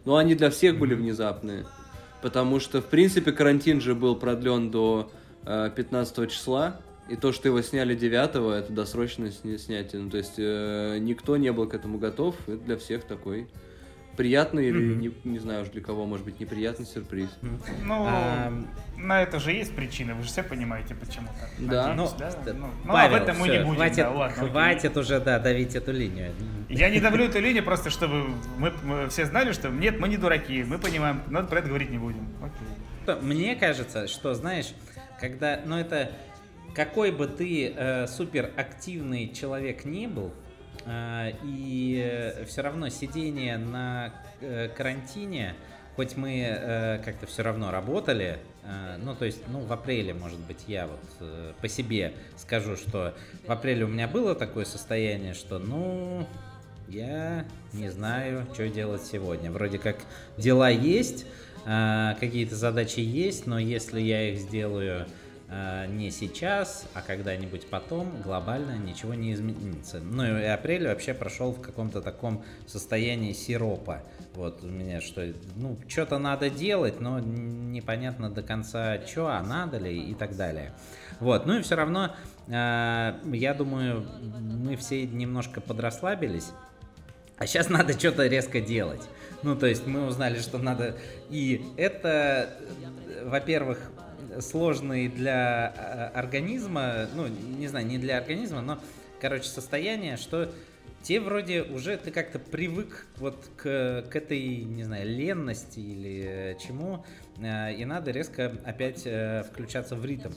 ну, 0.05 0.15
они 0.15 0.35
для 0.35 0.49
всех 0.49 0.77
были 0.77 0.93
внезапные. 0.93 1.65
Потому 2.21 2.59
что, 2.59 2.81
в 2.81 2.85
принципе, 2.85 3.31
карантин 3.31 3.81
же 3.81 3.95
был 3.95 4.15
продлен 4.15 4.71
до 4.71 5.11
э, 5.45 5.69
15 5.75 6.31
числа. 6.31 6.79
И 7.09 7.15
то, 7.15 7.33
что 7.33 7.49
его 7.49 7.61
сняли 7.61 7.95
9 7.95 8.29
это 8.63 8.71
досрочное 8.71 9.31
снятие. 9.31 10.01
Ну, 10.01 10.09
то 10.09 10.17
есть, 10.17 10.35
э, 10.37 10.97
никто 10.99 11.37
не 11.37 11.51
был 11.51 11.67
к 11.67 11.73
этому 11.73 11.97
готов. 11.97 12.35
Это 12.47 12.57
для 12.57 12.77
всех 12.77 13.03
такой 13.03 13.47
приятный 14.15 14.67
или, 14.67 14.79
mm-hmm. 14.79 15.19
не, 15.23 15.31
не 15.31 15.39
знаю 15.39 15.63
уж 15.63 15.69
для 15.69 15.81
кого, 15.81 16.05
может 16.05 16.25
быть, 16.25 16.39
неприятный 16.39 16.85
сюрприз. 16.85 17.29
Ну, 17.83 18.05
а, 18.07 18.51
на 18.97 19.21
это 19.21 19.39
же 19.39 19.51
есть 19.51 19.75
причина, 19.75 20.15
вы 20.15 20.23
же 20.23 20.29
все 20.29 20.43
понимаете, 20.43 20.95
почему 20.95 21.27
так. 21.39 21.49
Да, 21.59 21.87
Надеюсь, 21.87 22.11
ну, 22.11 22.17
да? 22.19 22.53
ну, 22.53 22.67
ну 22.85 22.93
Павел, 22.93 23.15
об 23.15 23.23
этом 23.23 23.37
мы 23.39 23.47
все, 23.47 23.57
не 23.57 23.63
будем. 23.63 23.75
Хватит, 23.75 23.97
да, 23.97 24.11
ладно, 24.11 24.47
хватит 24.47 24.91
окей. 24.91 25.01
уже, 25.01 25.19
да, 25.19 25.39
давить 25.39 25.75
эту 25.75 25.91
линию. 25.91 26.31
Я 26.69 26.89
не 26.89 26.99
давлю 26.99 27.25
эту 27.25 27.39
линию, 27.39 27.63
просто 27.63 27.89
чтобы 27.89 28.29
мы, 28.57 28.71
мы 28.83 29.09
все 29.09 29.25
знали, 29.25 29.51
что 29.51 29.69
нет, 29.69 29.99
мы 29.99 30.07
не 30.07 30.17
дураки, 30.17 30.63
мы 30.63 30.77
понимаем, 30.77 31.21
но 31.27 31.43
про 31.43 31.59
это 31.59 31.67
говорить 31.67 31.89
не 31.89 31.97
будем. 31.97 32.27
Окей. 32.41 33.17
Мне 33.21 33.55
кажется, 33.55 34.07
что, 34.07 34.33
знаешь, 34.33 34.73
когда, 35.19 35.59
ну 35.65 35.77
это, 35.77 36.11
какой 36.73 37.11
бы 37.11 37.27
ты 37.27 37.73
э, 37.75 38.07
суперактивный 38.07 39.31
человек 39.33 39.85
не 39.85 40.07
был, 40.07 40.33
и 40.85 42.33
все 42.47 42.61
равно 42.61 42.89
сидение 42.89 43.57
на 43.57 44.13
э, 44.41 44.69
карантине, 44.69 45.55
хоть 45.95 46.17
мы 46.17 46.41
э, 46.41 46.99
как-то 47.03 47.25
все 47.25 47.43
равно 47.43 47.71
работали, 47.71 48.39
э, 48.63 48.97
ну, 48.97 49.15
то 49.15 49.25
есть, 49.25 49.39
ну, 49.47 49.61
в 49.61 49.71
апреле, 49.71 50.13
может 50.13 50.39
быть, 50.39 50.65
я 50.67 50.87
вот 50.87 51.55
по 51.61 51.67
себе 51.67 52.13
скажу, 52.37 52.75
что 52.75 53.13
в 53.47 53.51
апреле 53.51 53.85
у 53.85 53.87
меня 53.87 54.07
было 54.07 54.35
такое 54.35 54.65
состояние, 54.65 55.33
что, 55.33 55.59
ну, 55.59 56.27
я 56.89 57.45
не 57.71 57.89
знаю, 57.89 58.45
что 58.53 58.67
делать 58.67 59.03
сегодня. 59.03 59.51
Вроде 59.51 59.79
как 59.79 59.97
дела 60.37 60.69
есть, 60.69 61.25
какие-то 61.63 62.55
задачи 62.55 62.99
есть, 62.99 63.47
но 63.47 63.57
если 63.57 64.01
я 64.01 64.31
их 64.31 64.39
сделаю 64.39 65.05
э, 65.05 65.05
не 65.49 66.09
сейчас, 66.09 66.85
а 66.93 67.01
когда-нибудь 67.01 67.67
потом 67.67 68.21
глобально 68.23 68.77
ничего 68.77 69.13
не 69.13 69.33
изменится. 69.33 69.99
Ну 69.99 70.23
и 70.25 70.43
апрель 70.43 70.87
вообще 70.87 71.13
прошел 71.13 71.51
в 71.51 71.61
каком-то 71.61 72.01
таком 72.01 72.43
состоянии 72.65 73.33
сиропа. 73.33 74.01
Вот 74.35 74.63
у 74.63 74.67
меня 74.67 74.99
что, 74.99 75.31
ну, 75.55 75.77
что-то 75.87 76.17
надо 76.17 76.49
делать, 76.49 76.99
но 76.99 77.19
непонятно 77.19 78.31
до 78.31 78.41
конца, 78.41 78.99
что, 79.05 79.27
а 79.27 79.43
надо 79.43 79.77
ли 79.77 79.95
и 79.95 80.15
так 80.15 80.35
далее. 80.35 80.73
Вот, 81.19 81.45
ну 81.45 81.59
и 81.59 81.61
все 81.61 81.75
равно, 81.75 82.15
э, 82.47 83.13
я 83.31 83.53
думаю, 83.53 84.07
мы 84.21 84.75
все 84.75 85.05
немножко 85.05 85.61
подрасслабились, 85.61 86.51
а 87.37 87.45
сейчас 87.45 87.69
надо 87.69 87.93
что-то 87.93 88.25
резко 88.25 88.59
делать. 88.59 89.01
Ну, 89.43 89.55
то 89.55 89.67
есть 89.67 89.85
мы 89.85 90.07
узнали, 90.07 90.39
что 90.39 90.57
надо... 90.57 90.95
И 91.29 91.65
это, 91.77 92.49
во-первых, 93.25 93.91
сложный 94.39 95.07
для 95.07 95.73
э, 95.75 96.17
организма, 96.17 97.07
ну, 97.15 97.27
не 97.27 97.67
знаю, 97.67 97.85
не 97.85 97.97
для 97.97 98.17
организма, 98.17 98.61
но, 98.61 98.79
короче, 99.19 99.45
состояние, 99.45 100.17
что 100.17 100.51
те 101.03 101.19
вроде 101.19 101.63
уже 101.63 101.97
ты 101.97 102.11
как-то 102.11 102.39
привык 102.39 103.05
вот 103.17 103.45
к, 103.57 104.05
к 104.09 104.15
этой, 104.15 104.63
не 104.63 104.83
знаю, 104.83 105.07
ленности 105.07 105.79
или 105.79 106.57
чему, 106.65 107.05
э, 107.37 107.73
и 107.73 107.85
надо 107.85 108.11
резко 108.11 108.53
опять 108.65 109.03
э, 109.05 109.43
включаться 109.43 109.95
в 109.95 110.05
ритм. 110.05 110.31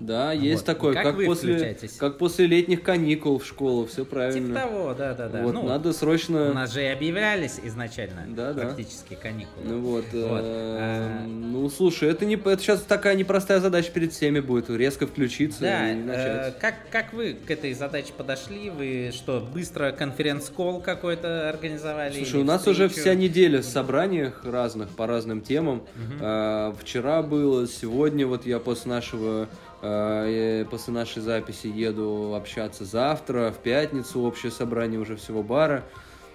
Да, 0.00 0.32
есть 0.32 0.62
вот. 0.62 0.64
такое, 0.66 0.94
как, 0.94 1.04
как 1.04 1.24
после, 1.26 1.76
как 1.98 2.16
после 2.16 2.46
летних 2.46 2.82
каникул 2.82 3.38
в 3.38 3.46
школу, 3.46 3.86
все 3.86 4.06
правильно. 4.06 4.48
Типа 4.48 4.60
того, 4.60 4.94
да, 4.94 5.14
да, 5.14 5.28
да. 5.28 5.42
Вот, 5.42 5.52
ну, 5.52 5.68
надо 5.68 5.92
срочно... 5.92 6.50
У 6.50 6.54
нас 6.54 6.72
же 6.72 6.82
и 6.82 6.86
объявлялись 6.86 7.60
изначально 7.62 8.24
да, 8.28 8.54
практически 8.54 9.14
да. 9.14 9.16
каникулы. 9.16 9.66
Ну 9.66 9.80
вот, 9.80 10.04
вот. 10.12 10.40
Э, 10.42 11.26
ну 11.26 11.68
слушай, 11.68 12.08
это, 12.08 12.24
не, 12.24 12.36
это 12.36 12.58
сейчас 12.58 12.80
такая 12.80 13.14
непростая 13.14 13.60
задача 13.60 13.92
перед 13.92 14.12
всеми 14.12 14.40
будет, 14.40 14.70
резко 14.70 15.06
включиться 15.06 15.60
да, 15.60 15.92
и 15.92 15.94
начать. 15.94 16.48
Э, 16.48 16.54
как, 16.58 16.74
как 16.90 17.12
вы 17.12 17.34
к 17.34 17.50
этой 17.50 17.74
задаче 17.74 18.14
подошли? 18.16 18.70
Вы 18.70 19.10
что, 19.12 19.46
быстро 19.52 19.92
конференц-колл 19.92 20.80
какой-то 20.80 21.50
организовали? 21.50 22.16
Слушай, 22.16 22.40
у 22.40 22.44
нас 22.44 22.60
встречу? 22.60 22.84
уже 22.84 22.88
вся 22.88 23.14
неделя 23.14 23.60
в 23.60 23.66
собраниях 23.66 24.44
разных 24.44 24.88
по 24.88 25.06
разным 25.06 25.42
темам. 25.42 25.78
Угу. 25.78 26.14
Э, 26.20 26.72
вчера 26.80 27.22
было, 27.22 27.68
сегодня 27.68 28.26
вот 28.26 28.46
я 28.46 28.58
после 28.60 28.90
нашего 28.90 29.48
после 29.80 30.92
нашей 30.92 31.22
записи 31.22 31.66
еду 31.66 32.34
общаться 32.34 32.84
завтра, 32.84 33.50
в 33.50 33.58
пятницу, 33.58 34.20
общее 34.20 34.52
собрание 34.52 35.00
уже 35.00 35.16
всего 35.16 35.42
бара. 35.42 35.84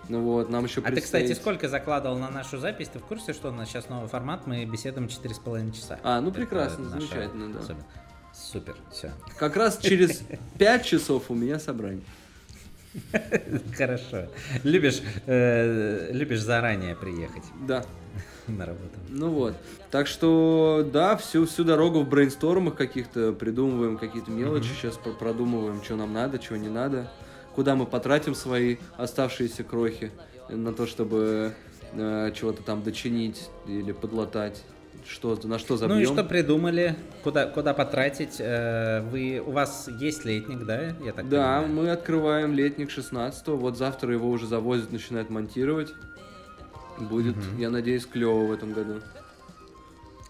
Ну 0.07 0.21
вот, 0.21 0.49
нам 0.49 0.65
еще 0.65 0.81
А 0.81 0.91
ты, 0.91 1.01
кстати, 1.01 1.33
сколько 1.33 1.67
закладывал 1.67 2.17
на 2.17 2.29
нашу 2.29 2.57
запись? 2.57 2.89
Ты 2.89 2.99
в 2.99 3.05
курсе, 3.05 3.33
что 3.33 3.49
у 3.49 3.51
нас 3.51 3.69
сейчас 3.69 3.89
новый 3.89 4.07
формат? 4.07 4.45
Мы 4.45 4.65
беседуем 4.65 5.07
4,5 5.07 5.71
часа. 5.71 5.99
А, 6.03 6.21
ну 6.21 6.31
прекрасно, 6.31 6.83
Это 6.83 6.91
замечательно, 6.91 7.53
да. 7.53 7.59
Особенно. 7.59 7.85
Супер, 8.33 8.75
все. 8.91 9.11
Как 9.37 9.55
раз 9.55 9.77
через 9.79 10.21
5 10.59 10.85
часов 10.85 11.31
у 11.31 11.33
меня 11.33 11.57
собрание. 11.59 12.03
Хорошо. 13.75 14.27
Любишь, 14.63 15.01
э, 15.25 16.11
любишь 16.11 16.41
заранее 16.41 16.95
приехать. 16.95 17.43
Да. 17.67 17.83
на 18.57 18.65
работу. 18.65 18.99
Ну 19.09 19.29
вот. 19.29 19.55
Так 19.91 20.07
что, 20.07 20.87
да, 20.91 21.15
всю, 21.15 21.45
всю 21.45 21.63
дорогу 21.63 22.01
в 22.01 22.09
брейнстормах 22.09 22.75
каких-то 22.75 23.33
придумываем 23.33 23.97
какие-то 23.97 24.31
мелочи, 24.31 24.65
mm-hmm. 24.65 24.81
сейчас 24.81 24.99
продумываем, 25.19 25.83
что 25.83 25.95
нам 25.95 26.13
надо, 26.13 26.39
чего 26.39 26.57
не 26.57 26.69
надо, 26.69 27.09
куда 27.55 27.75
мы 27.75 27.85
потратим 27.85 28.35
свои 28.35 28.77
оставшиеся 28.97 29.63
крохи 29.63 30.11
на 30.49 30.73
то, 30.73 30.85
чтобы 30.85 31.53
э, 31.93 32.31
чего-то 32.35 32.61
там 32.63 32.83
дочинить 32.83 33.49
или 33.67 33.91
подлатать. 33.91 34.63
Что, 35.07 35.39
на 35.43 35.59
что 35.59 35.77
забьем. 35.77 35.97
Ну 35.97 36.01
и 36.01 36.05
что 36.05 36.23
придумали? 36.23 36.95
Куда, 37.23 37.45
куда 37.45 37.75
потратить? 37.75 38.37
Э, 38.39 39.01
вы, 39.01 39.39
у 39.45 39.51
вас 39.51 39.87
есть 39.99 40.25
летник, 40.25 40.65
да? 40.65 40.95
Я 41.03 41.13
так 41.13 41.29
да, 41.29 41.61
понимаю? 41.61 41.67
мы 41.67 41.89
открываем 41.91 42.53
летник 42.53 42.89
16 42.89 43.47
Вот 43.49 43.77
завтра 43.77 44.11
его 44.11 44.29
уже 44.29 44.47
завозят, 44.47 44.91
начинают 44.91 45.29
монтировать. 45.29 45.93
Будет, 46.99 47.35
угу. 47.37 47.57
я 47.57 47.69
надеюсь, 47.69 48.05
клево 48.05 48.45
в 48.45 48.51
этом 48.51 48.73
году. 48.73 49.01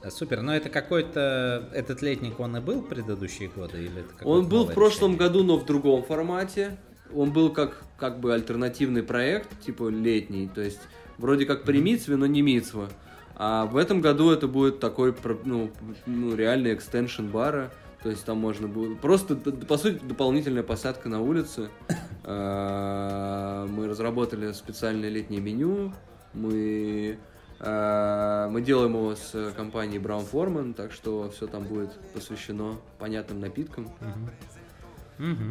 Супер, 0.09 0.41
но 0.41 0.55
это 0.55 0.69
какой-то 0.69 1.69
этот 1.73 2.01
летник 2.01 2.39
он 2.39 2.57
и 2.57 2.59
был 2.59 2.81
в 2.81 2.87
предыдущие 2.87 3.49
годы 3.49 3.85
или 3.85 4.01
это 4.01 4.27
Он 4.27 4.47
был 4.47 4.65
в 4.65 4.73
прошлом 4.73 5.13
решение? 5.13 5.29
году, 5.29 5.43
но 5.43 5.57
в 5.57 5.65
другом 5.65 6.03
формате. 6.03 6.77
Он 7.13 7.31
был 7.31 7.51
как 7.51 7.83
как 7.97 8.19
бы 8.19 8.33
альтернативный 8.33 9.03
проект, 9.03 9.59
типа 9.61 9.89
летний, 9.89 10.47
то 10.53 10.61
есть 10.61 10.81
вроде 11.17 11.45
как 11.45 11.63
при 11.63 11.79
Мицве, 11.79 12.17
но 12.17 12.25
не 12.25 12.41
Мицва. 12.41 12.89
А 13.35 13.65
в 13.65 13.77
этом 13.77 14.01
году 14.01 14.31
это 14.31 14.47
будет 14.47 14.79
такой, 14.79 15.13
ну, 15.43 15.71
ну 16.05 16.35
реальный 16.35 16.73
экстеншн 16.73 17.27
бара. 17.27 17.71
То 18.01 18.09
есть 18.11 18.23
там 18.23 18.37
можно 18.37 18.67
будет... 18.67 19.01
Просто, 19.01 19.35
по 19.35 19.77
сути, 19.77 19.99
дополнительная 20.03 20.63
посадка 20.63 21.09
на 21.09 21.21
улице. 21.21 21.69
А, 22.27 23.67
мы 23.67 23.87
разработали 23.87 24.51
специальное 24.51 25.09
летнее 25.09 25.39
меню. 25.39 25.93
Мы, 26.35 27.17
э, 27.59 28.47
мы 28.51 28.61
делаем 28.61 28.91
его 28.91 29.15
с 29.15 29.53
компанией 29.55 29.99
Brown 29.99 30.29
Forman, 30.29 30.73
так 30.73 30.91
что 30.91 31.29
все 31.31 31.47
там 31.47 31.63
будет 31.63 31.91
посвящено 32.13 32.77
понятным 32.99 33.39
напиткам. 33.39 33.85
Угу. 33.85 35.31
Угу. 35.31 35.43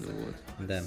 Ну, 0.00 0.26
вот. 0.26 0.66
Да, 0.66 0.82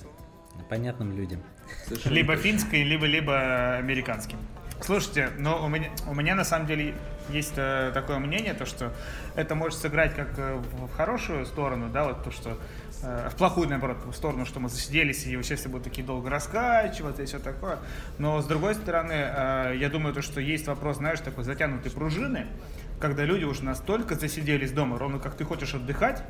понятным 0.70 1.16
людям. 1.16 1.42
Совершенно 1.86 2.14
либо 2.14 2.34
точно. 2.36 2.50
финской, 2.50 2.84
либо 2.84 3.06
либо 3.06 3.76
американским. 3.76 4.38
Слушайте, 4.82 5.32
но 5.38 5.66
у 5.66 5.70
меня, 5.70 5.90
у 6.08 6.14
меня 6.14 6.36
на 6.36 6.44
самом 6.44 6.68
деле 6.68 6.96
есть 7.30 7.54
э, 7.58 7.92
такое 7.94 8.20
мнение, 8.20 8.54
то 8.54 8.66
что 8.66 8.94
это 9.36 9.56
может 9.56 9.80
сыграть 9.80 10.16
как 10.16 10.38
э, 10.38 10.56
в, 10.56 10.90
хорошую 10.96 11.46
сторону, 11.46 11.90
да, 11.90 12.06
вот 12.06 12.24
то, 12.24 12.32
что 12.32 12.58
Э, 13.04 13.30
в 13.30 13.36
плохую, 13.36 13.70
наоборот, 13.70 13.98
в 14.06 14.14
сторону, 14.14 14.46
что 14.46 14.60
мы 14.60 14.70
засиделись, 14.70 15.26
и 15.28 15.38
участие 15.38 15.70
будут 15.70 15.84
такие 15.84 16.06
долго 16.06 16.30
раскачиваться 16.30 17.22
и 17.22 17.26
все 17.26 17.40
такое. 17.40 17.78
Но, 18.18 18.42
с 18.42 18.46
другой 18.46 18.76
стороны, 18.76 19.14
я 19.14 19.90
думаю, 19.92 20.14
то, 20.14 20.22
что 20.22 20.42
есть 20.42 20.68
вопрос, 20.68 20.98
знаешь, 20.98 21.20
такой 21.20 21.44
затянутой 21.44 21.92
пружины, 21.92 22.48
когда 23.00 23.24
люди 23.24 23.44
уже 23.44 23.64
настолько 23.64 24.16
засиделись 24.16 24.72
дома, 24.72 24.98
ровно 24.98 25.20
как 25.20 25.36
ты 25.36 25.44
хочешь 25.44 25.76
отдыхать, 25.76 26.24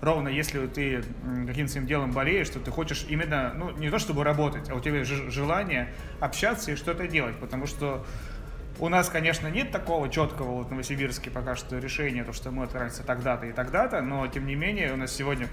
ровно 0.00 0.28
если 0.28 0.66
ты 0.66 1.02
каким-то 1.46 1.72
своим 1.72 1.86
делом 1.86 2.12
болеешь, 2.12 2.46
что 2.46 2.60
ты 2.60 2.70
хочешь 2.70 3.04
именно, 3.08 3.52
ну, 3.56 3.70
не 3.72 3.90
то 3.90 3.98
чтобы 3.98 4.22
работать, 4.22 4.70
а 4.70 4.74
у 4.74 4.80
тебя 4.80 5.04
желание 5.04 5.92
общаться 6.20 6.70
и 6.70 6.76
что-то 6.76 7.08
делать, 7.08 7.36
потому 7.38 7.66
что 7.66 8.06
у 8.82 8.88
нас, 8.88 9.08
конечно, 9.08 9.46
нет 9.46 9.70
такого 9.70 10.08
четкого 10.08 10.58
вот 10.58 10.66
в 10.66 10.70
Новосибирске 10.72 11.30
пока 11.30 11.54
что 11.54 11.78
решения, 11.78 12.24
то, 12.24 12.32
что 12.32 12.50
мы 12.50 12.64
откроемся 12.64 13.04
тогда-то 13.04 13.46
и 13.46 13.52
тогда-то, 13.52 14.00
но 14.02 14.26
тем 14.26 14.44
не 14.44 14.56
менее 14.56 14.92
у 14.92 14.96
нас 14.96 15.12
сегодня 15.12 15.48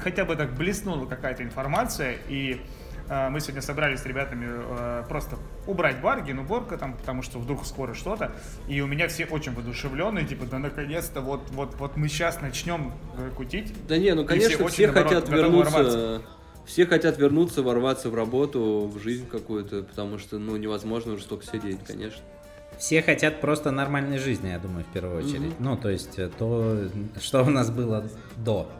хотя 0.00 0.24
бы 0.24 0.34
так 0.34 0.54
блеснула 0.54 1.06
какая-то 1.06 1.44
информация, 1.44 2.16
и 2.28 2.60
э, 3.08 3.28
мы 3.28 3.38
сегодня 3.38 3.62
собрались 3.62 4.00
с 4.00 4.06
ребятами 4.06 4.48
э, 4.48 5.04
просто 5.08 5.36
убрать 5.68 6.00
барги, 6.00 6.32
ну 6.32 6.42
уборка 6.42 6.76
там, 6.78 6.94
потому 6.94 7.22
что 7.22 7.38
вдруг 7.38 7.64
скоро 7.64 7.94
что-то, 7.94 8.32
и 8.66 8.80
у 8.80 8.88
меня 8.88 9.06
все 9.06 9.26
очень 9.26 9.54
воодушевленные, 9.54 10.26
типа, 10.26 10.44
да 10.46 10.58
наконец-то 10.58 11.20
вот, 11.20 11.48
вот, 11.50 11.76
вот 11.76 11.96
мы 11.96 12.08
сейчас 12.08 12.40
начнем 12.40 12.92
э, 13.18 13.30
кутить. 13.36 13.72
Да 13.86 13.98
не, 13.98 14.12
ну 14.14 14.24
конечно, 14.24 14.66
все, 14.66 14.88
все 14.88 14.88
хотят 14.88 15.28
вернуться 15.28 16.22
все 16.68 16.84
хотят 16.84 17.16
вернуться, 17.16 17.62
ворваться 17.62 18.10
в 18.10 18.14
работу, 18.14 18.90
в 18.92 19.02
жизнь 19.02 19.26
какую-то, 19.26 19.84
потому 19.84 20.18
что, 20.18 20.38
ну, 20.38 20.54
невозможно 20.58 21.14
уже 21.14 21.22
столько 21.22 21.46
сидеть, 21.46 21.78
конечно. 21.86 22.20
Все 22.78 23.02
хотят 23.02 23.40
просто 23.40 23.70
нормальной 23.72 24.18
жизни, 24.18 24.50
я 24.50 24.58
думаю, 24.58 24.84
в 24.84 24.92
первую 24.92 25.18
очередь. 25.18 25.52
Mm-hmm. 25.52 25.56
Ну, 25.58 25.76
то 25.76 25.90
есть 25.90 26.18
э, 26.18 26.28
то, 26.28 26.88
что 27.20 27.42
у 27.42 27.50
нас 27.50 27.70
было 27.70 28.08
до. 28.36 28.70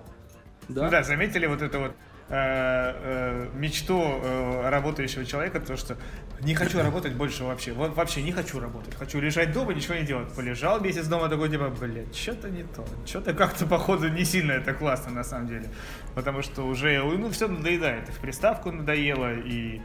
Да, 0.68 0.84
ну, 0.84 0.90
да 0.90 1.02
заметили 1.02 1.46
вот 1.46 1.62
это 1.62 1.78
вот 1.80 1.92
э, 2.28 2.34
э, 2.34 3.48
мечту 3.54 4.00
э, 4.00 4.68
работающего 4.68 5.24
человека, 5.24 5.60
то 5.60 5.76
что 5.76 5.96
не 6.40 6.54
хочу 6.54 6.78
работать 6.82 7.14
больше 7.14 7.42
вообще, 7.42 7.72
вот 7.72 7.96
вообще 7.96 8.22
не 8.22 8.32
хочу 8.32 8.60
работать, 8.60 8.94
хочу 8.94 9.18
лежать 9.18 9.52
дома, 9.52 9.74
ничего 9.74 9.94
не 9.94 10.04
делать. 10.04 10.32
Полежал 10.32 10.80
месяц 10.80 11.06
дома, 11.06 11.28
такой 11.28 11.48
типа, 11.48 11.68
блядь, 11.68 12.14
что-то 12.14 12.50
не 12.50 12.62
то, 12.62 12.84
что-то 13.04 13.34
как-то 13.34 13.66
походу 13.66 14.08
не 14.08 14.24
сильно 14.24 14.52
это 14.52 14.74
классно 14.74 15.12
на 15.12 15.24
самом 15.24 15.48
деле, 15.48 15.68
потому 16.14 16.42
что 16.42 16.62
уже, 16.62 17.02
ну, 17.02 17.30
все 17.30 17.48
надоедает, 17.48 18.08
и 18.08 18.12
в 18.12 18.18
приставку 18.18 18.70
надоело, 18.70 19.34
и 19.34 19.80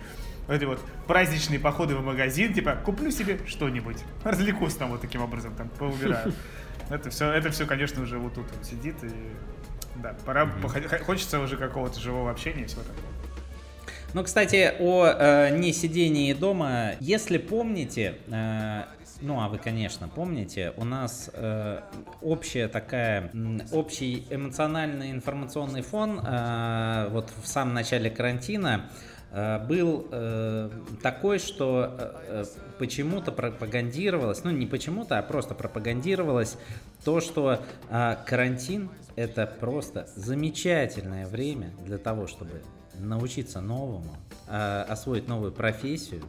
эти 0.47 0.65
вот 0.65 0.79
праздничные 1.07 1.59
походы 1.59 1.95
в 1.95 2.03
магазин, 2.03 2.53
типа, 2.53 2.75
куплю 2.83 3.11
себе 3.11 3.39
что-нибудь, 3.45 3.97
развлекусь 4.23 4.75
там 4.75 4.89
вот 4.89 5.01
таким 5.01 5.21
образом, 5.21 5.55
там, 5.55 5.69
поубираю. 5.69 6.33
Это 6.89 7.09
все, 7.09 7.31
это 7.31 7.49
все, 7.49 7.65
конечно, 7.65 8.03
уже 8.03 8.17
вот 8.17 8.33
тут 8.35 8.45
вот 8.51 8.65
сидит, 8.65 8.95
и 9.03 9.11
да, 9.95 10.15
пора, 10.25 10.43
mm-hmm. 10.43 11.03
хочется 11.03 11.39
уже 11.39 11.55
какого-то 11.57 11.99
живого 11.99 12.29
общения 12.29 12.63
и 12.63 12.65
всего 12.65 12.81
такого. 12.81 13.07
Ну, 14.13 14.23
кстати, 14.23 14.73
о 14.79 15.07
э, 15.07 15.57
не 15.57 15.73
сидении 15.73 16.33
дома, 16.33 16.91
если 16.99 17.39
помните, 17.39 18.17
э, 18.27 18.83
ну, 19.21 19.41
а 19.41 19.47
вы, 19.47 19.57
конечно, 19.57 20.07
помните, 20.07 20.73
у 20.77 20.85
нас 20.85 21.31
э, 21.33 21.79
общая 22.21 22.67
такая, 22.67 23.31
общий 23.71 24.27
эмоциональный 24.29 25.11
информационный 25.11 25.81
фон 25.81 26.19
э, 26.19 27.07
вот 27.09 27.31
в 27.41 27.47
самом 27.47 27.73
начале 27.73 28.11
карантина 28.11 28.89
э, 28.91 29.12
был 29.67 30.07
э, 30.11 30.69
такой, 31.01 31.39
что 31.39 31.97
э, 31.97 32.45
почему-то 32.77 33.31
пропагандировалось, 33.31 34.43
ну 34.43 34.51
не 34.51 34.67
почему-то, 34.67 35.17
а 35.17 35.23
просто 35.23 35.55
пропагандировалось 35.55 36.57
то, 37.03 37.19
что 37.19 37.59
карантин 37.89 38.89
это 39.15 39.45
просто 39.47 40.07
замечательное 40.15 41.25
время 41.25 41.71
для 41.84 41.97
того, 41.97 42.27
чтобы 42.27 42.61
научиться 42.99 43.59
новому, 43.59 44.15
освоить 44.47 45.27
новую 45.27 45.51
профессию, 45.51 46.21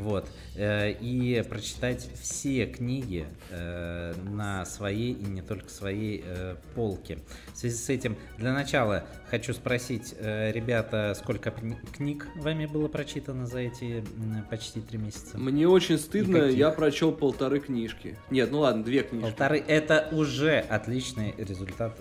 вот. 0.00 0.28
Э, 0.56 0.90
и 0.92 1.42
прочитать 1.48 2.08
все 2.20 2.66
книги 2.66 3.26
э, 3.50 4.14
на 4.30 4.64
своей 4.64 5.12
и 5.12 5.24
не 5.24 5.42
только 5.42 5.70
своей 5.70 6.24
э, 6.24 6.56
полке. 6.74 7.18
В 7.52 7.58
связи 7.58 7.76
с 7.76 7.88
этим, 7.88 8.16
для 8.38 8.52
начала 8.52 9.04
хочу 9.30 9.52
спросить, 9.52 10.14
ребята, 10.20 11.14
сколько 11.16 11.52
книг 11.96 12.26
вами 12.36 12.66
было 12.66 12.88
прочитано 12.88 13.46
за 13.46 13.60
эти 13.60 14.02
почти 14.50 14.80
три 14.80 14.98
месяца? 14.98 15.38
Мне 15.38 15.68
очень 15.68 15.98
стыдно, 15.98 16.44
я 16.44 16.70
прочел 16.70 17.12
полторы 17.12 17.60
книжки. 17.60 18.16
Нет, 18.30 18.50
ну 18.50 18.60
ладно, 18.60 18.82
две 18.82 19.02
книжки. 19.02 19.28
Полторы, 19.28 19.58
это 19.58 20.08
уже 20.12 20.58
отличный 20.58 21.34
результат. 21.36 22.00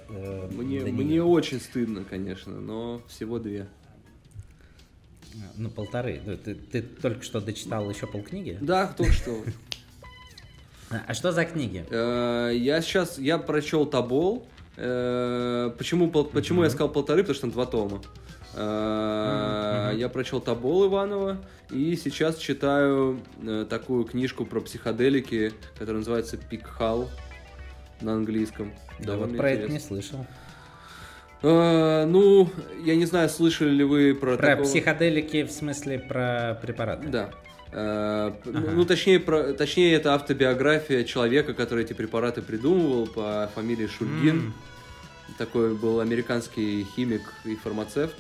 Мне, 0.52 0.80
мне 0.82 1.24
очень 1.24 1.60
стыдно, 1.60 2.04
конечно, 2.04 2.60
но 2.60 3.02
всего 3.08 3.40
две. 3.40 3.68
Ну, 5.58 5.70
полторы. 5.70 6.22
Ну, 6.26 6.38
ты, 6.38 6.56
ты 6.56 6.82
только 6.82 7.24
что 7.24 7.42
дочитал 7.42 7.90
еще 7.90 8.08
полкниги? 8.08 8.58
Да, 8.62 8.88
только 8.88 9.14
что. 9.14 9.44
А 11.08 11.14
что 11.14 11.32
за 11.32 11.46
книги? 11.46 11.86
Э, 11.90 12.52
я 12.54 12.82
сейчас, 12.82 13.20
я 13.20 13.38
прочел 13.38 13.86
Табол. 13.86 14.48
Э, 14.76 15.72
почему, 15.78 16.10
почему 16.10 16.64
я 16.64 16.70
сказал 16.70 16.90
полторы? 16.90 17.22
Потому 17.22 17.36
что 17.36 17.42
там 17.42 17.52
два 17.52 17.66
тома. 17.66 18.02
Э, 18.56 19.94
я 19.96 20.10
прочел 20.10 20.42
Табол 20.42 20.88
Иванова 20.88 21.38
и 21.70 21.96
сейчас 21.96 22.38
читаю 22.38 23.20
такую 23.70 24.06
книжку 24.06 24.46
про 24.46 24.62
психоделики, 24.62 25.54
которая 25.74 26.00
называется 26.00 26.38
Пикхал 26.38 27.08
на 28.02 28.14
английском. 28.14 28.74
Да, 29.00 29.16
вот 29.18 29.38
про 29.38 29.52
это 29.52 29.72
не 29.72 29.80
слышал. 29.80 30.26
Э, 31.42 32.06
ну, 32.06 32.50
я 32.84 32.96
не 32.96 33.06
знаю, 33.06 33.30
слышали 33.30 33.70
ли 33.70 33.84
вы 33.84 34.14
про 34.14 34.36
Про 34.36 34.48
такого... 34.48 34.66
психоделики, 34.66 35.44
в 35.44 35.52
смысле 35.52 36.00
про 36.00 36.60
препараты? 36.62 37.08
Да. 37.08 37.30
Э, 37.72 38.34
ага. 38.46 38.72
Ну, 38.72 38.86
точнее, 38.86 39.20
про, 39.20 39.54
точнее, 39.54 39.94
это 39.94 40.16
автобиография 40.16 41.04
человека, 41.04 41.54
который 41.54 41.86
эти 41.86 41.94
препараты 41.94 42.42
придумывал 42.42 43.08
по 43.08 43.50
фамилии 43.56 43.88
Шульгин. 43.88 44.54
Mm. 45.30 45.34
Такой 45.38 45.76
был 45.76 46.00
американский 46.00 46.86
химик 46.96 47.22
и 47.46 47.56
фармацевт, 47.56 48.16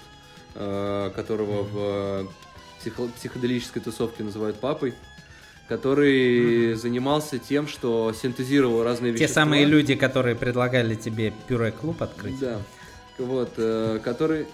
э, 0.55 1.11
которого 1.15 1.63
mm. 1.63 1.67
в 1.73 2.79
психо 2.79 3.07
психоделической 3.17 3.81
тусовке 3.81 4.23
называют 4.23 4.57
папой 4.57 4.93
который 5.67 6.71
mm-hmm. 6.71 6.75
занимался 6.77 7.37
тем, 7.37 7.67
что 7.67 8.11
синтезировал 8.11 8.83
разные 8.83 9.13
Те 9.13 9.19
вещества. 9.19 9.27
Те 9.27 9.45
самые 9.45 9.65
люди, 9.65 9.93
которые 9.93 10.35
предлагали 10.35 10.95
тебе 10.95 11.31
пюре-клуб 11.47 12.01
открыть? 12.01 12.39
Да 12.39 12.59
вот, 13.19 13.53
э, 13.57 13.99
который, 14.03 14.47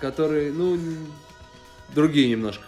который, 0.00 0.52
ну, 0.52 0.78
другие 1.94 2.28
немножко, 2.28 2.64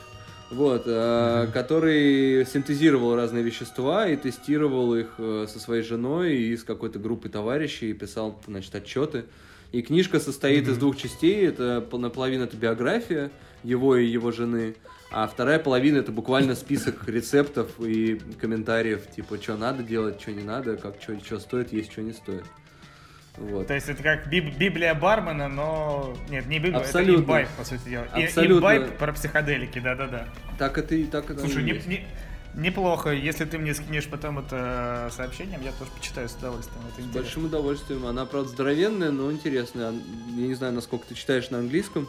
вот, 0.51 0.85
э, 0.87 0.91
mm-hmm. 0.91 1.53
который 1.53 2.47
синтезировал 2.47 3.17
разные 3.17 3.43
вещества 3.43 4.09
и 4.09 4.17
тестировал 4.17 4.95
их 4.95 5.15
э, 5.19 5.47
со 5.49 5.59
своей 5.59 5.83
женой 5.83 6.37
и 6.37 6.57
с 6.57 6.63
какой-то 6.63 6.99
группой 6.99 7.29
товарищей, 7.29 7.91
и 7.91 7.95
писал, 7.95 8.41
значит, 8.47 8.75
отчеты. 8.75 9.25
И 9.73 9.83
книжка 9.83 10.21
состоит 10.21 10.67
mm-hmm. 10.67 10.73
из 10.73 10.79
двух 10.79 10.97
частей, 10.97 11.47
это 11.47 11.87
наполовину 11.93 12.45
это 12.45 12.57
биография 12.57 13.31
его 13.65 13.97
и 13.97 14.07
его 14.07 14.31
жены, 14.31 14.77
а 15.11 15.27
вторая 15.27 15.59
половина 15.59 15.99
это 15.99 16.13
буквально 16.13 16.55
список 16.55 17.09
рецептов 17.09 17.81
и 17.81 18.21
комментариев, 18.41 19.11
типа, 19.15 19.39
что 19.39 19.57
надо 19.57 19.83
делать, 19.83 20.21
что 20.21 20.33
не 20.33 20.45
надо, 20.45 20.77
как 20.77 20.97
что, 21.01 21.19
что 21.25 21.39
стоит 21.39 21.73
есть, 21.73 21.93
что 21.93 22.03
не 22.03 22.13
стоит. 22.13 22.45
Вот. 23.37 23.67
То 23.67 23.75
есть 23.75 23.89
это 23.89 24.03
как 24.03 24.29
биб- 24.29 24.57
Библия 24.57 24.95
бармена, 24.95 25.49
но... 25.49 26.15
Нет, 26.29 26.47
не 26.47 26.59
Библия, 26.59 26.79
Абсолютно. 26.81 27.13
это 27.13 27.21
имбайб, 27.23 27.49
по 27.59 27.65
сути 27.65 27.89
дела. 27.89 28.07
Абсолютно. 28.13 28.55
Имбайб 28.57 28.97
про 28.97 29.13
психоделики, 29.13 29.79
да-да-да. 29.79 30.29
Так 30.59 30.79
это 30.79 30.95
и 30.95 31.05
так 31.05 31.31
это 31.31 31.41
Слушай, 31.41 31.63
не, 31.63 31.73
не, 31.87 32.07
неплохо. 32.55 33.11
Если 33.11 33.45
ты 33.45 33.59
мне 33.59 33.75
скинешь 33.75 34.07
потом 34.07 34.39
это 34.39 35.11
сообщением, 35.15 35.61
я 35.63 35.73
тоже 35.73 35.91
почитаю 35.91 36.29
с 36.29 36.35
удовольствием. 36.35 36.83
Это 36.93 37.03
с 37.03 37.07
большим 37.07 37.45
удовольствием. 37.45 38.07
Она, 38.07 38.25
правда, 38.25 38.49
здоровенная, 38.49 39.11
но 39.11 39.31
интересная. 39.31 39.93
Я 39.93 40.47
не 40.47 40.55
знаю, 40.55 40.73
насколько 40.73 41.07
ты 41.07 41.15
читаешь 41.15 41.51
на 41.51 41.59
английском. 41.59 42.09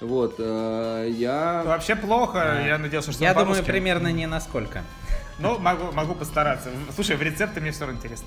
Вот, 0.00 0.34
э, 0.38 1.10
я... 1.12 1.62
Вообще 1.64 1.94
плохо, 1.94 2.60
я 2.66 2.76
надеялся, 2.78 3.12
что 3.12 3.22
Я 3.22 3.34
думаю, 3.34 3.62
примерно 3.62 4.10
не 4.10 4.26
насколько. 4.26 4.82
Ну, 5.38 5.58
могу, 5.58 5.92
могу 5.92 6.14
постараться. 6.14 6.70
Слушай, 6.94 7.16
в 7.16 7.22
рецепты 7.22 7.60
мне 7.60 7.70
все 7.70 7.80
равно 7.80 7.98
интересно. 7.98 8.26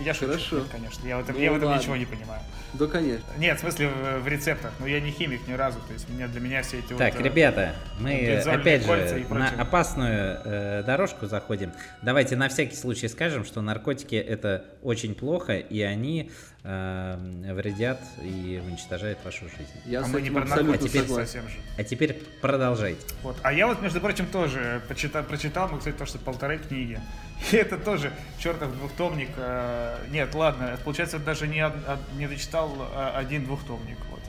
Я 0.00 0.14
шучу, 0.14 0.26
Хорошо. 0.26 0.58
Нет, 0.58 0.66
конечно. 0.72 1.06
Я 1.06 1.18
в 1.18 1.20
этом, 1.20 1.36
ну, 1.36 1.42
я 1.42 1.52
в 1.52 1.56
этом 1.56 1.68
ладно. 1.68 1.80
ничего 1.80 1.96
не 1.96 2.06
понимаю. 2.06 2.40
Да, 2.72 2.86
конечно. 2.86 3.24
Нет, 3.38 3.58
в 3.58 3.60
смысле 3.60 3.88
в, 3.88 4.20
в 4.20 4.28
рецептах. 4.28 4.72
Но 4.80 4.86
я 4.86 5.00
не 5.00 5.10
химик 5.10 5.46
ни 5.46 5.52
разу. 5.52 5.78
То 5.86 5.92
есть 5.92 6.08
меня, 6.08 6.26
для 6.28 6.40
меня 6.40 6.62
все 6.62 6.78
эти 6.78 6.94
Так, 6.94 7.14
вот, 7.14 7.20
э, 7.20 7.24
ребята, 7.24 7.74
мы 8.00 8.36
опять 8.46 8.84
же 8.84 9.26
на 9.30 9.48
опасную 9.50 10.40
э, 10.44 10.82
дорожку 10.84 11.26
заходим. 11.26 11.72
Давайте 12.02 12.36
на 12.36 12.48
всякий 12.48 12.76
случай 12.76 13.08
скажем, 13.08 13.44
что 13.44 13.60
наркотики 13.60 14.16
это 14.16 14.64
очень 14.82 15.14
плохо, 15.14 15.56
и 15.56 15.80
они 15.82 16.30
э, 16.30 16.53
вредят 16.64 18.00
и 18.22 18.62
уничтожают 18.66 19.22
вашу 19.22 19.44
жизнь. 19.50 19.68
Я 19.84 20.00
а 20.00 20.06
мы 20.06 20.22
не 20.22 20.30
про 20.30 20.46
наркотики 20.46 20.84
а 20.84 20.88
теперь, 20.88 21.06
совсем 21.06 21.46
же. 21.46 21.56
А 21.76 21.84
теперь 21.84 22.14
продолжайте. 22.40 23.04
Вот. 23.22 23.36
А 23.42 23.52
я 23.52 23.66
вот, 23.66 23.82
между 23.82 24.00
прочим, 24.00 24.26
тоже 24.26 24.80
почитал, 24.88 25.24
прочитал, 25.24 25.68
мы, 25.68 25.76
кстати, 25.78 25.94
то, 25.94 26.06
что 26.06 26.18
полторы 26.18 26.56
книги. 26.56 26.98
И 27.52 27.56
это 27.56 27.76
тоже 27.76 28.12
чертов 28.38 28.74
двухтомник. 28.78 29.28
Э, 29.36 29.98
нет, 30.10 30.34
ладно, 30.34 30.78
получается, 30.82 31.18
даже 31.18 31.46
не, 31.48 31.70
не 32.16 32.26
дочитал 32.26 32.74
а 32.94 33.12
один 33.18 33.44
двухтомник. 33.44 33.98
Вот. 34.10 34.22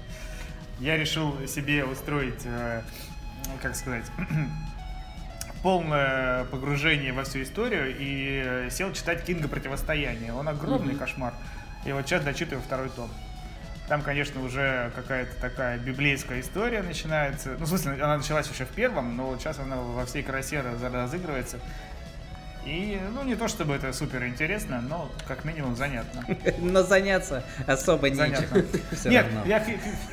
Я 0.79 0.97
решил 0.97 1.47
себе 1.47 1.85
устроить, 1.85 2.45
э, 2.45 2.81
как 3.61 3.77
сказать, 3.77 4.11
полное 5.63 6.43
погружение 6.45 7.13
во 7.13 7.23
всю 7.23 7.43
историю 7.43 7.95
и 7.97 8.67
сел 8.71 8.91
читать 8.91 9.23
Кинга 9.23 9.47
«Противостояние». 9.47 10.33
Он 10.33 10.49
огромный 10.49 10.95
mm-hmm. 10.95 10.99
кошмар. 10.99 11.33
И 11.85 11.91
вот 11.91 12.05
сейчас 12.05 12.23
дочитываю 12.23 12.61
второй 12.63 12.89
том. 12.89 13.09
Там, 13.87 14.01
конечно, 14.01 14.43
уже 14.43 14.91
какая-то 14.95 15.35
такая 15.39 15.77
библейская 15.77 16.39
история 16.39 16.81
начинается. 16.81 17.55
Ну, 17.59 17.65
в 17.65 17.67
смысле, 17.67 17.93
она 17.93 18.17
началась 18.17 18.49
еще 18.49 18.65
в 18.65 18.69
первом, 18.69 19.15
но 19.15 19.37
сейчас 19.37 19.59
она 19.59 19.75
во 19.77 20.05
всей 20.05 20.23
красе 20.23 20.61
разыгрывается. 20.61 21.59
И, 22.65 22.99
ну, 23.13 23.23
не 23.23 23.35
то 23.35 23.47
чтобы 23.47 23.75
это 23.75 23.93
супер 23.93 24.25
интересно, 24.25 24.81
но 24.81 25.11
как 25.27 25.45
минимум 25.45 25.75
занятно. 25.75 26.25
Но 26.57 26.81
заняться 26.81 27.43
особо 27.67 28.09
нечем. 28.09 28.65
Нет, 29.05 29.27
я, 29.45 29.63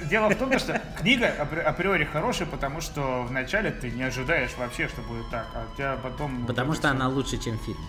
дело 0.04 0.28
в 0.28 0.34
том, 0.34 0.58
что 0.58 0.78
книга 0.98 1.28
априори 1.64 2.04
хорошая, 2.04 2.46
потому 2.46 2.82
что 2.82 3.22
вначале 3.22 3.70
ты 3.70 3.90
не 3.90 4.02
ожидаешь 4.02 4.50
вообще, 4.58 4.86
что 4.88 5.00
будет 5.00 5.30
так, 5.30 5.46
а 5.54 5.66
у 5.72 5.74
тебя 5.74 5.96
потом... 6.02 6.44
Потому 6.46 6.74
что 6.74 6.90
она 6.90 7.08
лучше, 7.08 7.38
чем 7.38 7.58
фильм. 7.58 7.80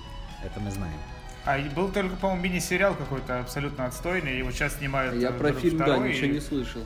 Это 0.45 0.61
мы 0.61 0.71
знаем. 0.71 0.97
А 1.45 1.59
был 1.75 1.91
только, 1.91 2.15
по-моему, 2.15 2.43
мини-сериал 2.43 2.95
какой-то 2.95 3.41
абсолютно 3.41 3.85
отстойный, 3.85 4.39
и 4.39 4.43
вот 4.43 4.53
сейчас 4.53 4.77
снимают... 4.77 5.15
Я 5.15 5.31
про 5.31 5.51
фильм, 5.51 5.77
да, 5.77 5.97
ничего 5.97 6.27
не 6.27 6.39
слышал. 6.39 6.81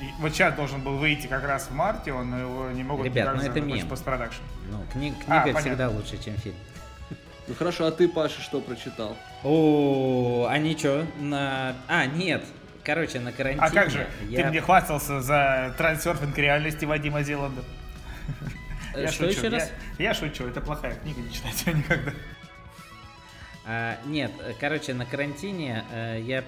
И 0.00 0.04
вот 0.18 0.32
сейчас 0.32 0.54
должен 0.54 0.80
был 0.80 0.96
выйти 0.96 1.26
как 1.26 1.44
раз 1.44 1.68
в 1.68 1.74
марте, 1.74 2.12
он 2.12 2.38
его 2.38 2.70
не 2.70 2.82
могут 2.82 3.06
Ребят, 3.06 3.34
ну 3.34 3.42
это 3.42 3.60
мем. 3.60 3.88
постпродакшн. 3.88 4.42
Ну, 4.70 4.84
кни- 4.94 5.14
а, 5.26 5.42
книга 5.42 5.58
а, 5.58 5.60
всегда 5.60 5.88
лучше, 5.88 6.22
чем 6.22 6.36
фильм. 6.36 6.56
Ну 7.48 7.54
хорошо, 7.54 7.86
а 7.86 7.92
ты, 7.92 8.08
Паша, 8.08 8.40
что 8.40 8.60
прочитал? 8.60 9.16
О, 9.44 10.48
а 10.50 10.58
ничего, 10.58 11.04
на... 11.18 11.76
А, 11.86 12.06
нет, 12.06 12.44
короче, 12.82 13.20
на 13.20 13.32
карантине. 13.32 13.66
А 13.66 13.70
как 13.70 13.90
же? 13.90 14.06
Я... 14.28 14.42
Ты 14.42 14.48
мне 14.50 14.60
хвастался 14.60 15.20
за 15.20 15.74
трансерфинг 15.78 16.36
реальности 16.36 16.84
Вадима 16.84 17.22
Зеланда. 17.22 17.62
Э, 18.94 19.02
я 19.02 19.08
что 19.08 19.28
шучу. 19.28 19.38
еще 19.38 19.48
раз? 19.48 19.70
Я, 19.98 20.04
я 20.06 20.14
шучу, 20.14 20.46
это 20.46 20.60
плохая 20.60 20.94
книга, 20.96 21.20
не 21.20 21.32
читайте 21.32 21.70
ее 21.70 21.76
никогда. 21.78 22.12
А, 23.68 23.98
нет, 24.06 24.30
короче, 24.60 24.94
на 24.94 25.04
карантине 25.04 25.84
э, 25.90 26.20
я, 26.22 26.44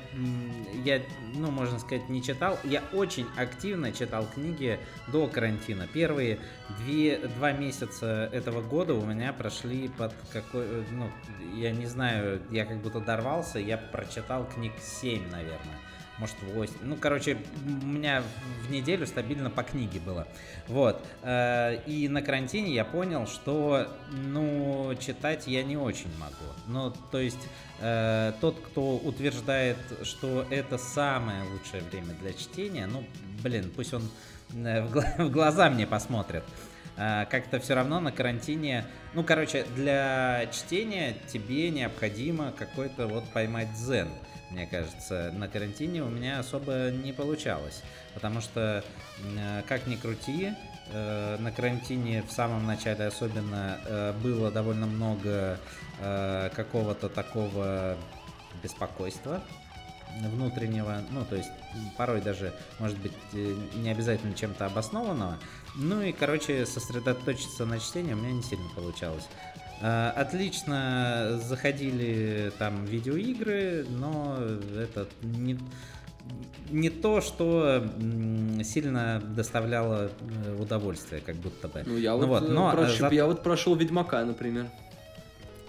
я, 0.84 1.02
ну, 1.34 1.50
можно 1.50 1.80
сказать, 1.80 2.08
не 2.08 2.22
читал. 2.22 2.58
Я 2.62 2.80
очень 2.92 3.26
активно 3.36 3.90
читал 3.90 4.24
книги 4.32 4.78
до 5.08 5.26
карантина. 5.26 5.88
Первые 5.92 6.38
две, 6.78 7.18
два 7.18 7.50
месяца 7.50 8.30
этого 8.32 8.62
года 8.62 8.94
у 8.94 9.04
меня 9.04 9.32
прошли 9.32 9.88
под 9.88 10.14
какой, 10.32 10.84
ну, 10.92 11.10
я 11.56 11.72
не 11.72 11.86
знаю, 11.86 12.40
я 12.52 12.64
как 12.64 12.78
будто 12.78 13.00
дорвался, 13.00 13.58
я 13.58 13.78
прочитал 13.78 14.46
книг 14.46 14.72
7, 14.80 15.28
наверное 15.28 15.87
может 16.18 16.36
8. 16.42 16.74
Ну, 16.82 16.96
короче, 16.96 17.38
у 17.64 17.86
меня 17.86 18.22
в 18.66 18.70
неделю 18.70 19.06
стабильно 19.06 19.50
по 19.50 19.62
книге 19.62 20.00
было. 20.00 20.26
Вот. 20.66 21.04
Э, 21.22 21.80
и 21.86 22.08
на 22.08 22.22
карантине 22.22 22.74
я 22.74 22.84
понял, 22.84 23.26
что, 23.26 23.88
ну, 24.10 24.94
читать 25.00 25.46
я 25.46 25.62
не 25.62 25.76
очень 25.76 26.10
могу. 26.18 26.34
Ну, 26.66 26.92
то 27.10 27.18
есть, 27.18 27.48
э, 27.80 28.32
тот, 28.40 28.58
кто 28.60 28.96
утверждает, 28.96 29.78
что 30.02 30.46
это 30.50 30.78
самое 30.78 31.42
лучшее 31.44 31.82
время 31.82 32.14
для 32.20 32.32
чтения, 32.32 32.86
ну, 32.86 33.04
блин, 33.42 33.70
пусть 33.74 33.94
он 33.94 34.02
э, 34.54 34.82
в 34.82 35.30
глаза 35.30 35.70
мне 35.70 35.86
посмотрят. 35.86 36.44
А, 37.00 37.26
как-то 37.26 37.60
все 37.60 37.74
равно 37.74 38.00
на 38.00 38.10
карантине, 38.10 38.84
ну, 39.14 39.22
короче, 39.22 39.64
для 39.76 40.46
чтения 40.52 41.14
тебе 41.32 41.70
необходимо 41.70 42.52
какой-то 42.58 43.06
вот 43.06 43.24
поймать 43.32 43.72
дзен 43.74 44.08
мне 44.50 44.66
кажется. 44.66 45.30
На 45.34 45.48
карантине 45.48 46.02
у 46.02 46.08
меня 46.08 46.40
особо 46.40 46.90
не 46.90 47.12
получалось, 47.12 47.82
потому 48.14 48.40
что, 48.40 48.84
э, 49.36 49.62
как 49.66 49.86
ни 49.86 49.96
крути, 49.96 50.54
э, 50.90 51.36
на 51.38 51.52
карантине 51.52 52.22
в 52.22 52.32
самом 52.32 52.66
начале 52.66 53.06
особенно 53.06 53.78
э, 53.84 54.12
было 54.22 54.50
довольно 54.50 54.86
много 54.86 55.58
какого-то 56.54 57.08
такого 57.08 57.96
беспокойства 58.62 59.42
внутреннего, 60.22 61.02
ну, 61.10 61.24
то 61.24 61.36
есть 61.36 61.50
порой 61.96 62.20
даже, 62.20 62.52
может 62.78 62.98
быть, 62.98 63.12
не 63.32 63.90
обязательно 63.90 64.34
чем-то 64.34 64.66
обоснованного. 64.66 65.38
Ну 65.76 66.02
и, 66.02 66.12
короче, 66.12 66.66
сосредоточиться 66.66 67.64
на 67.64 67.78
чтении 67.78 68.12
у 68.12 68.16
меня 68.16 68.32
не 68.32 68.42
сильно 68.42 68.68
получалось. 68.74 69.28
Э, 69.80 70.10
отлично 70.16 71.38
заходили 71.42 72.52
там 72.58 72.84
видеоигры, 72.84 73.86
но 73.88 74.38
это 74.76 75.08
не, 75.22 75.58
не 76.70 76.90
то, 76.90 77.20
что 77.20 77.86
сильно 78.64 79.22
доставляло 79.24 80.10
э, 80.20 80.56
удовольствие, 80.60 81.20
как 81.20 81.36
будто 81.36 81.68
бы. 81.68 81.84
Ну, 81.86 81.96
я, 81.96 82.12
ну, 82.12 82.26
вот, 82.26 82.42
вот, 82.42 82.50
но, 82.50 82.72
прош... 82.72 82.98
за... 82.98 83.08
я 83.08 83.26
вот 83.26 83.42
прошел 83.42 83.76
Ведьмака, 83.76 84.24
например. 84.24 84.66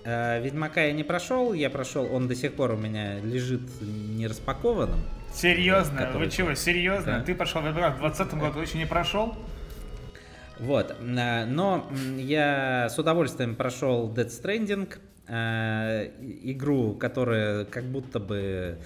Э, 0.09 0.41
Ведьмака 0.41 0.85
я 0.85 0.93
не 0.93 1.03
прошел, 1.03 1.53
я 1.53 1.69
прошел, 1.69 2.11
он 2.11 2.27
до 2.27 2.35
сих 2.35 2.55
пор 2.55 2.71
у 2.71 2.77
меня 2.77 3.19
лежит 3.19 3.61
не 3.81 4.25
распакованным. 4.25 4.99
Серьезно? 5.31 5.99
Который... 5.99 6.25
Вы 6.25 6.31
чего, 6.31 6.55
серьезно? 6.55 7.19
Да? 7.19 7.23
Ты 7.23 7.35
прошел 7.35 7.61
Ведьмак 7.61 7.97
в 7.97 7.99
2020 7.99 8.39
году, 8.39 8.59
еще 8.59 8.77
не 8.79 8.87
прошел? 8.87 9.35
Вот, 10.57 10.95
э, 10.99 11.45
но 11.45 11.87
я 12.17 12.89
с 12.89 12.97
удовольствием 12.97 13.55
прошел 13.55 14.11
Dead 14.11 14.27
Stranding, 14.27 14.97
э, 15.27 16.09
игру, 16.43 16.95
которая 16.95 17.65
как 17.65 17.83
будто 17.83 18.19
бы 18.19 18.79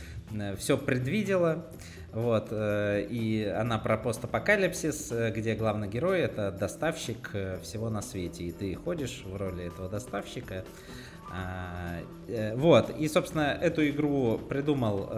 все 0.58 0.78
предвидела. 0.78 1.66
Вот, 2.12 2.50
и 2.52 3.52
она 3.58 3.80
про 3.80 3.98
постапокалипсис, 3.98 5.12
где 5.32 5.56
главный 5.56 5.88
герой 5.88 6.20
это 6.20 6.52
доставщик 6.52 7.32
всего 7.64 7.90
на 7.90 8.04
свете, 8.04 8.44
и 8.44 8.52
ты 8.52 8.76
ходишь 8.76 9.24
в 9.26 9.36
роли 9.36 9.66
этого 9.66 9.90
доставщика. 9.90 10.64
Вот, 12.56 12.90
и, 12.98 13.08
собственно, 13.08 13.58
эту 13.60 13.88
игру 13.90 14.38
придумал 14.38 15.10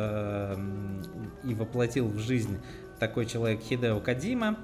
и 1.43 1.53
воплотил 1.53 2.07
в 2.07 2.19
жизнь 2.19 2.57
такой 2.99 3.25
человек 3.25 3.61
Хидео 3.61 3.99
Кадима 3.99 4.57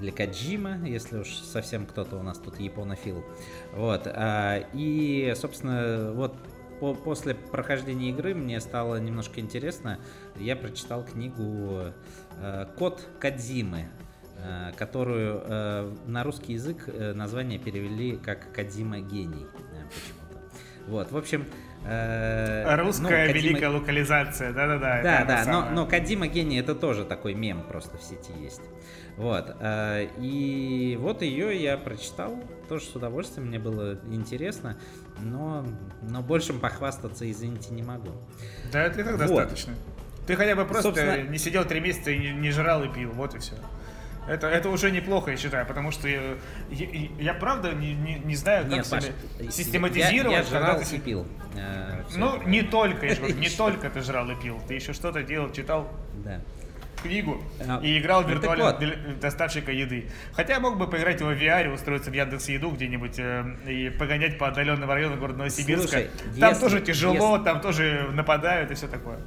или 0.00 0.10
Каджима, 0.10 0.86
если 0.86 1.18
уж 1.18 1.28
совсем 1.28 1.86
кто-то 1.86 2.16
у 2.16 2.22
нас 2.22 2.38
тут 2.38 2.58
японофил. 2.60 3.24
Вот. 3.72 4.02
А, 4.06 4.64
и, 4.72 5.32
собственно, 5.36 6.12
вот 6.12 6.34
по 6.80 6.94
после 6.94 7.34
прохождения 7.34 8.10
игры 8.10 8.34
мне 8.34 8.60
стало 8.60 8.96
немножко 8.96 9.40
интересно. 9.40 9.98
Я 10.36 10.56
прочитал 10.56 11.04
книгу 11.04 11.92
э, 12.38 12.66
Код 12.76 13.08
Кадзимы, 13.18 13.88
э, 14.36 14.72
которую 14.76 15.40
э, 15.42 15.94
на 16.06 16.22
русский 16.22 16.52
язык 16.52 16.88
название 17.14 17.58
перевели 17.58 18.16
как 18.16 18.52
Кадзима 18.52 19.00
гений 19.00 19.46
почему-то. 19.90 20.15
Вот, 20.86 21.10
в 21.10 21.16
общем, 21.16 21.46
Русская 21.82 23.02
ну, 23.02 23.08
Кадима... 23.08 23.32
великая 23.32 23.68
локализация, 23.70 24.52
да-да-да. 24.52 25.02
Да, 25.02 25.24
да, 25.24 25.44
но, 25.46 25.70
но 25.70 25.86
Кадима 25.86 26.26
гений 26.26 26.58
это 26.58 26.74
тоже 26.74 27.04
такой 27.04 27.34
мем 27.34 27.62
просто 27.68 27.96
в 27.96 28.02
сети 28.02 28.32
есть. 28.40 28.62
Вот. 29.16 29.56
Э, 29.60 30.08
и 30.18 30.96
вот 31.00 31.22
ее 31.22 31.60
я 31.60 31.78
прочитал, 31.78 32.38
тоже 32.68 32.84
с 32.86 32.94
удовольствием, 32.94 33.48
мне 33.48 33.58
было 33.58 33.98
интересно, 34.10 34.76
но, 35.20 35.64
но 36.02 36.22
большим 36.22 36.60
похвастаться, 36.60 37.30
извините, 37.30 37.72
не 37.72 37.82
могу. 37.82 38.10
Да, 38.72 38.82
это 38.82 39.00
и 39.00 39.04
так 39.04 39.12
вот. 39.12 39.20
достаточно. 39.20 39.74
Ты 40.26 40.34
хотя 40.34 40.56
бы 40.56 40.64
просто 40.64 40.82
Собственно... 40.82 41.22
не 41.22 41.38
сидел 41.38 41.64
три 41.64 41.80
месяца 41.80 42.10
и 42.10 42.18
не, 42.18 42.32
не 42.32 42.50
жрал 42.50 42.82
и 42.82 42.88
пил, 42.92 43.12
вот 43.12 43.34
и 43.34 43.38
все. 43.38 43.54
Это, 44.28 44.48
это 44.48 44.68
уже 44.68 44.90
неплохо, 44.90 45.30
я 45.30 45.36
считаю, 45.36 45.66
потому 45.66 45.90
что 45.90 46.08
я, 46.08 46.36
я, 46.70 47.08
я 47.18 47.34
правда 47.34 47.72
не, 47.72 47.94
не, 47.94 48.14
не 48.16 48.34
знаю, 48.36 48.64
как 48.64 48.72
Нет, 48.72 48.86
себе 48.86 49.12
Паш, 49.38 49.54
систематизировать. 49.54 50.32
Я, 50.32 50.38
я 50.38 50.44
жрал 50.44 50.80
и 50.80 50.98
пил. 50.98 51.26
Э, 51.56 52.02
ну, 52.16 52.42
не 52.42 52.62
только, 52.62 53.06
я 53.06 53.14
же 53.14 53.20
говорю, 53.20 53.36
не 53.38 53.50
только 53.50 53.88
ты 53.90 54.00
жрал 54.02 54.30
и 54.30 54.34
пил, 54.34 54.60
ты 54.66 54.74
еще 54.74 54.92
что-то 54.92 55.22
делал, 55.22 55.52
читал. 55.52 55.88
Да 56.24 56.40
книгу 57.02 57.42
а, 57.60 57.80
и 57.82 57.98
играл 57.98 58.22
ну, 58.22 58.28
виртуального 58.28 58.72
вот. 58.78 59.20
доставщика 59.20 59.72
еды. 59.72 60.08
Хотя 60.32 60.60
мог 60.60 60.76
бы 60.78 60.88
поиграть 60.88 61.20
в 61.20 61.30
VR, 61.30 61.72
устроиться 61.72 62.10
в 62.10 62.14
Яндекс 62.14 62.48
Еду 62.48 62.70
где-нибудь 62.70 63.18
э, 63.18 63.44
и 63.66 63.90
погонять 63.90 64.38
по 64.38 64.48
отдаленным 64.48 64.90
районам 64.90 65.18
города 65.18 65.38
Новосибирска. 65.38 65.88
Слушай, 65.88 66.10
там 66.40 66.50
если, 66.50 66.62
тоже 66.62 66.80
тяжело, 66.80 67.32
если... 67.34 67.44
там 67.44 67.60
тоже 67.60 68.08
нападают 68.12 68.70
и 68.70 68.74
все 68.74 68.88
такое. 68.88 69.18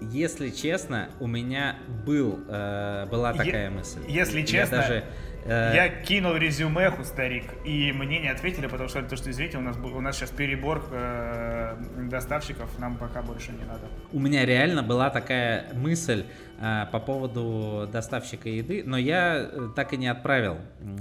Если 0.00 0.50
честно, 0.50 1.10
у 1.20 1.26
меня 1.26 1.76
был, 2.06 2.40
э, 2.48 3.06
была 3.10 3.32
такая 3.32 3.64
е- 3.64 3.70
мысль. 3.70 4.00
Если 4.08 4.42
честно, 4.42 4.78
даже 4.78 5.04
Э, 5.44 5.72
Я 5.74 5.88
кинул 5.88 6.34
резюмеху, 6.34 7.04
старик, 7.04 7.44
и 7.64 7.92
мне 7.92 8.20
не 8.20 8.28
ответили, 8.28 8.66
потому 8.66 8.88
что, 8.88 9.02
то, 9.02 9.16
что 9.16 9.30
извините, 9.30 9.58
у 9.58 9.62
нас, 9.62 9.76
у 9.76 10.00
нас 10.00 10.16
сейчас 10.16 10.30
перебор 10.30 10.82
э, 10.92 11.76
доставщиков, 12.10 12.78
нам 12.78 12.96
пока 12.96 13.22
больше 13.22 13.52
не 13.52 13.64
надо. 13.64 13.86
У 14.12 14.20
меня 14.20 14.44
реально 14.44 14.82
была 14.82 15.10
такая 15.10 15.72
мысль 15.74 16.24
э, 16.60 16.86
по 16.92 17.00
поводу 17.00 17.88
доставщика 17.90 18.48
еды, 18.48 18.82
но 18.84 18.98
я 18.98 19.48
э, 19.50 19.68
так 19.74 19.92
и 19.92 19.96
не 19.96 20.08
отправил 20.08 20.58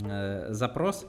э, 0.09 0.47
запрос. 0.51 1.03
Э, 1.03 1.07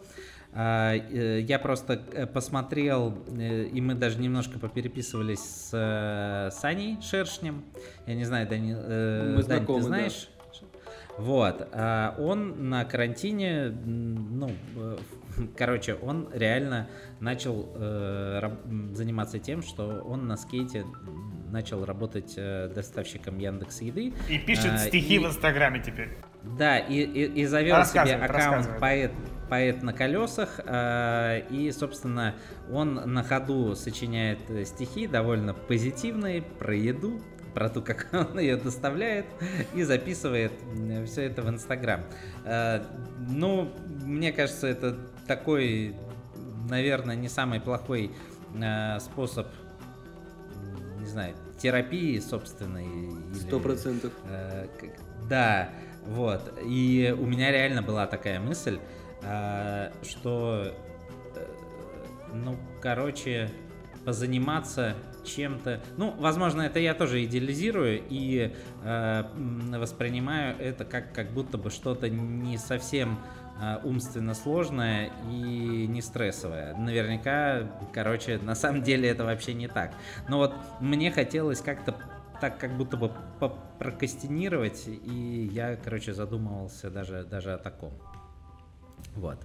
я 0.52 1.60
просто 1.62 1.96
посмотрел, 2.32 3.16
и 3.38 3.80
мы 3.80 3.94
даже 3.94 4.18
немножко 4.18 4.58
попереписывались 4.58 5.70
с 5.70 6.50
Саней 6.60 6.98
Шершнем. 7.02 7.64
Я 8.06 8.14
не 8.14 8.24
знаю, 8.24 8.48
Дани, 8.48 8.74
мы 8.74 9.42
Дань, 9.44 9.64
ты 9.64 9.82
знаешь? 9.82 10.28
Да. 10.28 10.40
Вот. 11.20 11.68
А 11.72 12.14
он 12.18 12.70
на 12.70 12.84
карантине, 12.84 13.68
ну, 13.68 14.50
э, 14.76 14.96
короче, 15.56 15.94
он 15.94 16.28
реально 16.32 16.88
начал 17.20 17.70
э, 17.74 18.50
заниматься 18.92 19.38
тем, 19.38 19.62
что 19.62 20.02
он 20.02 20.26
на 20.26 20.36
скейте 20.36 20.84
начал 21.50 21.84
работать 21.84 22.34
э, 22.36 22.70
доставщиком 22.74 23.38
Яндекс 23.38 23.82
Еды. 23.82 24.14
И 24.28 24.38
пишет 24.38 24.72
а, 24.72 24.78
стихи 24.78 25.16
и, 25.16 25.18
в 25.18 25.26
Инстаграме 25.26 25.82
теперь. 25.84 26.16
Да, 26.42 26.78
и, 26.78 27.00
и, 27.00 27.42
и 27.42 27.44
завел 27.46 27.84
себе 27.84 28.14
аккаунт 28.14 28.78
поэт, 28.80 29.12
поэт 29.48 29.82
на 29.82 29.92
колесах. 29.92 30.60
Э, 30.64 31.42
и, 31.50 31.70
собственно, 31.72 32.34
он 32.70 32.94
на 32.94 33.22
ходу 33.22 33.74
сочиняет 33.74 34.38
э, 34.48 34.64
стихи 34.64 35.06
довольно 35.06 35.52
позитивные 35.52 36.42
про 36.42 36.74
еду, 36.74 37.20
про 37.54 37.68
то, 37.68 37.82
как 37.82 38.08
он 38.12 38.38
ее 38.38 38.56
доставляет 38.56 39.26
и 39.74 39.82
записывает 39.82 40.52
все 41.06 41.22
это 41.22 41.42
в 41.42 41.48
Инстаграм. 41.48 42.02
Э, 42.44 42.82
ну, 43.28 43.72
мне 44.04 44.32
кажется, 44.32 44.66
это 44.66 44.98
такой, 45.26 45.94
наверное, 46.68 47.16
не 47.16 47.28
самый 47.28 47.60
плохой 47.60 48.12
э, 48.54 48.98
способ, 49.00 49.46
не 50.98 51.06
знаю, 51.06 51.34
терапии 51.58 52.18
собственной. 52.18 53.12
Сто 53.34 53.60
процентов. 53.60 54.12
Э, 54.24 54.66
да, 55.28 55.70
вот. 56.10 56.52
И 56.64 57.14
у 57.18 57.24
меня 57.24 57.50
реально 57.50 57.82
была 57.82 58.06
такая 58.06 58.40
мысль, 58.40 58.78
что, 60.02 60.74
ну, 62.32 62.56
короче, 62.80 63.48
позаниматься 64.04 64.96
чем-то. 65.24 65.80
Ну, 65.96 66.14
возможно, 66.18 66.62
это 66.62 66.78
я 66.78 66.94
тоже 66.94 67.24
идеализирую 67.24 68.02
и 68.08 68.52
э, 68.82 69.24
воспринимаю 69.76 70.56
это 70.58 70.84
как, 70.84 71.12
как 71.14 71.30
будто 71.30 71.58
бы 71.58 71.70
что-то 71.70 72.08
не 72.08 72.58
совсем 72.58 73.18
э, 73.60 73.78
умственно 73.84 74.34
сложное 74.34 75.10
и 75.30 75.86
не 75.86 76.02
стрессовое. 76.02 76.74
Наверняка, 76.74 77.70
короче, 77.92 78.38
на 78.38 78.54
самом 78.54 78.82
деле 78.82 79.08
это 79.08 79.24
вообще 79.24 79.54
не 79.54 79.68
так. 79.68 79.92
Но 80.28 80.38
вот 80.38 80.54
мне 80.80 81.10
хотелось 81.10 81.60
как-то 81.60 81.94
так 82.40 82.58
как 82.58 82.76
будто 82.76 82.96
бы 82.96 83.12
прокрастинировать, 83.78 84.84
и 84.86 85.48
я, 85.52 85.76
короче, 85.76 86.14
задумывался 86.14 86.90
даже, 86.90 87.24
даже 87.24 87.52
о 87.52 87.58
таком. 87.58 87.92
Вот. 89.14 89.44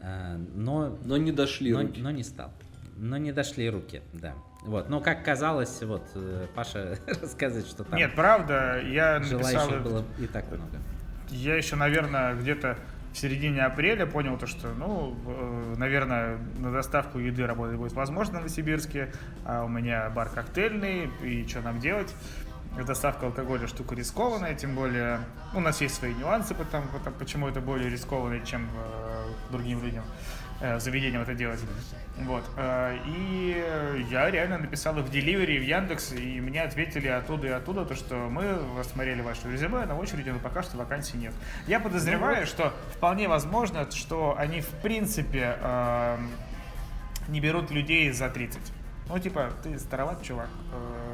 Э, 0.00 0.36
но, 0.36 0.98
но 1.04 1.16
не 1.16 1.32
дошли 1.32 1.72
но, 1.72 1.82
руки. 1.82 2.00
Но 2.00 2.10
не 2.10 2.22
стал. 2.22 2.52
Но 2.96 3.16
не 3.18 3.32
дошли 3.32 3.68
руки, 3.68 4.02
да. 4.12 4.34
Вот, 4.62 4.88
но 4.88 5.00
как 5.00 5.24
казалось, 5.24 5.82
вот 5.82 6.02
э, 6.14 6.46
Паша 6.54 6.98
рассказывает, 7.06 7.66
что 7.66 7.84
там. 7.84 7.98
Нет, 7.98 8.14
правда, 8.14 8.80
я 8.80 9.20
написал. 9.20 9.70
было 9.80 10.04
и 10.18 10.26
так 10.26 10.50
много. 10.50 10.78
Я 11.28 11.56
еще, 11.56 11.76
наверное, 11.76 12.34
где-то 12.34 12.78
в 13.16 13.18
середине 13.18 13.62
апреля 13.64 14.04
понял 14.04 14.36
то, 14.36 14.46
что, 14.46 14.74
ну, 14.74 15.16
э, 15.26 15.74
наверное, 15.78 16.38
на 16.58 16.70
доставку 16.70 17.18
еды 17.18 17.46
работать 17.46 17.78
будет 17.78 17.92
возможно 17.94 18.34
в 18.34 18.36
Новосибирске, 18.40 19.10
а 19.46 19.64
у 19.64 19.68
меня 19.68 20.10
бар 20.10 20.28
коктейльный, 20.28 21.10
и 21.22 21.46
что 21.48 21.62
нам 21.62 21.80
делать? 21.80 22.14
доставка 22.84 23.24
алкоголя 23.24 23.68
штука 23.68 23.94
рискованная, 23.94 24.54
тем 24.54 24.74
более 24.74 25.20
у 25.54 25.60
нас 25.60 25.80
есть 25.80 25.94
свои 25.94 26.12
нюансы, 26.12 26.54
потому, 26.54 26.88
потому 26.88 27.16
почему 27.16 27.48
это 27.48 27.62
более 27.62 27.88
рискованно, 27.88 28.44
чем 28.44 28.68
э, 28.76 29.50
другим 29.50 29.82
людям 29.82 30.04
э, 30.60 30.78
заведениям 30.80 31.22
это 31.22 31.34
делать. 31.34 31.60
Вот. 32.18 32.44
Э, 32.56 32.96
и 33.06 34.06
я 34.10 34.30
реально 34.30 34.58
написал 34.58 34.94
в 34.94 35.10
Delivery, 35.10 35.58
в 35.58 35.62
Яндекс, 35.62 36.12
и 36.12 36.40
мне 36.40 36.62
ответили 36.62 37.08
оттуда 37.08 37.46
и 37.48 37.50
оттуда, 37.50 37.84
то, 37.84 37.94
что 37.94 38.28
мы 38.30 38.58
рассмотрели 38.78 39.20
ваше 39.22 39.50
резюме, 39.50 39.84
на 39.86 39.96
очереди, 39.96 40.30
но 40.30 40.38
пока 40.38 40.62
что 40.62 40.76
вакансий 40.76 41.16
нет. 41.16 41.34
Я 41.66 41.80
подозреваю, 41.80 42.40
Ну 42.40 42.46
что 42.46 42.72
вполне 42.94 43.28
возможно, 43.28 43.90
что 43.90 44.36
они 44.38 44.60
в 44.60 44.70
принципе 44.82 45.58
э, 45.60 46.18
не 47.28 47.40
берут 47.40 47.70
людей 47.70 48.10
за 48.12 48.28
30. 48.30 48.60
Ну, 49.08 49.18
типа, 49.18 49.52
ты 49.62 49.78
староват, 49.78 50.22
чувак, 50.22 50.48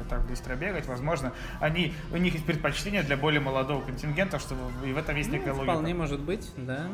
э, 0.05 0.09
так 0.09 0.25
быстро 0.27 0.55
бегать, 0.55 0.85
возможно. 0.85 1.33
Они, 1.59 1.93
у 2.11 2.17
них 2.17 2.33
есть 2.33 2.45
предпочтение 2.45 3.03
для 3.03 3.17
более 3.17 3.39
молодого 3.41 3.81
контингента, 3.83 4.39
что 4.39 4.55
и 4.85 4.91
в 4.93 4.97
этом 4.97 5.15
есть 5.15 5.31
некая 5.31 5.51
Ну, 5.53 5.59
логика. 5.59 5.71
вполне 5.71 5.93
может 5.93 6.19
быть, 6.19 6.49
да. 6.57 6.87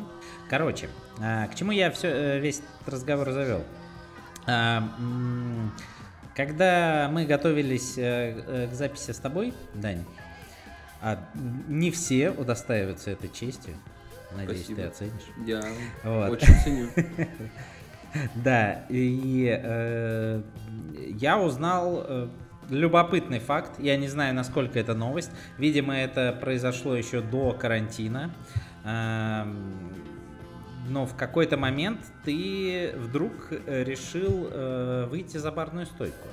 Короче, 0.48 0.88
а, 1.20 1.46
к 1.48 1.54
чему 1.54 1.72
я 1.72 1.90
все, 1.90 2.38
весь 2.38 2.60
этот 2.80 2.94
разговор 2.94 3.30
завел? 3.32 3.64
А, 4.46 4.82
когда 6.34 7.08
мы 7.12 7.26
готовились 7.26 7.98
э, 7.98 8.42
э, 8.46 8.68
к 8.70 8.74
записи 8.74 9.10
с 9.10 9.18
тобой, 9.18 9.52
Дань, 9.74 10.04
а, 11.02 11.18
не 11.68 11.90
все 11.90 12.30
удостаиваются 12.30 13.10
этой 13.10 13.28
честью. 13.30 13.74
Надеюсь, 14.36 14.60
Спасибо. 14.66 14.82
ты 14.82 14.86
оценишь. 14.88 15.22
Я 15.44 15.62
Вот. 16.04 16.30
очень 16.30 16.54
ценю. 16.62 16.88
Да, 18.34 18.82
и 18.88 19.48
э, 19.62 20.42
я 21.16 21.38
узнал 21.38 22.04
э, 22.08 22.28
любопытный 22.70 23.40
факт. 23.40 23.78
Я 23.78 23.96
не 23.96 24.08
знаю, 24.08 24.34
насколько 24.34 24.78
это 24.78 24.94
новость. 24.94 25.30
Видимо, 25.58 25.96
это 25.96 26.36
произошло 26.40 26.96
еще 26.96 27.20
до 27.20 27.52
карантина. 27.52 28.30
Эм, 28.84 29.94
Но 30.88 31.06
в 31.06 31.14
какой-то 31.14 31.56
момент 31.56 32.00
ты 32.24 32.92
вдруг 32.96 33.32
э, 33.50 33.84
решил 33.84 34.48
э, 34.50 35.06
выйти 35.10 35.36
за 35.36 35.52
барную 35.52 35.86
стойку. 35.86 36.26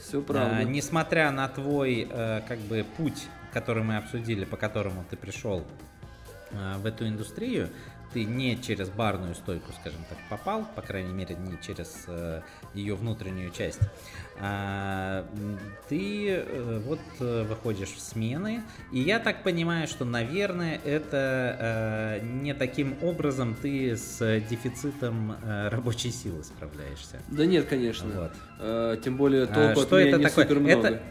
Все 0.00 0.20
А, 0.20 0.22
правда. 0.22 0.64
несмотря 0.64 1.30
на 1.32 1.48
твой 1.48 2.06
э, 2.08 2.40
как 2.46 2.58
бы 2.60 2.86
путь, 2.96 3.26
который 3.52 3.82
мы 3.82 3.96
обсудили, 3.96 4.44
по 4.44 4.56
которому 4.56 5.04
ты 5.10 5.16
пришел 5.16 5.64
в 6.52 6.86
эту 6.86 7.08
индустрию, 7.08 7.68
ты 8.16 8.24
не 8.24 8.56
через 8.62 8.88
барную 8.88 9.34
стойку, 9.34 9.72
скажем 9.78 10.00
так, 10.08 10.16
попал, 10.30 10.66
по 10.74 10.80
крайней 10.80 11.12
мере, 11.12 11.34
не 11.34 11.58
через 11.60 12.04
э, 12.06 12.40
ее 12.72 12.94
внутреннюю 12.94 13.50
часть. 13.50 13.80
А, 14.40 15.26
ты 15.90 16.30
э, 16.30 16.80
вот 16.86 16.98
э, 17.20 17.42
выходишь 17.42 17.90
в 17.90 18.00
смены, 18.00 18.62
и 18.90 19.00
я 19.00 19.18
так 19.18 19.42
понимаю, 19.42 19.86
что, 19.86 20.06
наверное, 20.06 20.80
это 20.82 22.18
э, 22.22 22.26
не 22.26 22.54
таким 22.54 22.96
образом 23.02 23.54
ты 23.54 23.94
с 23.94 24.18
дефицитом 24.48 25.32
э, 25.32 25.68
рабочей 25.68 26.10
силы 26.10 26.42
справляешься. 26.42 27.18
Да 27.28 27.44
нет, 27.44 27.66
конечно. 27.66 28.08
Вот. 28.18 28.32
Э, 28.60 28.96
Тем 29.04 29.18
более 29.18 29.42
А, 29.44 29.46
толку 29.48 29.80
от 29.80 29.86
что 29.88 29.98
меня 29.98 30.08
это 30.08 30.18
не 30.20 30.24
такое? 30.24 30.44
супер 30.46 30.60
много. 30.60 30.88
Это- 30.88 31.02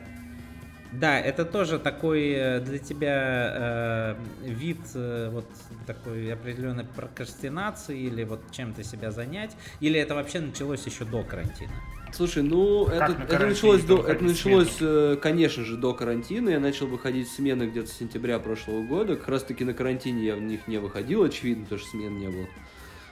Да, 1.00 1.20
это 1.20 1.46
тоже 1.46 1.80
такой 1.80 2.30
э, 2.30 2.60
для 2.62 2.80
тебя 2.80 3.52
э, 3.54 4.16
вид 4.44 4.80
э, 4.94 5.30
вот 5.32 5.46
такой 5.86 6.32
определенной 6.32 6.86
прокрастинации 6.86 8.00
или 8.00 8.24
вот 8.24 8.40
чем-то 8.52 8.84
себя 8.84 9.12
занять, 9.12 9.56
или 9.80 10.00
это 10.00 10.16
вообще 10.16 10.40
началось 10.40 10.86
еще 10.86 11.06
до 11.06 11.24
карантина? 11.24 11.74
Слушай, 12.14 12.44
ну 12.44 12.86
Как 12.86 13.10
это, 13.10 13.20
на 13.20 13.24
это 13.24 13.48
началось, 13.48 13.84
до, 13.84 14.08
это 14.08 14.24
началось, 14.24 14.78
э, 14.80 15.18
конечно 15.22 15.66
же, 15.66 15.76
до 15.76 15.94
карантина. 15.94 16.50
Я 16.50 16.60
начал 16.62 16.88
выходить 16.88 17.28
в 17.28 17.34
смены 17.34 17.64
где-то 17.64 17.90
с 17.90 17.94
сентября 17.94 18.40
прошлого 18.40 18.84
года. 18.84 19.18
Как 19.18 19.28
раз 19.28 19.44
таки 19.44 19.66
на 19.66 19.74
карантине 19.74 20.24
я 20.26 20.36
в 20.36 20.42
них 20.42 20.68
не 20.68 20.78
выходил, 20.78 21.24
очевидно, 21.24 21.66
потому 21.66 21.82
что 21.82 21.90
смен 21.90 22.18
не 22.18 22.28
было. 22.28 22.48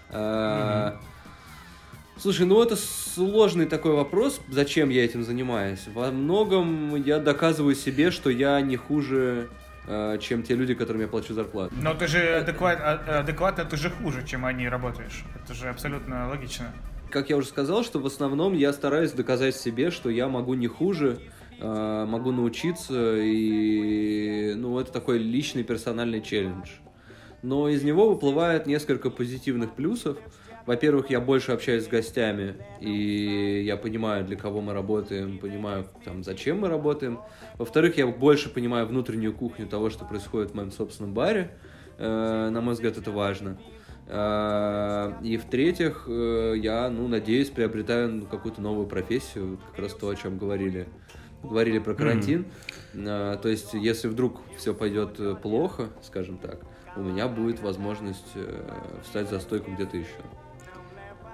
А, 0.09 1.01
Слушай, 2.17 2.45
ну 2.45 2.61
это 2.61 2.75
сложный 2.75 3.65
такой 3.65 3.93
вопрос, 3.93 4.39
зачем 4.49 4.89
я 4.89 5.03
этим 5.03 5.23
занимаюсь. 5.23 5.87
Во 5.93 6.11
многом 6.11 6.95
я 6.95 7.19
доказываю 7.19 7.75
себе, 7.75 8.11
что 8.11 8.29
я 8.29 8.61
не 8.61 8.77
хуже, 8.77 9.49
э, 9.87 10.17
чем 10.21 10.43
те 10.43 10.55
люди, 10.55 10.73
которым 10.75 11.01
я 11.01 11.07
плачу 11.07 11.33
зарплату. 11.33 11.73
Но 11.81 11.93
ты 11.95 12.07
же 12.07 12.19
адекват, 12.35 12.79
а- 12.79 13.19
адекватно, 13.19 13.65
ты 13.65 13.77
же 13.77 13.89
хуже, 13.89 14.25
чем 14.25 14.45
они 14.45 14.69
работаешь. 14.69 15.23
Это 15.43 15.53
же 15.53 15.69
абсолютно 15.69 16.29
логично. 16.29 16.67
как 17.09 17.29
я 17.29 17.37
уже 17.37 17.47
сказал, 17.47 17.83
что 17.83 17.99
в 17.99 18.07
основном 18.07 18.53
я 18.53 18.73
стараюсь 18.73 19.11
доказать 19.11 19.55
себе, 19.55 19.91
что 19.91 20.09
я 20.09 20.27
могу 20.27 20.55
не 20.55 20.65
хуже, 20.67 21.19
э, 21.59 22.05
могу 22.07 22.31
научиться, 22.31 23.17
и 23.19 24.53
ну, 24.55 24.79
это 24.79 24.91
такой 24.91 25.19
личный 25.19 25.63
персональный 25.63 26.21
челлендж. 26.21 26.69
Но 27.43 27.69
из 27.69 27.83
него 27.83 28.09
выплывает 28.09 28.65
несколько 28.65 29.11
позитивных 29.11 29.73
плюсов. 29.75 30.17
Во-первых, 30.65 31.09
я 31.09 31.19
больше 31.19 31.51
общаюсь 31.51 31.83
с 31.83 31.87
гостями, 31.87 32.55
и 32.79 33.63
я 33.65 33.75
понимаю, 33.75 34.23
для 34.23 34.37
кого 34.37 34.61
мы 34.61 34.73
работаем, 34.73 35.37
понимаю, 35.37 35.85
там, 36.05 36.23
зачем 36.23 36.59
мы 36.61 36.69
работаем. 36.69 37.19
Во-вторых, 37.57 37.97
я 37.97 38.07
больше 38.07 38.49
понимаю 38.49 38.85
внутреннюю 38.87 39.33
кухню 39.33 39.67
того, 39.67 39.89
что 39.89 40.05
происходит 40.05 40.51
в 40.51 40.53
моем 40.53 40.71
собственном 40.71 41.13
баре. 41.13 41.51
Э, 41.97 42.49
на 42.49 42.61
мой 42.61 42.75
взгляд, 42.75 42.97
это 42.97 43.11
важно. 43.11 43.57
Э, 44.07 45.13
И 45.21 45.37
в-третьих, 45.37 46.05
э, 46.07 46.53
я, 46.57 46.89
ну, 46.89 47.07
надеюсь, 47.09 47.49
приобретаю 47.49 48.09
ну, 48.09 48.25
какую-то 48.25 48.61
новую 48.61 48.87
профессию, 48.87 49.59
как 49.71 49.79
раз 49.79 49.93
то, 49.93 50.07
о 50.07 50.15
чем 50.15 50.37
говорили. 50.37 50.87
Говорили 51.43 51.79
про 51.79 51.93
карантин. 51.93 52.45
Э, 52.93 53.37
То 53.41 53.49
есть, 53.49 53.73
если 53.73 54.07
вдруг 54.07 54.39
все 54.57 54.73
пойдет 54.73 55.19
э, 55.19 55.35
плохо, 55.35 55.89
скажем 56.01 56.37
так, 56.37 56.61
у 56.95 57.01
меня 57.01 57.27
будет 57.27 57.59
возможность 57.61 58.31
э, 58.35 58.63
встать 59.03 59.29
за 59.29 59.39
стойку 59.39 59.71
где-то 59.71 59.97
еще. 59.97 60.21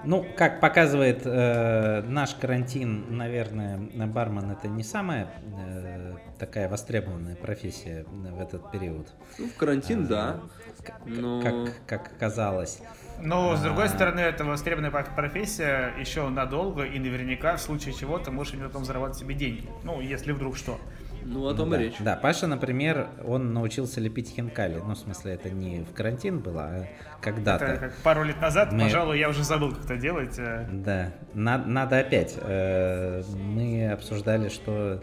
Ну, 0.04 0.26
как 0.36 0.60
показывает 0.60 1.22
э, 1.26 2.02
наш 2.06 2.34
карантин, 2.34 3.04
наверное, 3.16 3.78
бармен 4.06 4.50
это 4.50 4.66
не 4.68 4.82
самая 4.82 5.28
э, 5.58 6.14
такая 6.38 6.68
востребованная 6.68 7.36
профессия 7.36 8.04
в 8.08 8.40
этот 8.40 8.70
период. 8.70 9.08
Ну, 9.38 9.46
в 9.48 9.56
карантин, 9.56 10.04
А, 10.04 10.08
да. 10.08 10.40
к- 10.84 11.06
Но- 11.06 11.42
Как, 11.42 11.86
как 11.86 12.12
оказалось. 12.16 12.80
Но, 13.20 13.54
с 13.56 13.60
другой 13.60 13.84
А. 13.84 13.88
стороны, 13.88 14.20
это 14.20 14.44
востребованная 14.44 14.90
проф- 14.90 15.14
профессия 15.14 15.92
еще 16.00 16.26
надолго, 16.30 16.84
и 16.84 16.98
наверняка 16.98 17.56
в 17.56 17.60
случае 17.60 17.92
чего 17.92 18.18
ты 18.18 18.30
можешь 18.30 18.54
на 18.54 18.66
потом 18.68 18.86
зарабатывать 18.86 19.18
себе 19.20 19.34
деньги. 19.34 19.68
Ну, 19.84 20.00
если 20.00 20.32
вдруг 20.32 20.56
что. 20.56 20.78
Ну, 21.24 21.46
о 21.46 21.50
Ну 21.52 21.56
том 21.56 21.70
да. 21.70 21.76
и 21.80 21.84
речь. 21.84 21.94
Да, 22.00 22.16
Паша, 22.16 22.46
например, 22.46 23.08
он 23.24 23.52
научился 23.52 24.00
лепить 24.00 24.30
хинкали. 24.30 24.80
Ну, 24.84 24.94
в 24.94 24.98
смысле, 24.98 25.34
это 25.34 25.50
не 25.50 25.82
в 25.84 25.92
карантин 25.94 26.40
было, 26.40 26.62
а 26.64 26.86
когда-то. 27.20 27.64
Это 27.64 27.80
как 27.80 27.94
пару 27.98 28.24
лет 28.24 28.40
назад, 28.40 28.72
Мы- 28.72 28.84
пожалуй, 28.84 29.18
я 29.18 29.28
уже 29.28 29.44
забыл, 29.44 29.72
как 29.74 29.84
это 29.84 29.96
делать. 29.96 30.38
э. 30.38 30.66
Да, 30.72 31.12
на- 31.34 31.58
надо 31.64 31.98
опять. 31.98 32.34
Э, 32.40 33.22
Мы 33.34 33.90
обсуждали, 33.92 34.48
что 34.48 35.02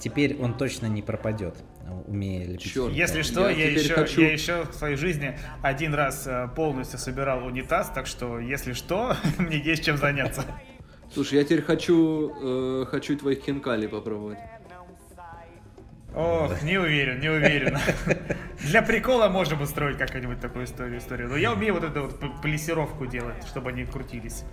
теперь 0.00 0.36
он 0.40 0.54
точно 0.54 0.86
не 0.86 1.02
пропадет, 1.02 1.54
умея 2.06 2.46
лепить. 2.46 2.72
Хинкали. 2.72 2.94
Если 2.94 3.22
что, 3.22 3.48
Я 3.48 3.56
я, 3.66 3.70
еще, 3.70 3.94
хочу- 3.94 4.20
я 4.20 4.32
еще 4.32 4.64
в 4.64 4.74
своей 4.74 4.96
жизни 4.96 5.38
один 5.62 5.94
раз 5.94 6.26
э, 6.26 6.48
полностью 6.54 6.98
собирал 6.98 7.46
унитаз, 7.46 7.90
так 7.94 8.06
что, 8.06 8.38
если 8.40 8.72
что, 8.72 9.16
мне 9.38 9.58
есть 9.58 9.84
чем 9.84 9.96
заняться. 9.96 10.42
Слушай, 11.14 11.38
я 11.38 11.44
теперь 11.44 11.62
хочу, 11.62 12.32
э, 12.82 12.84
хочу 12.86 13.16
твоих 13.16 13.40
хинкали 13.44 13.86
попробовать. 13.86 14.38
Ох, 16.16 16.62
не 16.62 16.78
уверен, 16.78 17.20
не 17.20 17.28
уверен. 17.28 17.76
Для 18.60 18.80
прикола 18.80 19.28
можем 19.28 19.60
устроить 19.60 19.98
как-нибудь 19.98 20.40
такую 20.40 20.64
историю, 20.64 20.98
историю. 20.98 21.28
Но 21.28 21.36
я 21.36 21.52
умею 21.52 21.74
вот 21.74 21.84
эту 21.84 22.04
вот 22.04 22.40
полисировку 22.40 23.04
делать, 23.04 23.46
чтобы 23.46 23.68
они 23.68 23.84
крутились. 23.84 24.44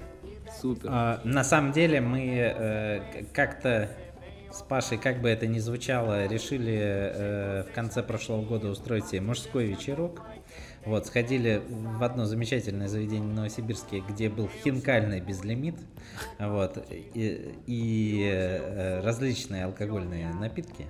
Супер. 0.60 0.90
А, 0.92 1.22
На 1.24 1.46
самом 1.46 1.72
деле 1.72 2.02
мы 2.02 2.36
э, 2.36 3.24
как-то 3.34 3.90
с 4.52 4.62
Пашей, 4.62 4.98
как 4.98 5.22
бы 5.22 5.30
это 5.30 5.48
ни 5.48 5.60
звучало, 5.60 6.28
решили 6.28 6.78
э, 6.78 7.64
в 7.64 7.74
конце 7.74 8.04
прошлого 8.04 8.44
года 8.44 8.68
устроить 8.68 9.08
себе 9.08 9.22
мужской 9.22 9.68
вечерок. 9.68 10.22
Вот, 10.84 11.08
сходили 11.08 11.62
в 11.70 12.04
одно 12.04 12.26
замечательное 12.26 12.90
заведение 12.90 13.32
в 13.32 13.36
Новосибирске, 13.36 14.04
где 14.08 14.28
был 14.28 14.50
хинкальный 14.66 15.22
безлимит, 15.22 15.76
вот, 16.38 16.86
и, 16.92 17.56
и, 17.68 18.30
э, 18.30 19.00
различные 19.00 19.64
алкогольные 19.64 20.34
напитки. 20.34 20.88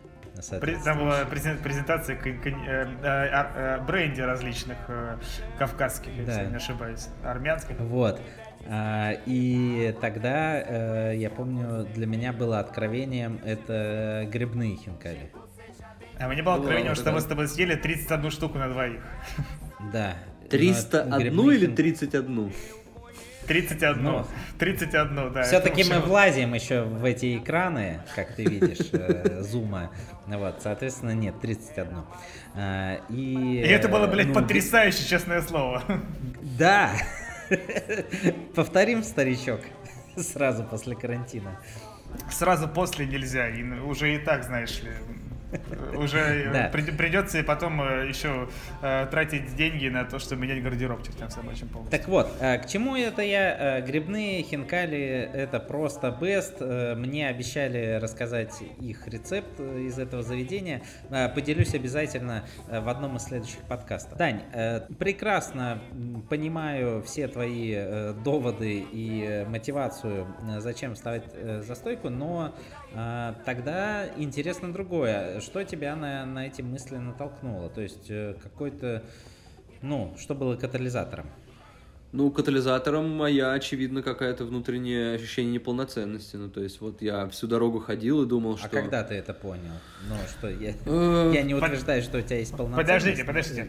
Там 0.83 0.97
была 0.99 1.21
презен- 1.25 1.61
презентация 1.61 2.15
э, 2.17 2.87
э, 3.03 3.05
ар- 3.05 3.51
э, 3.55 3.81
бренди 3.85 4.21
различных 4.21 4.77
э, 4.87 5.17
кавказских, 5.59 6.11
если 6.15 6.31
Да. 6.31 6.41
я 6.41 6.49
не 6.49 6.55
ошибаюсь, 6.55 7.07
армянских. 7.23 7.75
Вот. 7.79 8.19
А, 8.67 9.11
И 9.25 9.93
тогда, 10.01 10.59
э, 10.61 11.13
я 11.17 11.29
помню, 11.29 11.85
для 11.93 12.07
меня 12.07 12.33
было 12.33 12.59
откровением 12.59 13.39
это 13.45 14.27
грибные 14.31 14.75
хинкали. 14.77 15.31
А 16.19 16.27
мне 16.29 16.41
было 16.43 16.53
Ну, 16.55 16.59
откровение, 16.59 16.89
ладно, 16.89 16.95
что 16.95 17.03
тогда. 17.05 17.15
мы 17.17 17.21
с 17.21 17.25
тобой 17.25 17.47
съели 17.47 17.75
31 17.75 18.31
штуку 18.31 18.57
на 18.57 18.69
двоих. 18.69 19.01
Да. 19.91 20.13
Но 20.41 20.47
301 20.49 21.19
грибные 21.19 21.57
или 21.57 21.67
хин- 21.67 21.75
31? 21.75 22.53
31. 23.43 24.03
Ну, 24.03 24.25
31, 24.59 25.33
да. 25.33 25.43
Все-таки 25.43 25.83
мы 25.83 25.99
влазим 25.99 26.53
еще 26.53 26.83
в 26.83 27.03
эти 27.05 27.37
экраны, 27.37 28.01
как 28.15 28.35
ты 28.35 28.43
видишь, 28.43 28.89
э, 28.91 29.41
зума. 29.41 29.91
Вот, 30.27 30.61
соответственно, 30.61 31.11
нет, 31.11 31.39
31. 31.41 32.03
А, 32.55 32.99
И, 33.09 33.61
И 33.61 33.67
это 33.67 33.87
было, 33.89 34.05
э, 34.05 34.11
блядь, 34.11 34.27
ну, 34.27 34.33
потрясающе, 34.33 35.07
честное 35.07 35.41
слово. 35.41 35.83
Да. 36.57 36.91
Повторим, 38.55 39.03
старичок, 39.03 39.61
сразу 40.17 40.63
после 40.63 40.95
карантина. 40.95 41.59
Сразу 42.29 42.67
после 42.67 43.05
нельзя, 43.07 43.49
и 43.49 43.63
уже 43.63 44.15
и 44.15 44.19
так, 44.19 44.43
знаешь 44.43 44.81
ли, 44.83 44.91
уже 45.97 46.19
э, 46.19 46.51
Да. 46.51 46.69
придется 46.69 47.39
и 47.39 47.43
потом 47.43 47.81
э, 47.81 48.07
еще 48.07 48.47
э, 48.81 49.07
тратить 49.09 49.55
деньги 49.55 49.87
на 49.87 50.05
то, 50.05 50.19
чтобы 50.19 50.41
менять 50.43 50.63
гардероб 50.63 51.03
чертям 51.03 51.29
собачьим 51.29 51.67
полностью. 51.69 51.99
Так 51.99 52.07
вот, 52.07 52.31
к 52.39 52.65
чему 52.67 52.95
это 52.95 53.21
я? 53.21 53.81
Грибные 53.81 54.43
хинкали 54.43 55.29
это 55.33 55.59
просто 55.59 56.15
best. 56.19 56.95
Мне 56.95 57.27
обещали 57.27 57.99
рассказать 58.01 58.53
их 58.79 59.07
рецепт 59.07 59.59
из 59.59 59.99
этого 59.99 60.23
заведения. 60.23 60.81
Поделюсь 61.35 61.73
обязательно 61.73 62.43
в 62.67 62.89
одном 62.89 63.17
из 63.17 63.23
следующих 63.23 63.59
подкастов. 63.61 64.17
Дань, 64.17 64.41
прекрасно 64.99 65.81
понимаю 66.29 67.01
все 67.03 67.27
твои 67.27 68.13
доводы 68.23 68.85
и 68.91 69.45
мотивацию, 69.47 70.27
зачем 70.59 70.95
вставать 70.95 71.23
за 71.33 71.75
стойку, 71.75 72.09
но 72.09 72.53
тогда 73.45 74.07
интересно 74.17 74.71
другое. 74.71 75.39
Что 75.39 75.63
тебя 75.63 75.95
на, 75.95 76.25
на 76.25 76.47
эти 76.47 76.61
мысли 76.61 76.97
натолкнуло? 76.97 77.69
То 77.69 77.81
есть 77.81 78.09
э, 78.09 78.35
какой-то, 78.41 79.03
ну, 79.81 80.15
что 80.17 80.35
было 80.35 80.55
катализатором? 80.55 81.25
Ну, 82.13 82.29
катализатором 82.29 83.09
моя, 83.09 83.53
очевидно, 83.53 84.03
какая-то 84.03 84.45
внутреннее 84.45 85.15
ощущение 85.15 85.53
неполноценности. 85.55 86.35
Ну, 86.35 86.47
то 86.47 86.61
есть, 86.61 86.79
вот 86.79 87.01
я 87.01 87.27
всю 87.29 87.47
дорогу 87.47 87.79
ходил 87.79 88.21
и 88.21 88.27
думал, 88.27 88.55
что... 88.55 88.67
А 88.67 88.69
когда 88.69 89.03
ты 89.03 89.15
это 89.15 89.33
понял? 89.33 89.73
Ну, 90.07 90.15
что 90.29 90.47
я, 90.47 90.75
Э, 90.85 91.31
я 91.33 91.41
не 91.41 91.55
утверждаю, 91.55 92.03
что 92.03 92.19
у 92.19 92.21
тебя 92.21 92.37
есть 92.37 92.55
полноценность. 92.55 92.87
Подождите, 92.87 93.23
подождите. 93.25 93.67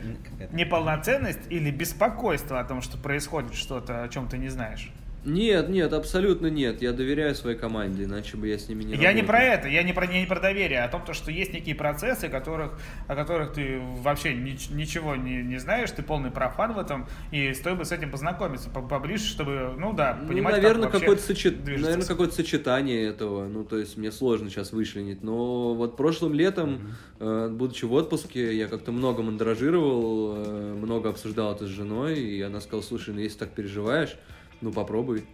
Неполноценность 0.53 1.41
или 1.49 1.71
беспокойство 1.71 2.61
о 2.61 2.65
том, 2.65 2.83
что 2.83 2.99
происходит 2.99 3.55
что-то, 3.55 4.03
о 4.03 4.09
чем 4.11 4.29
ты 4.29 4.37
не 4.37 4.51
знаешь? 4.51 4.93
Нет, 5.25 5.69
нет, 5.71 5.93
абсолютно 5.93 6.49
нет. 6.49 6.83
Я 6.83 6.93
доверяю 6.93 7.35
своей 7.35 7.57
команде, 7.57 8.05
иначе 8.05 8.37
бы 8.37 8.47
я 8.49 8.59
с 8.59 8.69
ними 8.69 8.85
не 8.85 8.93
я 8.95 9.13
не 9.13 9.21
работал. 9.23 9.27
про 9.29 9.43
это, 9.43 9.69
я 9.69 9.83
не 9.83 9.93
про, 9.93 10.07
не 10.07 10.27
про 10.27 10.39
доверие, 10.41 10.81
а 10.83 10.85
о 10.85 10.89
том, 10.89 11.03
то, 11.05 11.15
что 11.15 11.31
есть 11.31 11.53
некие 11.53 11.75
процессы, 11.75 12.29
которых, 12.29 12.79
о 13.09 13.15
которых 13.15 13.55
ты 13.55 13.81
вообще 14.03 14.35
нич- 14.35 14.73
ничего 14.75 15.17
не, 15.17 15.43
не 15.43 15.59
знаешь, 15.59 15.91
ты 15.91 16.03
полный 16.03 16.31
профан 16.31 16.75
в 16.75 16.79
этом, 16.79 17.07
и 17.33 17.55
стоит 17.55 17.79
бы 17.79 17.85
с 17.85 17.93
этим 17.93 18.11
познакомиться 18.11 18.69
по- 18.69 18.83
поближе, 18.83 19.25
чтобы, 19.25 19.75
ну 19.79 19.93
да, 19.95 20.19
Ну, 20.21 20.29
понимать, 20.29 20.57
наверное, 20.57 20.91
как 20.91 21.01
какое-то 21.01 21.23
движется. 21.27 21.85
наверное, 21.85 22.07
какое-то 22.07 22.35
сочетание 22.35 23.07
этого. 23.07 23.49
Ну, 23.49 23.65
то 23.65 23.79
есть 23.79 23.97
мне 23.97 24.13
сложно 24.13 24.51
сейчас 24.51 24.73
вычленить. 24.73 25.23
Но 25.23 25.75
вот 25.75 25.97
прошлым 25.97 26.35
летом, 26.35 26.95
э, 27.19 27.49
будучи 27.51 27.87
в 27.87 27.93
отпуске, 27.95 28.55
я 28.57 28.69
как-то 28.69 28.93
много 28.93 29.23
мандражировал, 29.23 30.35
э, 30.37 30.75
много 30.75 31.09
обсуждал 31.09 31.55
это 31.55 31.65
с 31.67 31.71
женой, 31.71 32.19
и 32.21 32.43
она 32.43 32.61
сказала, 32.61 32.83
слушай, 32.83 33.15
ну 33.15 33.21
если 33.21 33.39
так 33.39 33.51
переживаешь, 33.51 34.17
ну 34.65 34.73
попробуй. 34.73 35.25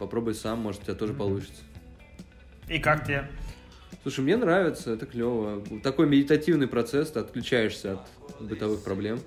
Попробуй 0.00 0.34
сам, 0.34 0.60
может, 0.60 0.82
у 0.82 0.84
тебя 0.86 0.94
тоже 0.94 1.12
получится. 1.12 1.62
И 2.66 2.78
как 2.78 3.04
тебе? 3.04 3.28
Слушай, 4.02 4.20
мне 4.20 4.36
нравится, 4.36 4.92
это 4.92 5.04
клево. 5.06 5.62
Такой 5.82 6.08
медитативный 6.08 6.66
процесс, 6.66 7.10
ты 7.10 7.20
отключаешься 7.20 7.92
от 7.92 8.46
бытовых 8.46 8.82
проблем. 8.82 9.20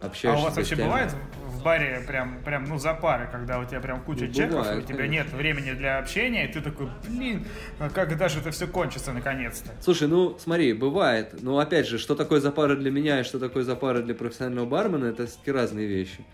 А 0.00 0.06
Общаешься 0.06 0.40
у 0.42 0.44
вас 0.44 0.56
вообще 0.56 0.76
бывает 0.76 1.12
в 1.46 1.62
баре 1.64 2.04
прям, 2.06 2.38
прям, 2.44 2.64
ну, 2.64 2.78
за 2.78 2.92
пары, 2.94 3.28
когда 3.32 3.58
у 3.58 3.64
тебя 3.64 3.80
прям 3.80 4.02
куча 4.02 4.26
Ну, 4.26 4.32
чеков, 4.32 4.50
бывает, 4.50 4.84
у 4.84 4.86
тебя 4.86 4.98
конечно. 4.98 5.12
нет 5.12 5.32
времени 5.32 5.72
для 5.72 5.98
общения, 5.98 6.48
и 6.48 6.52
ты 6.52 6.60
такой, 6.60 6.88
блин, 7.08 7.46
а 7.78 7.88
как 7.88 8.16
даже 8.18 8.40
это 8.40 8.50
все 8.50 8.66
кончится 8.68 9.12
наконец-то? 9.12 9.70
Слушай, 9.80 10.06
ну 10.06 10.36
смотри, 10.38 10.74
бывает. 10.74 11.42
Но 11.42 11.58
опять 11.58 11.88
же, 11.88 11.98
что 11.98 12.14
такое 12.14 12.40
запара 12.40 12.76
для 12.76 12.90
меня 12.90 13.20
и 13.20 13.24
что 13.24 13.38
такое 13.38 13.64
запара 13.64 14.02
для 14.02 14.14
профессионального 14.14 14.66
бармена, 14.66 15.06
это 15.06 15.26
все-таки 15.26 15.50
разные 15.50 15.86
вещи. 15.86 16.24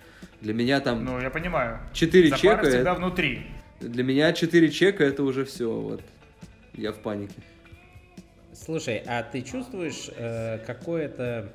Для 0.43 0.53
меня 0.55 0.81
там 0.81 1.05
Ну, 1.05 1.21
я 1.21 1.31
понимаю. 1.31 1.79
четыре 1.93 2.29
За 2.31 2.37
чека. 2.37 2.57
пары 2.57 2.69
всегда 2.71 2.91
это- 2.93 3.01
внутри. 3.01 3.47
Для 3.81 4.05
меня 4.05 4.33
4 4.33 4.71
чека 4.71 5.03
это 5.05 5.23
уже 5.25 5.45
все. 5.45 5.71
Вот. 5.73 6.03
Я 6.75 6.93
в 6.93 6.99
панике. 6.99 7.35
Слушай, 8.53 9.03
а 9.07 9.23
ты 9.23 9.43
чувствуешь 9.43 10.09
э, 10.17 10.59
какое-то, 10.67 11.53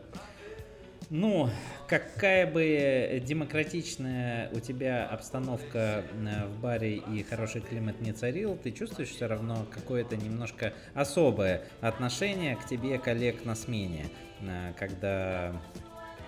ну, 1.10 1.50
какая 1.88 2.46
бы 2.52 3.22
демократичная 3.26 4.50
у 4.54 4.60
тебя 4.60 5.06
обстановка 5.08 6.04
э, 6.14 6.46
в 6.48 6.60
баре 6.60 6.96
и 6.98 7.24
хороший 7.24 7.62
климат 7.62 8.02
не 8.02 8.12
царил, 8.12 8.58
ты 8.62 8.72
чувствуешь 8.72 9.10
все 9.10 9.28
равно 9.28 9.66
какое-то 9.74 10.18
немножко 10.18 10.74
особое 10.94 11.62
отношение 11.82 12.56
к 12.58 12.66
тебе 12.66 12.98
коллег 13.00 13.46
на 13.46 13.56
смене, 13.56 14.08
э, 14.42 14.74
когда 14.78 15.54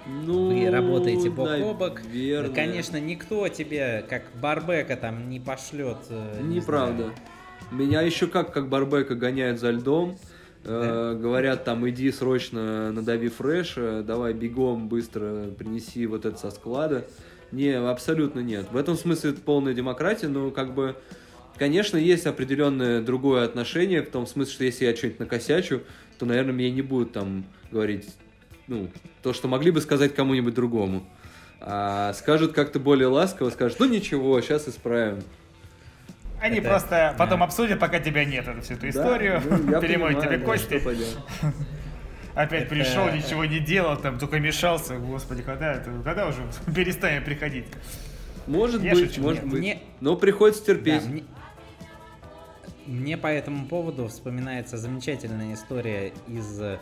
Ну, 0.07 0.47
вы 0.47 0.69
работаете 0.69 1.29
бок 1.29 1.49
о 1.49 1.73
бок. 1.73 2.01
наверное. 2.03 2.53
Конечно, 2.53 2.97
никто 2.97 3.47
тебе, 3.47 4.05
как 4.09 4.23
барбека, 4.41 4.95
там 4.95 5.29
не 5.29 5.39
пошлет. 5.39 5.97
э, 6.09 6.41
не 6.41 6.55
Неправда. 6.57 6.95
знаю. 7.03 7.13
Меня 7.71 8.01
еще 8.01 8.27
как, 8.27 8.51
как 8.53 8.69
барбека 8.69 9.15
гоняют 9.15 9.59
за 9.59 9.71
льдом. 9.71 10.17
Э, 10.65 11.17
говорят 11.19 11.63
там, 11.63 11.87
иди 11.89 12.11
срочно 12.11 12.91
надави 12.91 13.29
фреша, 13.29 14.03
давай 14.03 14.33
бегом 14.33 14.89
быстро 14.89 15.45
принеси 15.57 16.05
вот 16.05 16.25
это 16.25 16.37
со 16.37 16.51
склада. 16.51 17.05
Не, 17.51 17.71
абсолютно 17.71 18.39
нет. 18.41 18.67
В 18.71 18.77
этом 18.77 18.95
смысле 18.95 19.31
это 19.31 19.41
полная 19.41 19.73
демократия, 19.73 20.27
но 20.27 20.51
как 20.51 20.73
бы, 20.73 20.95
конечно, 21.57 21.97
есть 21.97 22.25
определенное 22.25 23.01
другое 23.01 23.45
отношение, 23.45 24.01
в 24.01 24.09
том 24.09 24.27
смысле, 24.27 24.53
что 24.53 24.63
если 24.65 24.85
я 24.85 24.95
что-нибудь 24.95 25.19
накосячу, 25.19 25.81
то, 26.17 26.25
наверное, 26.25 26.53
мне 26.53 26.69
не 26.71 26.81
будут 26.81 27.13
там 27.13 27.45
говорить, 27.71 28.07
ну, 28.69 28.87
то, 29.23 29.33
что 29.33 29.47
могли 29.47 29.71
бы 29.71 29.81
сказать 29.81 30.13
кому-нибудь 30.15 30.53
другому. 30.53 31.03
А 31.59 32.13
скажут 32.13 32.53
как-то 32.53 32.79
более 32.79 33.07
ласково, 33.07 33.49
скажут, 33.49 33.79
ну 33.79 33.85
ничего, 33.87 34.39
сейчас 34.41 34.67
исправим. 34.69 35.21
Они 36.39 36.59
Это- 36.59 36.69
просто 36.69 37.15
потом 37.17 37.39
да. 37.39 37.45
обсудят, 37.45 37.79
пока 37.79 37.99
тебя 37.99 38.23
нет, 38.23 38.47
эту 38.47 38.61
всю 38.61 38.75
эту 38.75 38.83
Да, 38.83 38.89
историю, 38.89 39.41
ну, 39.45 39.81
перемоют 39.81 40.21
тебе 40.21 40.37
да, 40.37 40.45
кости. 40.45 40.75
Опять 42.35 42.61
Это- 42.63 42.69
пришел, 42.69 43.11
ничего 43.11 43.43
не 43.43 43.59
делал, 43.59 43.97
там 43.97 44.17
только 44.19 44.39
мешался. 44.39 44.97
Господи, 44.97 45.41
когда 45.41 45.73
это, 45.73 45.91
когда 46.05 46.27
уже 46.27 46.39
перестанем 46.73 47.23
приходить? 47.25 47.65
Может 48.47 48.81
Я 48.81 48.93
быть, 48.93 49.09
шучу, 49.09 49.21
может 49.21 49.43
мне- 49.43 49.51
быть. 49.51 49.59
мне- 49.59 49.79
Но 49.99 50.15
приходится 50.15 50.65
Да, 50.65 50.73
терпеть. 50.73 51.05
мне... 51.07 51.23
мне 52.89 53.17
по 53.17 53.27
этому 53.27 53.67
поводу 53.67 54.07
вспоминается 54.07 54.77
замечательная 54.77 55.53
история 55.53 56.11
из 56.27 56.59
э, 56.59 56.79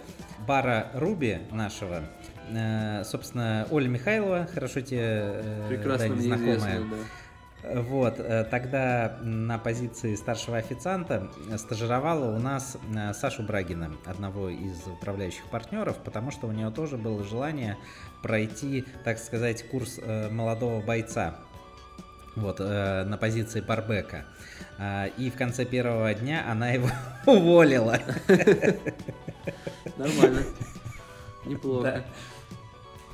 бара 0.47 0.89
Руби 0.93 1.39
нашего. 1.51 2.03
Э, 2.49 3.03
собственно, 3.03 3.67
Оля 3.71 3.89
Михайлова, 3.89 4.47
хорошо 4.53 4.81
тебе 4.81 5.01
э, 5.03 5.65
Прекрасно 5.67 6.09
Дань, 6.09 6.21
знакомая. 6.21 6.79
да. 6.79 6.97
Вот, 7.63 8.17
тогда 8.49 9.17
на 9.21 9.57
позиции 9.57 10.15
старшего 10.15 10.57
официанта 10.57 11.27
стажировала 11.57 12.33
у 12.33 12.39
нас 12.39 12.77
Сашу 13.13 13.43
Брагина, 13.43 13.91
одного 14.05 14.49
из 14.49 14.85
управляющих 14.85 15.43
партнеров, 15.45 15.97
потому 16.05 16.31
что 16.31 16.47
у 16.47 16.51
нее 16.51 16.69
тоже 16.69 16.97
было 16.97 17.23
желание 17.25 17.75
пройти, 18.21 18.85
так 19.03 19.17
сказать, 19.17 19.67
курс 19.67 19.99
молодого 20.31 20.81
бойца. 20.81 21.39
Вот, 22.37 22.57
э, 22.59 23.03
на 23.03 23.17
позиции 23.17 23.61
барбека. 23.61 24.25
А, 24.77 25.07
И 25.17 25.31
в 25.31 25.35
конце 25.35 25.65
первого 25.65 26.13
дня 26.13 26.45
она 26.49 26.69
его 26.69 26.87
уволила. 27.25 27.99
Нормально. 29.97 30.43
Неплохо. 31.45 32.03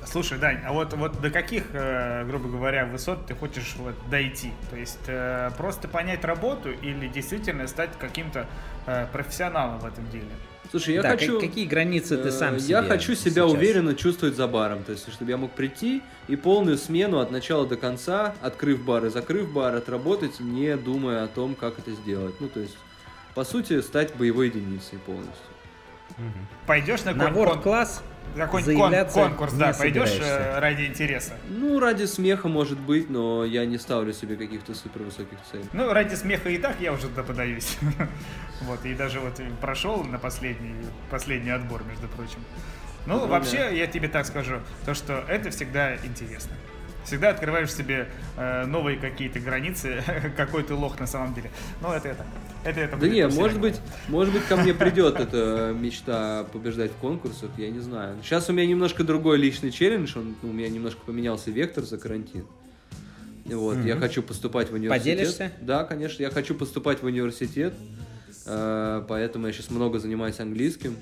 Слушай, 0.06 0.38
Дань, 0.38 0.58
а 0.66 0.72
вот, 0.72 0.92
вот 0.92 1.18
до 1.22 1.30
каких, 1.30 1.64
э, 1.72 2.26
грубо 2.26 2.48
говоря, 2.50 2.84
высот 2.84 3.24
ты 3.26 3.34
хочешь 3.34 3.74
вот 3.78 3.94
дойти? 4.10 4.52
То 4.68 4.76
есть 4.76 4.98
э, 5.06 5.50
просто 5.56 5.88
понять 5.88 6.22
работу 6.26 6.70
или 6.70 7.08
действительно 7.08 7.66
стать 7.66 7.90
каким-то 7.98 8.46
э, 8.86 9.06
профессионалом 9.10 9.78
в 9.78 9.86
этом 9.86 10.06
деле? 10.10 10.26
Слушай, 10.70 10.94
я 10.96 11.02
Да, 11.02 11.10
хочу... 11.12 11.40
как- 11.40 11.48
какие 11.48 11.64
границы 11.66 12.18
ты 12.18 12.30
сам 12.30 12.56
э, 12.56 12.58
себе 12.60 12.70
Я 12.72 12.82
хочу 12.82 13.14
себя 13.14 13.44
сейчас? 13.44 13.52
уверенно 13.52 13.94
чувствовать 13.94 14.36
за 14.36 14.46
баром. 14.46 14.84
То 14.84 14.92
есть, 14.92 15.10
чтобы 15.10 15.30
я 15.30 15.38
мог 15.38 15.52
прийти 15.52 16.02
и 16.28 16.36
полную 16.36 16.78
смену 16.78 17.18
от 17.18 17.30
начала 17.30 17.66
до 17.66 17.76
конца, 17.76 18.34
открыв 18.40 18.82
бар 18.82 19.06
и 19.06 19.08
закрыв 19.10 19.52
бар, 19.52 19.74
отработать, 19.74 20.40
не 20.40 20.76
думая 20.76 21.24
о 21.24 21.28
том, 21.28 21.54
как 21.54 21.78
это 21.78 21.92
сделать. 21.92 22.34
Ну, 22.40 22.48
то 22.48 22.60
есть, 22.60 22.76
по 23.34 23.44
сути, 23.44 23.80
стать 23.80 24.14
боевой 24.16 24.48
единицей 24.48 24.98
полностью. 24.98 25.34
Пойдешь 26.66 27.04
на, 27.04 27.12
На 27.12 27.24
World 27.24 27.62
Class 27.62 28.00
какой-нибудь 28.36 29.12
кон- 29.12 29.28
конкурс, 29.28 29.52
да, 29.54 29.72
пойдешь 29.72 30.18
э, 30.20 30.58
ради 30.58 30.86
интереса? 30.86 31.34
Ну, 31.48 31.78
ради 31.78 32.04
смеха, 32.04 32.48
может 32.48 32.78
быть, 32.78 33.10
но 33.10 33.44
я 33.44 33.64
не 33.64 33.78
ставлю 33.78 34.12
себе 34.12 34.36
каких-то 34.36 34.74
супер 34.74 35.02
высоких 35.02 35.38
целей. 35.50 35.64
Ну, 35.72 35.92
ради 35.92 36.14
смеха 36.14 36.48
и 36.50 36.58
так 36.58 36.76
я 36.80 36.92
уже 36.92 37.08
туда 37.08 37.22
подаюсь. 37.22 37.78
Вот, 38.62 38.84
и 38.86 38.94
даже 38.94 39.18
вот 39.20 39.40
прошел 39.60 40.04
на 40.04 40.18
последний, 40.18 40.74
последний 41.10 41.50
отбор, 41.50 41.82
между 41.84 42.06
прочим. 42.08 42.38
Ну, 43.06 43.20
Ну, 43.20 43.26
вообще, 43.26 43.76
я 43.76 43.86
тебе 43.86 44.08
так 44.08 44.26
скажу, 44.26 44.60
то, 44.84 44.94
что 44.94 45.24
это 45.28 45.50
всегда 45.50 45.96
интересно. 45.96 46.52
Всегда 47.04 47.30
открываешь 47.30 47.72
себе 47.72 48.08
э, 48.38 48.64
новые 48.64 48.96
какие-то 48.96 49.38
границы, 49.38 50.02
какой 50.36 50.62
ты 50.62 50.72
лох 50.74 50.98
на 50.98 51.06
самом 51.06 51.34
деле. 51.34 51.50
Но 51.82 51.94
это 51.94 52.08
это. 52.08 52.24
Это, 52.64 52.80
это 52.80 52.96
да 52.96 53.08
не, 53.08 53.28
может 53.28 53.60
быть, 53.60 53.78
может 54.08 54.32
быть, 54.32 54.44
ко 54.46 54.56
мне 54.56 54.72
придет 54.72 55.20
эта 55.20 55.76
мечта 55.78 56.44
побеждать 56.50 56.92
в 56.92 56.94
конкурсах, 56.94 57.50
я 57.58 57.68
не 57.68 57.80
знаю. 57.80 58.16
Сейчас 58.22 58.48
у 58.48 58.54
меня 58.54 58.66
немножко 58.66 59.04
другой 59.04 59.36
личный 59.36 59.70
челлендж, 59.70 60.16
он, 60.16 60.34
ну, 60.40 60.48
у 60.48 60.52
меня 60.54 60.70
немножко 60.70 61.02
поменялся 61.04 61.50
вектор 61.50 61.84
за 61.84 61.98
карантин. 61.98 62.46
Вот, 63.44 63.84
я 63.84 63.96
хочу 63.96 64.22
поступать 64.22 64.70
в 64.70 64.74
университет. 64.74 65.18
Поделишься? 65.18 65.52
Да, 65.60 65.84
конечно, 65.84 66.22
я 66.22 66.30
хочу 66.30 66.54
поступать 66.54 67.02
в 67.02 67.04
университет, 67.04 67.74
э, 68.46 69.04
поэтому 69.06 69.46
я 69.46 69.52
сейчас 69.52 69.70
много 69.70 69.98
занимаюсь 69.98 70.40
английским 70.40 70.96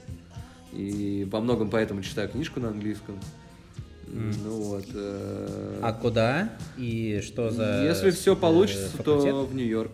и 0.73 1.27
во 1.31 1.41
многом 1.41 1.71
поэтому 1.71 2.03
читаю 2.03 2.29
книжку 2.29 2.61
на 2.61 2.69
английском. 2.69 3.17
Mm. 4.07 4.35
Ну 4.45 4.51
вот. 4.63 4.85
Э... 4.95 5.81
А 5.83 5.93
куда 5.93 6.51
и 6.77 7.21
что 7.25 7.51
за? 7.51 7.83
Если 7.85 8.11
все 8.11 8.37
получится, 8.37 8.89
факультет? 8.97 9.31
то 9.31 9.47
в 9.47 9.55
Нью-Йорк 9.55 9.93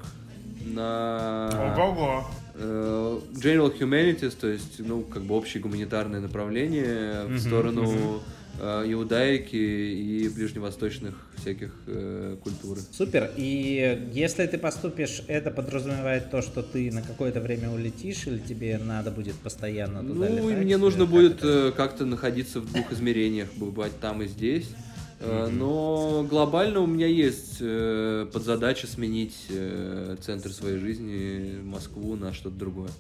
на 0.66 1.74
Ого-го. 1.76 2.24
Э, 2.54 3.20
General 3.32 3.76
Humanities, 3.78 4.36
то 4.38 4.48
есть, 4.48 4.80
ну, 4.80 5.02
как 5.02 5.22
бы 5.22 5.36
общее 5.36 5.62
гуманитарное 5.62 6.20
направление 6.20 7.24
в 7.26 7.38
сторону 7.38 7.84
э, 7.84 8.18
иудаики 8.60 9.56
и 9.56 10.28
ближневосточных 10.28 11.14
всяких 11.36 11.72
э, 11.86 12.36
культур. 12.42 12.78
Супер. 12.92 13.30
И 13.36 14.08
если 14.12 14.46
ты 14.46 14.58
поступишь, 14.58 15.22
это 15.28 15.50
подразумевает 15.50 16.30
то, 16.30 16.42
что 16.42 16.62
ты 16.62 16.90
на 16.92 17.02
какое-то 17.02 17.40
время 17.40 17.70
улетишь, 17.70 18.26
или 18.26 18.38
тебе 18.38 18.78
надо 18.78 19.10
будет 19.10 19.34
постоянно 19.36 20.00
туда 20.00 20.28
Ну, 20.28 20.48
летать? 20.48 20.64
мне 20.64 20.76
нужно 20.76 21.04
как 21.04 21.10
будет 21.10 21.38
это? 21.38 21.72
как-то 21.76 22.04
находиться 22.04 22.60
в 22.60 22.72
двух 22.72 22.92
измерениях, 22.92 23.48
бывать 23.56 23.98
там 24.00 24.22
и 24.22 24.26
здесь. 24.26 24.68
Mm-hmm. 25.20 25.50
Но 25.50 26.26
глобально 26.30 26.80
у 26.80 26.86
меня 26.86 27.08
есть 27.08 27.56
э, 27.60 28.26
подзадача 28.32 28.86
сменить 28.86 29.36
э, 29.48 30.16
центр 30.20 30.50
своей 30.52 30.78
жизни, 30.78 31.60
Москву, 31.62 32.14
на 32.14 32.32
что-то 32.32 32.56
другое. 32.56 32.90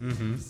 Mm-hmm. 0.00 0.40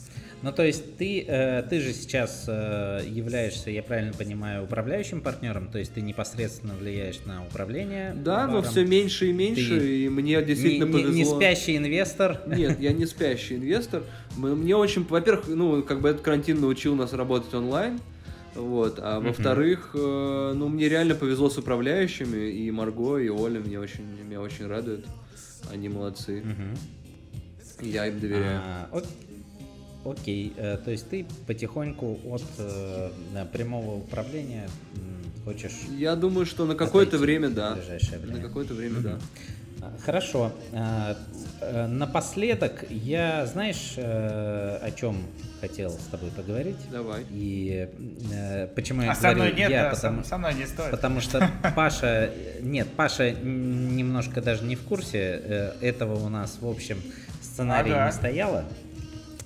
Ну, 0.40 0.52
то 0.52 0.64
есть 0.64 0.96
ты, 0.96 1.24
э, 1.26 1.64
ты 1.68 1.80
же 1.80 1.92
сейчас 1.92 2.46
являешься, 2.46 3.70
я 3.70 3.82
правильно 3.82 4.12
понимаю, 4.12 4.64
управляющим 4.64 5.20
партнером, 5.20 5.68
то 5.68 5.78
есть 5.78 5.94
ты 5.94 6.00
непосредственно 6.00 6.74
влияешь 6.74 7.18
на 7.26 7.44
управление. 7.44 8.14
Да, 8.14 8.46
баром. 8.46 8.52
но 8.52 8.62
все 8.62 8.84
меньше 8.84 9.30
и 9.30 9.32
меньше, 9.32 9.80
ты 9.80 10.04
и 10.04 10.08
мне 10.08 10.40
действительно 10.42 10.84
не, 10.84 10.92
повезло. 10.92 11.12
Не 11.12 11.24
спящий 11.24 11.76
инвестор. 11.76 12.40
Нет, 12.46 12.78
я 12.78 12.92
не 12.92 13.06
спящий 13.06 13.56
инвестор. 13.56 14.04
Мне 14.36 14.76
очень, 14.76 15.04
во-первых, 15.04 15.48
ну, 15.48 15.82
как 15.82 16.00
бы 16.00 16.10
этот 16.10 16.22
карантин 16.22 16.60
научил 16.60 16.94
нас 16.94 17.12
работать 17.12 17.52
онлайн. 17.52 17.98
Вот. 18.54 18.98
А 19.00 19.20
во-вторых, 19.20 19.90
э, 19.94 20.52
ну, 20.54 20.68
мне 20.68 20.88
реально 20.88 21.14
повезло 21.14 21.48
с 21.48 21.58
управляющими, 21.58 22.50
и 22.50 22.70
Марго, 22.70 23.18
и 23.18 23.28
Оля 23.28 23.60
меня 23.60 23.80
очень, 23.80 24.04
меня 24.24 24.40
очень 24.40 24.66
радуют. 24.66 25.06
Они 25.72 25.88
молодцы. 25.88 26.42
Я 27.80 28.06
им 28.06 28.18
доверяю. 28.18 28.60
А, 28.60 29.02
окей, 30.04 30.52
э, 30.56 30.78
то 30.84 30.90
есть 30.90 31.08
ты 31.08 31.26
потихоньку 31.46 32.18
от 32.26 32.44
э, 32.58 33.10
прямого 33.52 33.96
управления 33.96 34.68
хочешь... 35.44 35.72
Я 35.96 36.14
думаю, 36.16 36.46
что 36.46 36.66
на 36.66 36.74
какое-то 36.74 37.18
время, 37.18 37.48
да. 37.48 37.74
время. 38.10 38.36
На 38.36 38.42
какое-то 38.42 38.74
время, 38.74 39.00
да. 39.00 39.18
Хорошо. 40.04 40.52
А, 40.72 41.16
э, 41.60 41.86
напоследок, 41.86 42.84
я, 42.90 43.46
знаешь, 43.46 43.94
о 43.96 44.90
чем 44.90 45.16
хотел 45.60 45.90
с 45.90 46.06
тобой 46.10 46.30
поговорить? 46.30 46.76
Давай. 46.90 47.24
И 47.30 47.88
почему 48.74 49.02
я 49.02 49.12
а 49.12 49.14
говорю 49.14 49.30
со 49.30 49.34
мной 49.36 49.52
нет, 49.54 49.70
я, 49.70 49.84
да, 49.84 49.90
потому, 49.90 50.24
со 50.24 50.38
мной 50.38 50.54
не 50.54 50.66
стоит. 50.66 50.90
Потому 50.90 51.20
что 51.20 51.50
Паша, 51.76 52.30
нет, 52.60 52.88
Паша 52.96 53.30
немножко 53.30 54.42
даже 54.42 54.64
не 54.64 54.76
в 54.76 54.82
курсе, 54.82 55.72
этого 55.80 56.16
у 56.24 56.28
нас 56.28 56.58
в 56.60 56.68
общем 56.68 57.00
сценарии 57.40 57.92
ага. 57.92 58.06
не 58.06 58.12
стояло. 58.12 58.64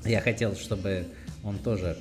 Я 0.05 0.20
хотел, 0.20 0.55
чтобы 0.57 1.07
он 1.44 1.59
тоже 1.59 1.96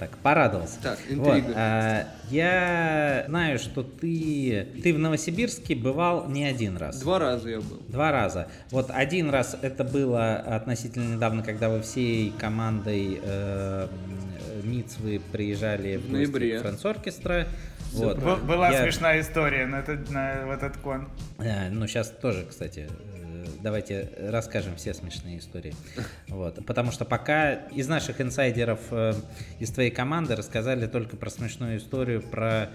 так, 0.00 0.16
порадовался. 0.18 0.80
Так, 0.82 0.98
интрига. 1.10 1.46
Вот, 1.46 1.54
а, 1.56 2.06
я 2.30 3.24
знаю, 3.28 3.58
что 3.58 3.82
ты, 3.82 4.66
ты 4.82 4.94
в 4.94 4.98
Новосибирске 4.98 5.74
бывал 5.74 6.26
не 6.26 6.46
один 6.46 6.78
раз. 6.78 7.00
Два 7.00 7.18
раза 7.18 7.50
я 7.50 7.60
был. 7.60 7.82
Два 7.88 8.10
раза. 8.10 8.48
Вот 8.70 8.90
один 8.90 9.28
раз 9.28 9.56
это 9.60 9.84
было 9.84 10.36
относительно 10.36 11.16
недавно, 11.16 11.42
когда 11.42 11.68
вы 11.68 11.82
всей 11.82 12.30
командой 12.30 13.20
э, 13.22 13.88
МИЦ 14.64 14.96
вы 15.00 15.20
приезжали 15.32 15.98
в, 15.98 16.06
в 16.06 16.12
ноябре. 16.12 16.60
Франц-оркестра. 16.60 17.46
Вот. 17.92 18.18
Была 18.18 18.70
я... 18.70 18.84
смешная 18.84 19.20
история 19.20 19.66
на 19.66 19.80
этот, 19.80 20.10
на, 20.10 20.46
в 20.46 20.50
этот 20.50 20.78
кон. 20.78 21.10
А, 21.38 21.68
ну, 21.70 21.86
сейчас 21.86 22.08
тоже, 22.08 22.46
кстати, 22.48 22.88
давайте 23.62 24.10
расскажем 24.18 24.76
все 24.76 24.94
смешные 24.94 25.38
истории. 25.38 25.74
Вот. 26.28 26.64
Потому 26.64 26.92
что 26.92 27.04
пока 27.04 27.54
из 27.54 27.88
наших 27.88 28.20
инсайдеров, 28.20 28.80
э, 28.90 29.14
из 29.58 29.70
твоей 29.70 29.90
команды 29.90 30.36
рассказали 30.36 30.86
только 30.86 31.16
про 31.16 31.30
смешную 31.30 31.78
историю, 31.78 32.22
про, 32.22 32.70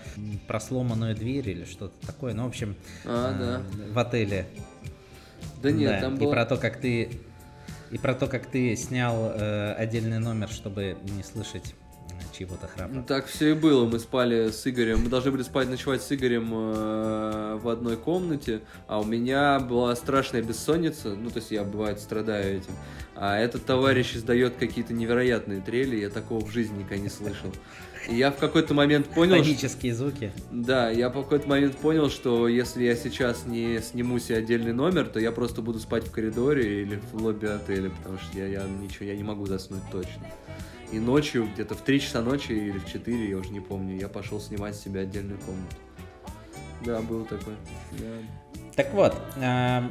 про 0.48 0.60
сломанную 0.60 1.16
дверь 1.16 1.50
или 1.50 1.66
что-то 1.66 1.94
такое. 2.06 2.34
Ну, 2.34 2.44
в 2.44 2.48
общем, 2.48 2.76
а, 3.06 3.34
э, 3.34 3.40
да. 3.40 3.94
в 3.94 4.00
отеле. 4.00 4.46
Да 5.62 5.72
нет, 5.72 5.92
да. 5.92 6.02
там 6.02 6.16
было... 6.16 6.30
И 6.30 6.32
про 6.32 6.46
то, 6.46 6.58
как 6.58 6.78
ты... 6.80 7.10
И 7.92 7.98
про 7.98 8.14
то, 8.14 8.28
как 8.28 8.48
ты 8.48 8.76
снял 8.76 9.32
э, 9.34 9.74
отдельный 9.74 10.20
номер, 10.20 10.50
чтобы 10.50 10.98
не 11.16 11.24
слышать 11.24 11.76
чьего-то 12.38 12.68
храпа. 12.68 13.04
Так 13.08 13.28
все 13.28 13.52
и 13.52 13.54
было. 13.54 13.86
Мы 13.86 14.00
спали 14.00 14.50
с 14.50 14.68
Игорем. 14.68 15.04
Мы 15.04 15.10
должны 15.10 15.32
были 15.32 15.44
спать, 15.44 15.70
ночевать 15.70 16.02
с 16.02 16.12
Игорем 16.12 16.52
э, 16.54 17.60
в 17.62 17.70
одной 17.70 17.98
комнате, 17.98 18.62
а 18.88 19.00
у 19.00 19.04
меня 19.04 19.60
была 19.60 19.96
страшная 19.96 20.42
бессонница. 20.42 21.16
Ну, 21.16 21.30
то 21.30 21.38
есть 21.38 21.52
я, 21.52 21.64
бывает, 21.64 22.00
страдаю 22.00 22.58
этим. 22.58 22.74
А 23.16 23.38
этот 23.38 23.66
товарищ 23.66 24.16
издает 24.16 24.56
какие-то 24.56 24.94
невероятные 24.94 25.62
трели. 25.62 25.98
Я 25.98 26.10
такого 26.10 26.46
в 26.46 26.52
жизни 26.52 26.80
никогда 26.80 26.98
не 26.98 27.10
слышал. 27.10 27.52
И 28.08 28.16
я 28.16 28.32
в 28.32 28.38
какой-то 28.38 28.74
момент 28.74 29.08
понял... 29.08 29.38
Панические 29.38 29.94
что... 29.94 30.04
звуки. 30.04 30.32
Да, 30.52 30.90
я 30.92 31.10
в 31.10 31.14
какой-то 31.14 31.48
момент 31.48 31.78
понял, 31.78 32.10
что 32.10 32.48
если 32.48 32.84
я 32.84 32.96
сейчас 32.96 33.46
не 33.46 33.82
сниму 33.82 34.20
себе 34.20 34.38
отдельный 34.38 34.74
номер, 34.74 35.08
то 35.08 35.20
я 35.20 35.32
просто 35.32 35.62
буду 35.62 35.80
спать 35.80 36.08
в 36.08 36.12
коридоре 36.12 36.84
или 36.84 37.00
в 37.12 37.22
лобби 37.22 37.48
отеля, 37.48 37.90
потому 37.90 38.18
что 38.20 38.38
я, 38.38 38.48
я 38.48 38.64
ничего, 38.82 39.06
я 39.06 39.16
не 39.16 39.24
могу 39.24 39.46
заснуть 39.46 39.84
точно. 39.92 40.26
И 40.92 41.00
ночью, 41.00 41.50
где-то 41.54 41.76
в 41.76 41.82
3 41.82 42.00
часа 42.00 42.22
ночи 42.22 42.52
или 42.52 42.78
в 42.78 42.86
4, 42.86 43.30
я 43.30 43.38
уже 43.38 43.50
не 43.50 43.60
помню, 43.60 43.98
я 43.98 44.08
пошел 44.08 44.40
снимать 44.40 44.76
себе 44.76 45.02
отдельную 45.02 45.40
комнату. 45.40 45.76
Да, 46.86 47.02
был 47.02 47.26
такой. 47.26 47.56
Да. 47.92 48.74
Так 48.76 48.94
вот, 48.94 49.16
э, 49.38 49.82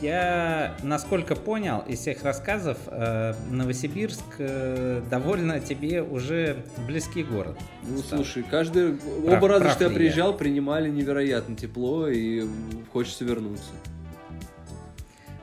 я, 0.00 0.76
насколько 0.82 1.34
понял 1.34 1.80
из 1.86 2.00
всех 2.00 2.22
рассказов, 2.22 2.78
э, 2.86 3.34
Новосибирск 3.50 4.24
э, 4.38 5.02
довольно 5.10 5.60
тебе 5.60 6.02
уже 6.02 6.64
близкий 6.86 7.22
город. 7.22 7.58
Ну, 7.82 7.98
стал. 7.98 8.18
слушай, 8.18 8.44
каждый... 8.48 8.94
Прав, 8.94 9.38
оба 9.38 9.48
раза, 9.48 9.70
что 9.70 9.84
я 9.84 9.90
приезжал, 9.90 10.32
я. 10.32 10.38
принимали 10.38 10.88
невероятно 10.88 11.56
тепло, 11.56 12.08
и 12.08 12.46
хочется 12.92 13.24
вернуться. 13.24 13.70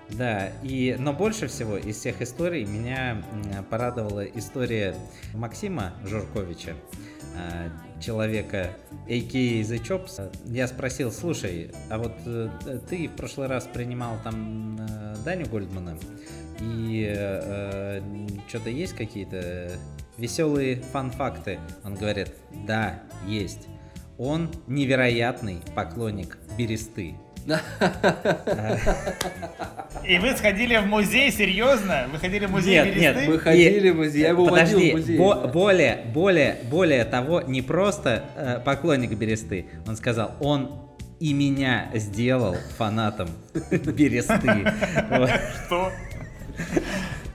Да, 0.09 0.49
и, 0.63 0.95
но 0.97 1.11
больше 1.11 1.47
всего 1.47 1.77
из 1.77 1.97
всех 1.97 2.21
историй 2.21 2.63
меня 2.63 3.23
порадовала 3.69 4.23
история 4.23 4.95
Максима 5.33 5.93
Журковича, 6.05 6.73
а, 7.35 7.69
человека 7.99 8.71
A.K.A. 9.07 9.61
The 9.61 9.81
Chops. 9.81 10.31
Я 10.45 10.67
спросил, 10.67 11.11
слушай, 11.11 11.71
а 11.89 11.97
вот 11.97 12.13
э, 12.25 12.49
ты 12.89 13.07
в 13.07 13.15
прошлый 13.15 13.47
раз 13.47 13.67
принимал 13.71 14.17
там 14.23 14.77
э, 14.79 15.15
Даню 15.23 15.47
Гольдмана, 15.47 15.97
и 16.59 17.13
э, 17.15 18.01
что-то 18.47 18.69
есть 18.69 18.93
какие-то 18.93 19.71
веселые 20.17 20.77
фан-факты? 20.77 21.59
Он 21.83 21.95
говорит, 21.95 22.33
да, 22.65 23.03
есть. 23.27 23.67
Он 24.17 24.49
невероятный 24.67 25.59
поклонник 25.75 26.37
Бересты. 26.57 27.15
И 30.07 30.17
вы 30.19 30.35
сходили 30.35 30.77
в 30.77 30.85
музей, 30.85 31.31
серьезно? 31.31 32.07
Вы 32.11 32.19
ходили 32.19 32.45
в 32.45 32.51
музей 32.51 32.83
Нет, 32.83 32.95
нет, 32.95 33.17
мы 33.27 33.39
ходили 33.39 33.89
в 33.91 33.97
музей, 33.97 34.21
я 34.21 34.29
его 34.29 34.45
водил 34.45 34.79
в 34.79 34.91
музей. 34.93 35.17
Бо- 35.17 35.47
более, 35.47 36.05
более, 36.13 36.57
более 36.69 37.05
того, 37.05 37.41
не 37.41 37.61
просто 37.61 38.25
э, 38.35 38.59
поклонник 38.63 39.11
Бересты, 39.11 39.65
он 39.87 39.95
сказал, 39.95 40.35
он 40.39 40.81
и 41.19 41.33
меня 41.33 41.89
сделал 41.93 42.55
фанатом 42.77 43.29
Бересты. 43.71 44.73
Что? 45.65 45.91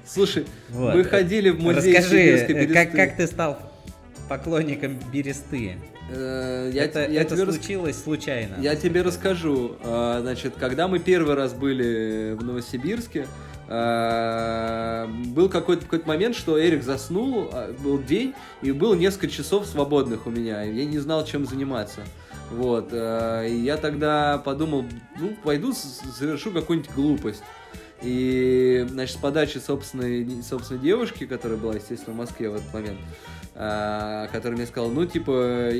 Слушай, 0.07 0.47
мы 0.71 1.05
ходили 1.05 1.51
в 1.51 1.61
музей 1.61 1.97
Расскажи, 1.97 2.69
как, 2.73 2.93
как 2.93 3.17
ты 3.17 3.27
стал 3.27 3.59
поклонником 4.29 4.99
Бересты? 5.13 5.77
Э, 6.13 6.71
я, 6.73 6.85
это 6.85 7.11
я 7.11 7.23
это 7.23 7.37
случилось 7.37 7.97
рас... 7.97 8.05
случайно. 8.05 8.57
Я 8.61 8.77
тебе 8.77 9.03
расскажу. 9.03 9.77
А, 9.83 10.21
значит, 10.21 10.55
когда 10.59 10.89
мы 10.89 10.99
первый 10.99 11.35
раз 11.35 11.53
были 11.53 12.35
в 12.39 12.45
Новосибирске, 12.45 13.27
а, 13.69 15.09
был 15.27 15.49
какой-то 15.49 15.87
какой 15.87 16.05
момент, 16.05 16.35
что 16.35 16.61
Эрик 16.61 16.83
заснул, 16.83 17.53
был 17.79 18.03
день, 18.03 18.35
и 18.63 18.73
было 18.73 18.95
несколько 18.95 19.29
часов 19.29 19.67
свободных 19.67 20.27
у 20.27 20.31
меня, 20.31 20.65
и 20.65 20.75
я 20.75 20.85
не 20.85 20.99
знал, 20.99 21.25
чем 21.25 21.47
заниматься. 21.47 22.01
Вот. 22.51 22.89
э, 22.91 23.47
И 23.49 23.55
я 23.61 23.77
тогда 23.77 24.39
подумал, 24.39 24.85
ну, 25.19 25.37
пойду 25.45 25.73
совершу 25.73 26.51
какую-нибудь 26.51 26.91
глупость. 26.95 27.43
И, 28.03 28.87
значит, 28.89 29.17
с 29.17 29.21
подачи 29.21 29.59
собственной, 29.59 30.43
собственной 30.43 30.81
девушки, 30.81 31.27
которая 31.27 31.59
была, 31.59 31.75
естественно, 31.75 32.15
в 32.15 32.19
Москве 32.19 32.49
в 32.49 32.55
этот 32.55 32.73
момент, 32.73 32.99
а, 33.55 34.27
которая 34.29 34.57
мне 34.57 34.67
сказала, 34.67 34.91
ну, 34.91 35.05
типа, 35.05 35.71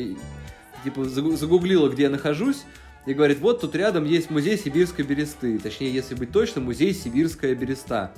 типа 0.85 1.01
загу- 1.01 1.37
загуглила, 1.37 1.89
где 1.89 2.05
я 2.05 2.11
нахожусь, 2.11 2.65
и 3.07 3.15
говорит, 3.15 3.39
вот 3.41 3.63
тут 3.63 3.75
рядом 3.75 4.05
есть 4.05 4.31
музей 4.31 4.59
сибирской 4.59 5.05
бересты. 5.05 5.59
Точнее, 5.59 5.93
если 5.93 6.15
быть 6.15 6.31
точным, 6.31 6.65
музей 6.65 6.93
сибирская 6.93 7.55
береста. 7.55 8.13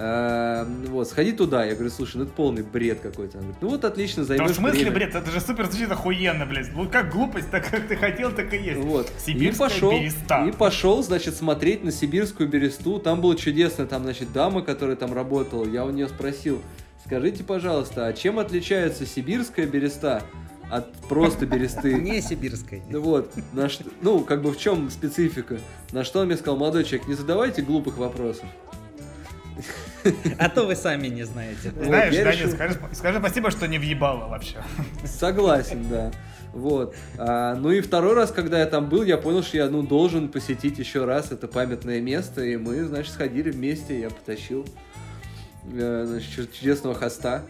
А, 0.00 0.64
Вот, 0.86 1.08
сходи 1.08 1.32
туда. 1.32 1.64
Я 1.64 1.74
говорю, 1.74 1.90
слушай, 1.90 2.18
ну 2.18 2.22
это 2.22 2.32
полный 2.32 2.62
бред 2.62 3.00
какой-то. 3.00 3.38
Она 3.38 3.46
говорит, 3.48 3.62
ну 3.62 3.68
вот 3.70 3.84
отлично, 3.84 4.22
Да 4.22 4.28
займешь 4.28 4.50
в 4.52 4.54
смысле, 4.54 4.78
время». 4.78 4.94
бред, 4.94 5.14
это 5.16 5.28
же 5.32 5.40
супер 5.40 5.66
звучит 5.66 5.90
охуенно, 5.90 6.46
блядь. 6.46 6.72
Ну 6.72 6.88
как 6.88 7.10
глупость, 7.10 7.50
так 7.50 7.68
как 7.68 7.88
ты 7.88 7.96
хотел, 7.96 8.30
так 8.30 8.54
и 8.54 8.58
есть. 8.58 8.78
Вот. 8.78 9.10
Сибирская 9.18 9.66
и 9.66 9.70
пошел, 9.70 9.90
береста. 9.90 10.46
и 10.46 10.52
пошел, 10.52 11.02
значит, 11.02 11.34
смотреть 11.34 11.82
на 11.82 11.90
сибирскую 11.90 12.48
бересту. 12.48 13.00
Там 13.00 13.20
было 13.20 13.34
чудесно, 13.36 13.86
там, 13.86 14.04
значит, 14.04 14.32
дама, 14.32 14.62
которая 14.62 14.94
там 14.94 15.12
работала. 15.12 15.64
Я 15.66 15.84
у 15.84 15.90
нее 15.90 16.06
спросил, 16.06 16.62
скажите, 17.04 17.42
пожалуйста, 17.42 18.06
а 18.06 18.12
чем 18.12 18.38
отличается 18.38 19.04
сибирская 19.04 19.66
береста 19.66 20.22
от 20.70 20.92
просто 21.08 21.44
бересты? 21.44 21.94
Не 22.00 22.22
сибирской. 22.22 22.84
Ну 22.88 23.00
вот, 23.00 23.32
на 23.52 23.68
что, 23.68 23.82
ну, 24.00 24.20
как 24.20 24.42
бы 24.42 24.52
в 24.52 24.58
чем 24.58 24.90
специфика? 24.90 25.58
На 25.90 26.04
что 26.04 26.20
он 26.20 26.26
мне 26.26 26.36
сказал, 26.36 26.56
молодой 26.56 26.84
человек, 26.84 27.08
не 27.08 27.14
задавайте 27.14 27.62
глупых 27.62 27.98
вопросов. 27.98 28.44
А 30.38 30.48
то 30.48 30.64
вы 30.64 30.76
сами 30.76 31.08
не 31.08 31.24
знаете. 31.24 31.72
Знаешь, 31.80 32.14
Даня, 32.14 32.48
скажи, 32.48 32.78
скажи 32.92 33.18
спасибо, 33.18 33.50
что 33.50 33.66
не 33.66 33.78
въебало 33.78 34.28
вообще. 34.28 34.56
Согласен, 35.04 35.86
да. 35.88 36.10
Вот. 36.52 36.94
А, 37.18 37.54
ну 37.54 37.70
и 37.70 37.80
второй 37.80 38.14
раз, 38.14 38.32
когда 38.32 38.58
я 38.58 38.66
там 38.66 38.88
был, 38.88 39.02
я 39.02 39.18
понял, 39.18 39.42
что 39.42 39.56
я 39.56 39.68
ну, 39.68 39.82
должен 39.82 40.28
посетить 40.28 40.78
еще 40.78 41.04
раз 41.04 41.30
это 41.30 41.46
памятное 41.46 42.00
место. 42.00 42.42
И 42.42 42.56
мы, 42.56 42.84
значит, 42.84 43.12
сходили 43.12 43.50
вместе, 43.50 44.00
я 44.00 44.10
потащил 44.10 44.66
э, 45.72 46.04
значит, 46.06 46.30
чуд- 46.30 46.52
чудесного 46.52 46.94
хоста 46.94 47.42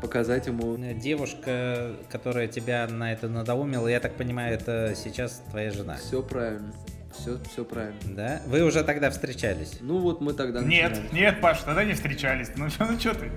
показать 0.00 0.46
ему. 0.46 0.76
Девушка, 0.94 1.92
которая 2.10 2.46
тебя 2.46 2.86
на 2.86 3.12
это 3.12 3.28
надоумила, 3.28 3.88
я 3.88 4.00
так 4.00 4.14
понимаю, 4.14 4.54
это 4.54 4.94
сейчас 4.94 5.42
твоя 5.50 5.70
жена. 5.70 5.96
Все 5.96 6.22
правильно. 6.22 6.72
Все, 7.18 7.38
все 7.50 7.64
правильно. 7.64 7.98
Да? 8.08 8.42
Вы 8.46 8.62
уже 8.62 8.82
тогда 8.84 9.10
встречались? 9.10 9.78
Ну 9.80 9.98
вот 9.98 10.20
мы 10.20 10.32
тогда 10.32 10.60
Нет, 10.60 10.90
начинали. 10.90 11.14
нет, 11.14 11.40
Паш, 11.40 11.60
тогда 11.60 11.84
не 11.84 11.94
встречались. 11.94 12.50
Ну 12.56 12.68
что, 12.70 12.84
ну 12.90 12.98
что 12.98 13.14
ты? 13.14 13.30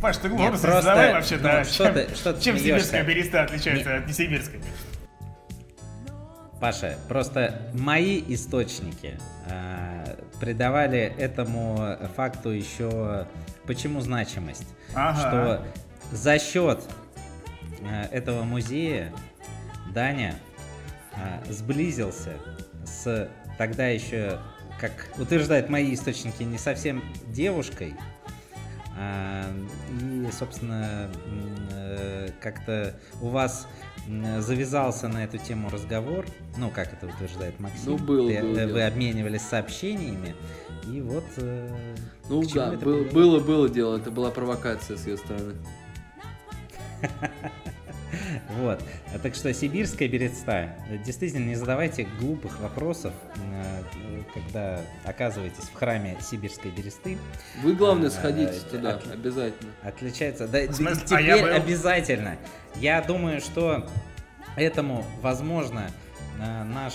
Паш, 0.00 0.18
ты 0.18 0.28
Нет, 0.28 0.50
просто, 0.50 0.82
задавай 0.82 1.12
вообще, 1.12 1.36
ну, 1.36 1.42
да. 1.42 1.64
что 1.64 1.84
чем 1.84 1.94
ты- 1.94 2.14
что 2.14 2.32
ты 2.34 2.40
чем 2.42 2.58
сибирская 2.58 3.04
береста 3.04 3.42
отличается 3.42 3.96
от 3.96 4.06
несибирской? 4.06 4.60
Паша, 6.60 6.96
просто 7.08 7.60
мои 7.74 8.22
источники 8.28 9.18
э, 9.50 10.16
придавали 10.40 11.12
этому 11.18 11.98
факту 12.16 12.50
еще 12.50 13.26
почему 13.66 14.00
значимость, 14.00 14.66
Ага. 14.94 15.18
что 15.18 15.66
за 16.16 16.38
счет 16.38 16.82
э, 17.82 18.04
этого 18.12 18.44
музея 18.44 19.12
Даня 19.92 20.36
э, 21.16 21.52
сблизился 21.52 22.32
с 22.86 23.28
тогда 23.58 23.88
еще, 23.88 24.40
как 24.80 24.92
утверждают 25.18 25.68
мои 25.70 25.94
источники, 25.94 26.42
не 26.42 26.58
совсем 26.58 27.02
девушкой. 27.28 27.94
А, 28.96 29.44
И, 30.00 30.28
собственно, 30.32 31.08
э, 31.72 32.28
как-то 32.40 32.94
у 33.20 33.28
вас 33.28 33.66
завязался 34.38 35.08
на 35.08 35.24
эту 35.24 35.38
тему 35.38 35.70
разговор, 35.70 36.26
ну, 36.58 36.70
как 36.70 36.92
это 36.92 37.06
утверждает 37.06 37.58
Максим. 37.58 37.92
Ну, 37.92 37.96
было, 37.98 38.28
Ты- 38.30 38.40
было 38.42 38.58
э, 38.58 38.66
Вы 38.66 38.72
дело. 38.74 38.86
обменивались 38.86 39.42
сообщениями, 39.42 40.34
и 40.86 41.00
вот... 41.00 41.24
э, 41.38 41.74
Ну 42.28 42.42
да, 42.54 42.72
был- 42.72 43.04
было, 43.06 43.40
было 43.40 43.68
дело, 43.68 43.96
это 43.96 44.10
была 44.10 44.30
провокация 44.30 44.96
с 44.98 45.06
ее 45.06 45.16
стороны. 45.16 45.54
Вот. 48.60 48.82
А 49.14 49.18
Так 49.18 49.34
что 49.34 49.52
сибирская 49.52 50.08
береста. 50.08 50.74
Действительно, 51.04 51.44
не 51.46 51.54
задавайте 51.54 52.06
глупых 52.20 52.60
вопросов, 52.60 53.12
э, 53.36 54.22
когда 54.32 54.80
оказываетесь 55.04 55.64
в 55.64 55.74
храме 55.74 56.16
сибирской 56.20 56.70
бересты. 56.70 57.18
Вы, 57.62 57.74
главное, 57.74 58.08
А, 58.08 58.10
сходите 58.10 58.52
э, 58.54 58.70
туда, 58.70 59.00
обязательно. 59.12 59.72
Отличается. 59.82 60.48
Да, 60.48 60.66
теперь 60.66 60.96
А 61.10 61.20
я 61.20 61.38
был. 61.38 61.52
обязательно. 61.54 62.36
Я 62.76 63.00
думаю, 63.02 63.40
что 63.40 63.86
этому, 64.56 65.04
возможно, 65.20 65.90
э, 66.40 66.64
наш 66.64 66.94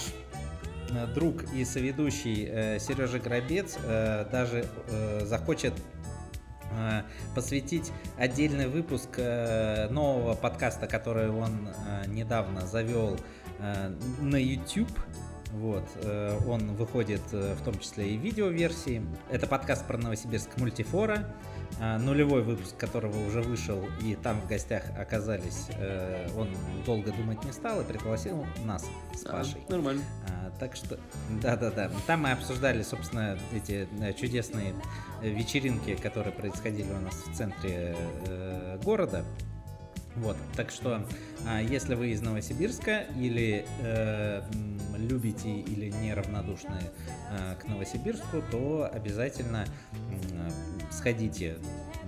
э, 0.92 1.08
друг 1.14 1.44
и 1.54 1.64
соведущий 1.66 2.48
э, 2.50 2.80
Сережа 2.80 3.20
Грабец 3.20 3.78
э, 3.84 4.26
даже 4.32 4.66
э, 4.88 5.22
захочет 5.26 5.74
э, 5.74 5.99
посвятить 7.36 7.92
отдельный 8.18 8.68
выпуск 8.68 9.10
э, 9.18 9.88
нового 9.90 10.36
подкаста, 10.36 10.88
который 10.88 11.30
он 11.30 11.70
э, 11.70 12.08
недавно 12.08 12.66
завел 12.68 13.18
э, 13.60 13.94
на 14.22 14.36
YouTube. 14.36 14.92
Вот, 15.52 15.84
э, 16.04 16.38
он 16.48 16.76
выходит 16.76 17.22
э, 17.32 17.56
в 17.56 17.64
том 17.64 17.80
числе 17.80 18.12
и 18.12 18.18
в 18.18 18.22
видеоверсии. 18.22 19.02
Это 19.32 19.48
подкаст 19.48 19.86
про 19.88 19.98
Новосибирск 19.98 20.50
мультифора, 20.58 21.16
э, 21.18 21.59
нулевой 21.80 22.44
выпуск 22.44 22.76
которого 22.78 23.26
уже 23.26 23.42
вышел, 23.42 23.84
и 24.02 24.16
там 24.16 24.42
в 24.42 24.48
гостях 24.48 24.84
оказались. 24.98 25.68
э, 25.78 26.28
Он 26.38 26.50
долго 26.86 27.12
думать 27.12 27.44
не 27.44 27.52
стал 27.52 27.82
и 27.82 27.84
пригласил 27.84 28.46
нас 28.66 28.86
с 29.16 29.26
А, 29.26 29.32
Пашей. 29.32 29.62
Нормально. 29.70 30.04
А, 30.28 30.52
так 30.60 30.76
что, 30.76 31.00
да-да-да. 31.42 31.90
Там 32.08 32.22
мы 32.24 32.32
обсуждали, 32.32 32.84
собственно, 32.84 33.38
эти 33.54 33.88
э, 34.02 34.14
чудесные 34.14 34.74
вечеринки, 35.22 35.96
которые 35.96 36.34
происходили 36.34 36.92
у 36.92 37.00
нас 37.00 37.16
в 37.16 37.36
центре 37.36 37.96
э, 38.28 38.80
города. 38.84 39.24
Вот, 40.22 40.36
так 40.56 40.70
что, 40.70 41.06
а, 41.48 41.62
если 41.62 41.96
вы 41.96 42.10
из 42.12 42.22
Новосибирска 42.22 43.06
или 43.18 43.66
э, 43.82 44.42
любите 44.98 45.50
или 45.50 45.90
неравнодушны 45.90 46.76
э, 47.32 47.56
к 47.62 47.66
Новосибирску, 47.68 48.44
то 48.52 48.90
обязательно 48.92 49.66
м, 49.94 50.52
сходите 50.92 51.58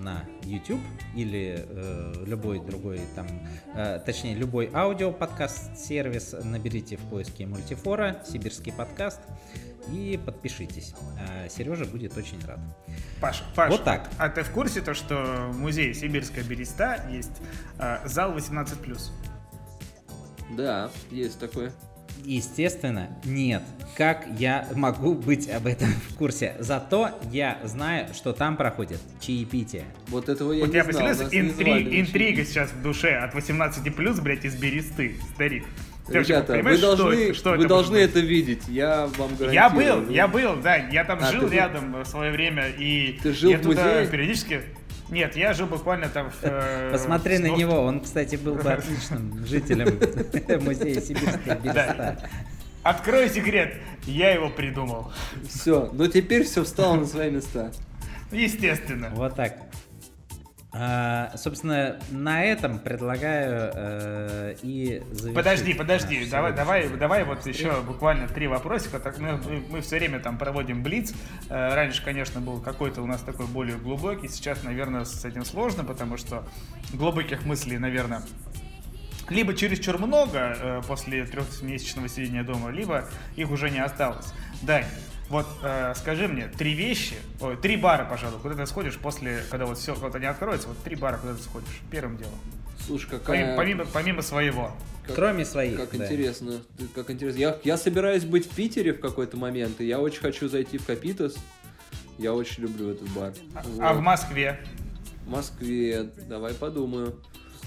на 0.02 0.26
YouTube 0.44 0.82
или 1.15 1.65
э, 1.68 2.14
любой 2.26 2.60
другой 2.60 3.02
там, 3.15 3.28
э, 3.76 3.99
точнее 4.06 4.36
любой 4.36 4.69
аудио 4.73 5.11
подкаст 5.11 5.78
сервис, 5.78 6.36
наберите 6.44 6.98
в 6.98 7.02
поиске 7.02 7.45
мультифора 7.45 8.23
сибирский 8.28 8.73
подкаст 8.73 9.22
и 9.90 10.19
подпишитесь. 10.23 10.94
А 11.19 11.49
Сережа 11.49 11.86
будет 11.86 12.18
очень 12.18 12.44
рад. 12.45 12.60
Паша, 13.19 13.44
Паша, 13.56 13.72
Вот 13.72 13.84
так. 13.84 14.10
а 14.18 14.30
ты 14.30 14.44
в 14.44 14.52
курсе 14.52 14.82
то, 14.82 14.94
что 14.94 15.48
в 15.49 15.57
музее 15.57 15.94
Сибирская 15.94 16.44
береста 16.44 17.03
есть 17.10 17.41
э, 17.80 17.99
зал 18.06 18.36
18+. 18.36 19.11
Да, 20.57 20.91
есть 21.10 21.40
такое. 21.40 21.72
Естественно, 22.26 23.10
нет. 23.23 23.64
Как 23.98 24.26
я 24.38 24.68
могу 24.76 25.14
быть 25.15 25.49
об 25.49 25.68
этом 25.68 25.89
в 26.10 26.15
курсе? 26.15 26.56
Зато 26.60 27.10
я 27.31 27.57
знаю, 27.64 28.07
что 28.14 28.31
там 28.34 28.57
проходит 28.57 28.99
чаепитие. 29.19 29.85
Вот 30.07 30.30
этого 30.30 30.53
я 30.53 30.64
У 30.64 30.68
не 30.68 30.72
тебя 30.72 30.84
знал. 30.91 31.07
интри- 31.31 31.99
интрига 31.99 32.45
сейчас 32.45 32.72
в 32.72 32.81
душе 32.81 33.15
от 33.18 33.34
18+, 33.34 34.22
блядь, 34.22 34.45
из 34.45 34.56
бересты, 34.56 35.15
старик. 35.34 35.65
Ты 36.07 36.14
вообще 36.18 36.34
Ребята, 36.34 36.53
вы 36.64 36.77
что 36.77 36.95
должны, 36.95 37.14
это- 37.14 37.34
что 37.35 37.49
вы 37.52 37.56
это 37.57 37.68
должны 37.68 37.98
это 37.98 38.19
видеть. 38.19 38.64
Я 38.68 39.07
вам 39.18 39.35
гарантирую. 39.35 39.53
Я 39.53 39.69
был, 39.69 40.10
я 40.10 40.27
был, 40.27 40.56
да, 40.61 40.76
я 40.76 41.06
там 41.06 41.19
А, 41.22 41.31
жил 41.31 41.41
ты 41.41 41.48
был? 41.48 41.53
рядом 41.53 42.02
в 42.03 42.06
свое 42.06 42.31
время 42.31 42.69
и 42.69 43.19
Ты 43.22 43.34
жил 43.34 43.52
я 43.52 43.57
в 43.57 43.61
туда 43.61 43.84
музее? 43.85 44.07
периодически. 44.07 44.61
Нет, 45.11 45.35
я 45.35 45.53
жил 45.53 45.67
буквально 45.67 46.07
там. 46.07 46.31
в, 46.31 46.38
э, 46.41 46.89
Посмотри 46.91 47.38
в 47.38 47.41
на 47.41 47.47
него, 47.47 47.81
он, 47.81 47.99
кстати, 47.99 48.38
был 48.38 48.55
бы 48.55 48.71
отличным 48.71 49.45
жителем 49.45 49.99
музея 50.63 51.01
Сибирская 51.01 51.57
береста. 51.57 52.29
Открой 52.81 53.29
секрет, 53.29 53.75
я 54.05 54.31
его 54.31 54.49
придумал. 54.49 55.11
Все, 55.47 55.89
но 55.93 56.07
теперь 56.07 56.45
все 56.45 56.63
встало 56.63 56.95
на 56.95 57.05
свои 57.05 57.29
места. 57.29 57.71
Естественно. 58.31 59.11
Вот 59.13 59.35
так. 59.35 59.57
А, 60.73 61.34
собственно, 61.35 61.99
на 62.11 62.45
этом 62.45 62.80
предлагаю 62.80 63.72
э, 63.76 64.56
и 64.61 65.03
завершить 65.11 65.35
Подожди, 65.35 65.73
подожди, 65.73 66.19
наш 66.22 66.30
давай, 66.30 66.53
давай, 66.53 66.88
давай 66.89 67.23
вот 67.26 67.45
еще 67.45 67.81
буквально 67.81 68.30
три 68.30 68.48
вопросика. 68.48 68.99
Так 68.99 69.19
мы, 69.19 69.38
мы, 69.69 69.81
все 69.81 69.98
время 69.98 70.22
там 70.22 70.38
проводим 70.38 70.81
блиц. 70.81 71.14
Э, 71.49 71.76
Раньше, 71.76 72.02
конечно, 72.02 72.39
был 72.39 72.61
какой-то 72.61 73.02
у 73.02 73.06
нас 73.06 73.22
такой 73.22 73.48
более 73.48 73.77
глубокий. 73.77 74.30
Сейчас, 74.30 74.64
наверное, 74.64 75.03
с 75.03 75.26
этим 75.26 75.43
сложно, 75.43 75.84
потому 75.84 76.15
что 76.15 76.48
глубоких 76.93 77.45
мыслей, 77.45 77.77
наверное, 77.77 78.22
либо 79.27 79.53
чересчур 79.53 79.98
много 79.98 80.56
э, 80.57 80.81
после 80.88 81.26
трехмесячного 81.26 82.07
сидения 82.07 82.43
дома, 82.43 82.69
либо 82.69 83.10
их 83.35 83.52
уже 83.52 83.69
не 83.69 83.80
осталось. 83.80 84.34
Дань, 84.61 84.85
вот 85.32 85.48
э, 85.64 85.94
скажи 85.95 86.28
мне 86.28 86.48
три 86.58 86.74
вещи, 86.74 87.16
ой, 87.40 87.56
три 87.58 87.78
бара, 87.78 88.06
пожалуй, 88.06 88.40
куда 88.41 88.53
ты 88.56 88.66
сходишь 88.68 88.98
после, 88.98 89.41
когда 89.49 89.66
вот 89.66 89.78
все, 89.78 89.95
вот 89.95 90.14
они 90.14 90.26
откроются, 90.26 90.68
вот 90.68 90.78
три 90.84 90.95
бара, 90.95 91.18
куда 91.18 91.34
ты 91.34 91.41
сходишь 91.41 91.82
первым 91.90 92.18
делом. 92.18 92.34
Слушай, 92.86 93.08
Помимо, 93.12 93.20
какая... 93.26 93.58
помимо, 93.58 93.86
помимо 93.86 94.22
своего. 94.22 94.72
как- 95.06 95.16
Кроме 95.16 95.45
своих. 95.45 95.78
Как 95.78 95.98
да. 95.98 96.06
интересно, 96.06 96.62
как 96.94 97.10
интересно. 97.10 97.40
Я, 97.40 97.58
я 97.64 97.78
собираюсь 97.78 98.26
быть 98.26 98.45
в 98.52 98.56
Питере 98.56 98.94
в 98.94 98.99
какой-то 98.99 99.38
момент, 99.38 99.80
и 99.82 99.86
я 99.86 99.99
очень 99.99 100.20
хочу 100.20 100.49
зайти 100.49 100.78
в 100.78 100.86
Капитас. 100.86 101.36
Я 102.18 102.34
очень 102.34 102.64
люблю 102.64 102.90
этот 102.90 103.08
бар. 103.12 103.34
А, 103.56 103.62
Вот. 103.64 103.80
а 103.80 103.94
в 103.94 104.02
Москве? 104.02 104.60
В 105.26 105.30
Москве, 105.30 106.10
давай 106.28 106.53
подумаю. 106.53 107.16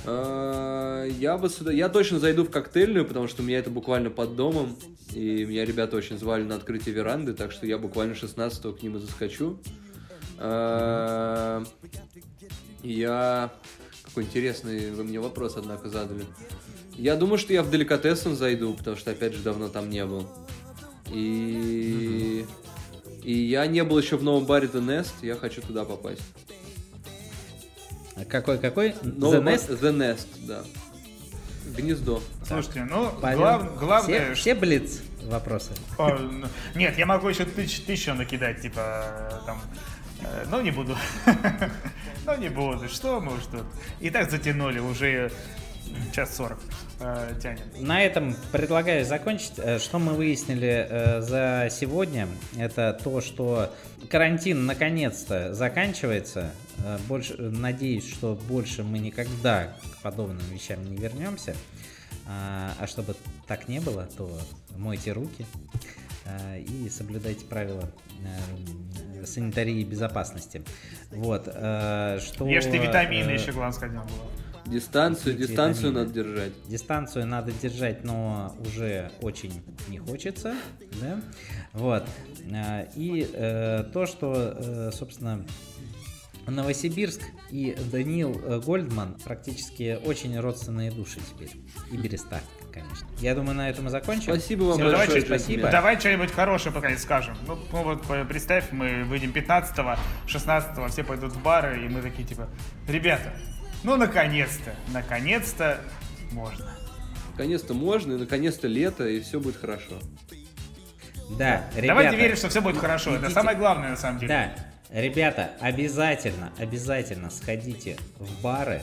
А, 0.07 1.05
Я 1.07 1.39
бы 1.39 1.49
сюда, 1.49 1.73
я 1.73 1.89
точно 1.89 2.19
зайду 2.19 2.45
в 2.45 2.51
коктейльную, 2.51 3.07
потому 3.07 3.29
что 3.29 3.43
у 3.43 3.45
меня 3.45 3.59
это 3.59 3.71
буквально 3.71 4.11
под 4.11 4.37
домом, 4.37 4.77
и 5.13 5.45
меня 5.45 5.65
ребята 5.65 5.97
очень 5.97 6.19
звали 6.19 6.43
на 6.43 6.57
открытие 6.57 6.95
веранды, 6.95 7.35
так 7.35 7.53
что 7.53 7.67
я 7.67 7.79
буквально 7.79 8.15
16 8.15 8.79
к 8.79 8.83
ним 8.83 8.97
и 8.97 9.01
заскочу. 9.01 9.59
А, 10.39 11.63
Я... 12.83 13.53
Какой 14.05 14.25
интересный 14.25 14.93
вы 14.93 15.03
мне 15.05 15.19
вопрос, 15.19 15.55
однако, 15.57 15.89
задали. 15.89 16.25
Я 16.97 17.17
думаю, 17.17 17.39
что 17.39 17.53
я 17.53 17.65
в 17.65 17.71
деликатесен 17.71 18.37
зайду, 18.37 18.73
потому 18.75 18.97
что, 18.97 19.11
опять 19.11 19.35
же, 19.35 19.43
давно 19.43 19.69
там 19.69 19.91
не 19.91 20.05
был. 20.05 20.29
И... 21.13 22.45
И 23.25 23.33
я 23.33 23.67
не 23.67 23.83
был 23.83 23.99
еще 23.99 24.17
в 24.19 24.23
новом 24.23 24.45
баре 24.45 24.69
The 24.69 24.85
Nest, 24.85 25.15
я 25.23 25.35
хочу 25.35 25.63
туда 25.63 25.85
попасть. 25.85 26.21
Какой-какой? 28.29 28.95
Новый 29.03 29.41
The 29.41 29.45
Nest? 29.45 29.81
The 29.81 29.93
Nest, 29.97 30.27
да. 30.47 30.63
Гнездо. 31.77 32.23
Слушайте, 32.47 32.85
ну, 32.85 33.11
Павел, 33.21 33.39
глав- 33.41 33.79
главное, 33.79 34.35
все, 34.35 34.35
все 34.35 34.55
блиц 34.55 35.01
вопросы. 35.23 35.73
О, 35.99 36.11
ну, 36.11 36.47
Нет, 36.75 36.97
я 36.99 37.07
могу 37.07 37.29
еще 37.29 37.45
тысяч, 37.45 37.81
тысячу 37.85 38.15
накидать, 38.15 38.61
типа, 38.63 39.05
э, 39.31 39.47
там, 39.47 39.61
э, 40.21 40.45
ну 40.51 40.61
не 40.61 40.71
буду. 40.71 40.97
Ну 42.27 42.35
не 42.39 42.49
буду, 42.49 42.89
что 42.89 43.21
мы 43.21 43.35
уж 43.37 43.43
тут. 43.51 43.65
И 44.01 44.09
так 44.09 44.31
затянули, 44.31 44.79
уже 44.79 45.31
час 46.15 46.35
сорок 46.35 46.59
э, 47.01 47.35
тянет. 47.43 47.81
На 47.81 48.03
этом 48.03 48.35
предлагаю 48.53 49.05
закончить. 49.05 49.55
Э, 49.59 49.79
Что 49.79 49.99
мы 49.99 50.15
выяснили 50.15 50.87
э, 50.89 51.21
за 51.21 51.69
сегодня, 51.71 52.29
это 52.57 52.99
то, 53.03 53.21
что 53.21 53.73
карантин 54.11 54.67
наконец-то 54.67 55.55
заканчивается. 55.55 56.51
Э, 56.85 56.99
Больше, 57.09 57.37
надеюсь, 57.39 58.09
что 58.09 58.35
больше 58.35 58.83
мы 58.83 58.99
никогда 58.99 59.77
к 59.99 60.03
подобным 60.03 60.45
вещам 60.53 60.85
не 60.85 60.97
вернемся. 60.97 61.55
А 62.27 62.73
а 62.79 62.87
чтобы 62.87 63.15
так 63.47 63.69
не 63.69 63.81
было, 63.81 64.09
то 64.17 64.31
мойте 64.77 65.13
руки 65.13 65.45
э, 66.25 66.61
и 66.61 66.89
соблюдайте 66.89 67.45
правила 67.45 67.91
э, 69.21 69.27
санитарии 69.27 69.81
и 69.81 69.85
безопасности. 69.85 70.63
Вот. 71.11 71.43
Что, 71.45 72.47
Ешьте 72.47 72.79
витамины, 72.79 73.31
еще 73.31 73.53
сказать 73.53 73.93
надо 73.95 74.09
было. 74.09 74.44
Дистанцию, 74.67 75.37
дистанцию 75.37 75.93
надо 75.93 76.13
держать. 76.13 76.53
Дистанцию 76.69 77.27
надо 77.27 77.53
держать, 77.53 78.03
но 78.05 78.57
уже 78.61 79.11
очень 79.21 79.63
не 79.89 79.99
хочется, 79.99 80.55
да? 81.01 81.21
Вот. 81.73 82.05
А, 82.53 82.89
И 82.95 83.29
э, 83.33 83.85
то, 83.93 84.07
что, 84.07 84.55
э, 84.57 84.91
собственно, 84.93 85.45
Новосибирск 86.47 87.21
и 87.51 87.77
Данил 87.91 88.41
э, 88.45 88.61
Гольдман 88.61 89.17
практически 89.25 89.99
очень 90.05 90.39
родственные 90.39 90.91
души 90.91 91.21
теперь. 91.21 91.51
И 91.91 91.97
Береста, 91.97 92.41
конечно. 92.73 93.07
Я 93.19 93.35
думаю, 93.35 93.57
на 93.57 93.71
этом 93.71 93.87
и 93.87 93.91
закончим. 93.91 94.25
Спасибо 94.35 94.65
вам 94.65 94.75
Всем 94.75 94.87
большое, 94.87 95.21
джентльмен. 95.21 95.39
спасибо. 95.39 95.71
Давай 95.71 95.99
что-нибудь 95.99 96.33
хорошее 96.33 96.75
пока 96.75 96.95
скажем. 96.97 97.37
Ну, 97.47 97.59
ну 97.73 97.83
вот 97.83 98.03
представь, 98.29 98.73
мы 98.73 99.05
выйдем 99.05 99.31
15-го, 99.31 99.97
16-го, 100.27 100.89
все 100.89 101.05
пойдут 101.05 101.33
в 101.33 101.43
бары, 101.43 101.85
и 101.85 101.89
мы 101.89 102.03
такие 102.03 102.27
типа, 102.27 102.49
ребята, 102.89 103.33
ну 103.85 103.97
наконец-то, 103.97 104.75
наконец-то 104.93 105.81
можно. 106.33 106.77
Наконец-то 107.33 107.75
можно, 107.75 108.15
и 108.15 108.17
наконец-то 108.17 108.67
лето, 108.67 109.07
и 109.07 109.21
все 109.21 109.41
будет 109.41 109.57
хорошо. 109.57 109.99
Да, 111.39 111.65
ребята. 111.75 111.89
Давайте 111.89 112.17
верить, 112.17 112.39
что 112.39 112.49
все 112.49 112.61
будет 112.61 112.79
хорошо. 112.79 113.11
Это 113.11 113.27
идите. 113.27 113.35
самое 113.35 113.57
главное 113.57 113.91
на 113.91 113.97
самом 113.97 114.19
деле. 114.19 114.29
Да, 114.29 115.01
ребята, 115.01 115.51
обязательно, 115.61 116.53
обязательно 116.59 117.31
сходите 117.31 117.97
в 118.19 118.43
бары, 118.43 118.83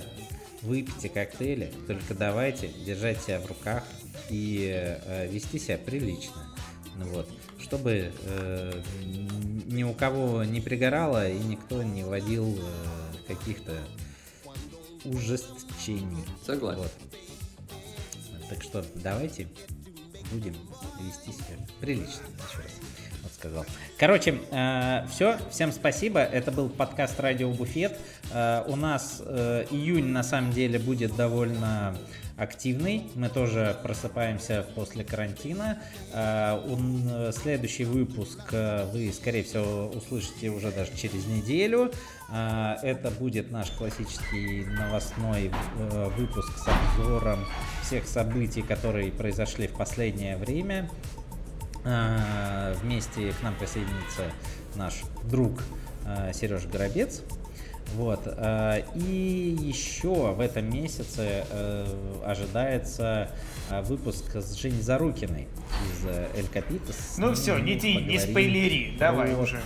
выпейте 0.61 1.09
коктейли, 1.09 1.71
только 1.87 2.13
давайте 2.13 2.69
держать 2.85 3.21
себя 3.21 3.39
в 3.39 3.45
руках 3.45 3.83
и 4.29 4.69
э, 5.05 5.27
вести 5.27 5.59
себя 5.59 5.77
прилично. 5.77 6.55
Ну 6.95 7.05
Вот, 7.05 7.29
чтобы 7.59 8.11
э, 8.25 8.81
ни 9.65 9.83
у 9.83 9.93
кого 9.93 10.43
не 10.43 10.61
пригорало 10.61 11.29
и 11.29 11.39
никто 11.39 11.83
не 11.83 12.03
водил 12.03 12.59
э, 12.59 13.33
каких-то 13.33 13.73
ужесточений. 15.05 16.25
Согласен. 16.45 16.81
Вот. 16.81 16.91
Так 18.49 18.63
что 18.63 18.85
давайте 18.95 19.47
будем 20.31 20.55
вести 20.99 21.31
себя 21.31 21.57
прилично. 21.79 22.23
Еще 22.49 22.61
раз 22.61 22.71
вот 23.23 23.31
сказал. 23.33 23.65
Короче, 23.97 24.39
все. 25.09 25.37
Всем 25.49 25.71
спасибо. 25.71 26.19
Это 26.19 26.51
был 26.51 26.69
подкаст 26.69 27.19
Радио 27.19 27.49
Буфет. 27.51 27.97
Э, 28.31 28.63
у 28.67 28.75
нас 28.75 29.21
э, 29.25 29.65
июнь 29.71 30.07
на 30.07 30.23
самом 30.23 30.51
деле 30.51 30.79
будет 30.79 31.15
довольно 31.15 31.95
активный. 32.37 33.09
Мы 33.15 33.29
тоже 33.29 33.77
просыпаемся 33.83 34.65
после 34.75 35.03
карантина. 35.03 35.79
Э, 36.13 36.59
э, 36.59 37.31
следующий 37.33 37.85
выпуск 37.85 38.39
э, 38.51 38.89
вы, 38.91 39.11
скорее 39.13 39.43
всего, 39.43 39.87
услышите 39.87 40.49
уже 40.49 40.71
даже 40.71 40.95
через 40.95 41.25
неделю. 41.25 41.91
Это 42.31 43.11
будет 43.19 43.51
наш 43.51 43.71
классический 43.71 44.63
новостной 44.63 45.51
выпуск 46.15 46.49
с 46.57 46.65
обзором 46.65 47.45
всех 47.83 48.07
событий, 48.07 48.61
которые 48.61 49.11
произошли 49.11 49.67
в 49.67 49.73
последнее 49.73 50.37
время. 50.37 50.89
Вместе 51.83 53.33
к 53.33 53.43
нам 53.43 53.53
присоединится 53.55 54.31
наш 54.75 55.01
друг 55.25 55.61
Сереж 56.31 56.67
Горобец. 56.67 57.21
Вот. 57.95 58.21
э, 58.25 58.83
И 58.95 59.57
еще 59.59 60.33
в 60.33 60.39
этом 60.39 60.69
месяце 60.73 61.45
э, 61.49 61.85
ожидается 62.25 63.29
э, 63.69 63.81
выпуск 63.81 64.35
с 64.35 64.53
Женей 64.55 64.81
Зарукиной 64.81 65.47
из 65.91 66.05
э, 66.07 66.27
Эль 66.35 66.47
Капитас. 66.47 67.15
Ну 67.17 67.33
все, 67.33 67.57
не, 67.59 67.79
ти- 67.79 67.95
не 67.97 68.19
спойлери, 68.19 68.95
давай 68.97 69.33
уже. 69.35 69.59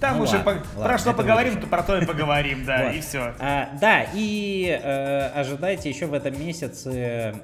Там 0.00 0.16
Ну 0.16 0.22
уже 0.24 0.38
ладно, 0.38 0.44
по- 0.44 0.78
ладно, 0.78 0.84
про 0.84 0.98
что 0.98 1.12
поговорим, 1.12 1.60
то 1.60 1.66
про 1.66 1.82
то 1.82 1.98
и 1.98 2.06
поговорим, 2.06 2.64
да, 2.64 2.84
Вот. 2.86 2.94
и 2.94 3.00
все. 3.00 3.34
А, 3.38 3.68
да, 3.80 4.06
и 4.14 4.66
э, 4.82 5.26
ожидайте 5.34 5.90
еще 5.90 6.06
в 6.06 6.14
этом 6.14 6.40
месяце 6.40 7.34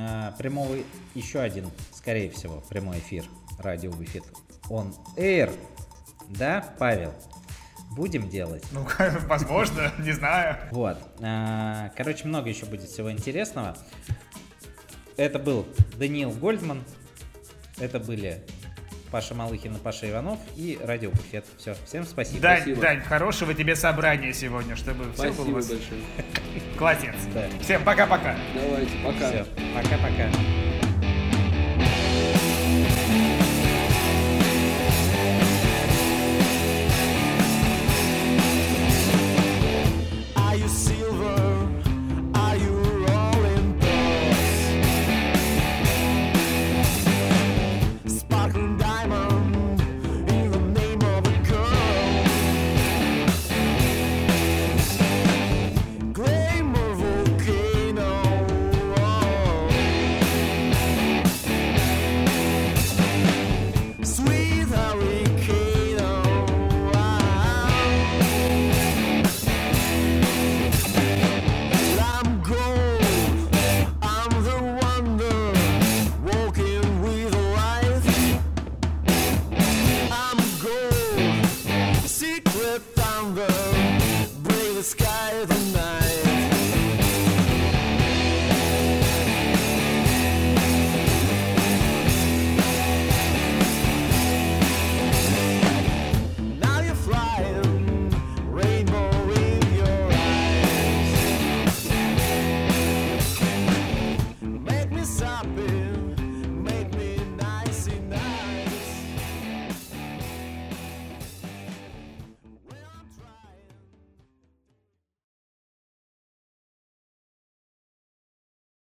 а, 0.00 0.32
прямого, 0.36 0.76
еще 1.14 1.38
один, 1.40 1.70
скорее 1.92 2.30
всего, 2.30 2.60
прямой 2.68 2.98
эфир 2.98 3.24
радио. 3.58 3.92
Он 4.68 4.92
Air. 5.16 5.52
Да, 6.28 6.64
Павел? 6.78 7.12
Будем 7.96 8.28
делать. 8.28 8.64
Ну, 8.72 8.86
возможно, 9.26 9.92
не 9.98 10.12
знаю. 10.12 10.56
Вот. 10.70 10.98
А, 11.20 11.90
Короче, 11.96 12.26
много 12.26 12.48
еще 12.48 12.66
будет 12.66 12.88
всего 12.88 13.10
интересного. 13.12 13.76
Это 15.16 15.38
был 15.38 15.66
Даниил 15.98 16.30
Гольдман. 16.30 16.82
Это 17.78 18.00
были 18.00 18.42
Паша 19.10 19.34
Малыхин 19.34 19.76
и 19.76 19.78
Паша 19.78 20.08
Иванов 20.10 20.38
и 20.56 20.78
Радио 20.82 21.10
Буфет. 21.10 21.44
Все, 21.58 21.74
всем 21.84 22.04
спасибо. 22.06 22.40
Дань, 22.40 22.56
Спасибо. 22.62 22.80
Дань, 22.80 23.00
хорошего 23.02 23.52
тебе 23.52 23.76
собрания 23.76 24.32
сегодня, 24.32 24.74
чтобы 24.74 25.12
все 25.12 25.32
было 25.32 25.60
Спасибо 25.60 25.76
большое. 25.76 26.00
классец. 26.78 27.14
Да. 27.34 27.46
Всем 27.60 27.84
пока-пока. 27.84 28.36
Давайте, 28.54 28.92
пока. 29.04 29.28
Все, 29.28 29.44
пока-пока. 29.74 30.71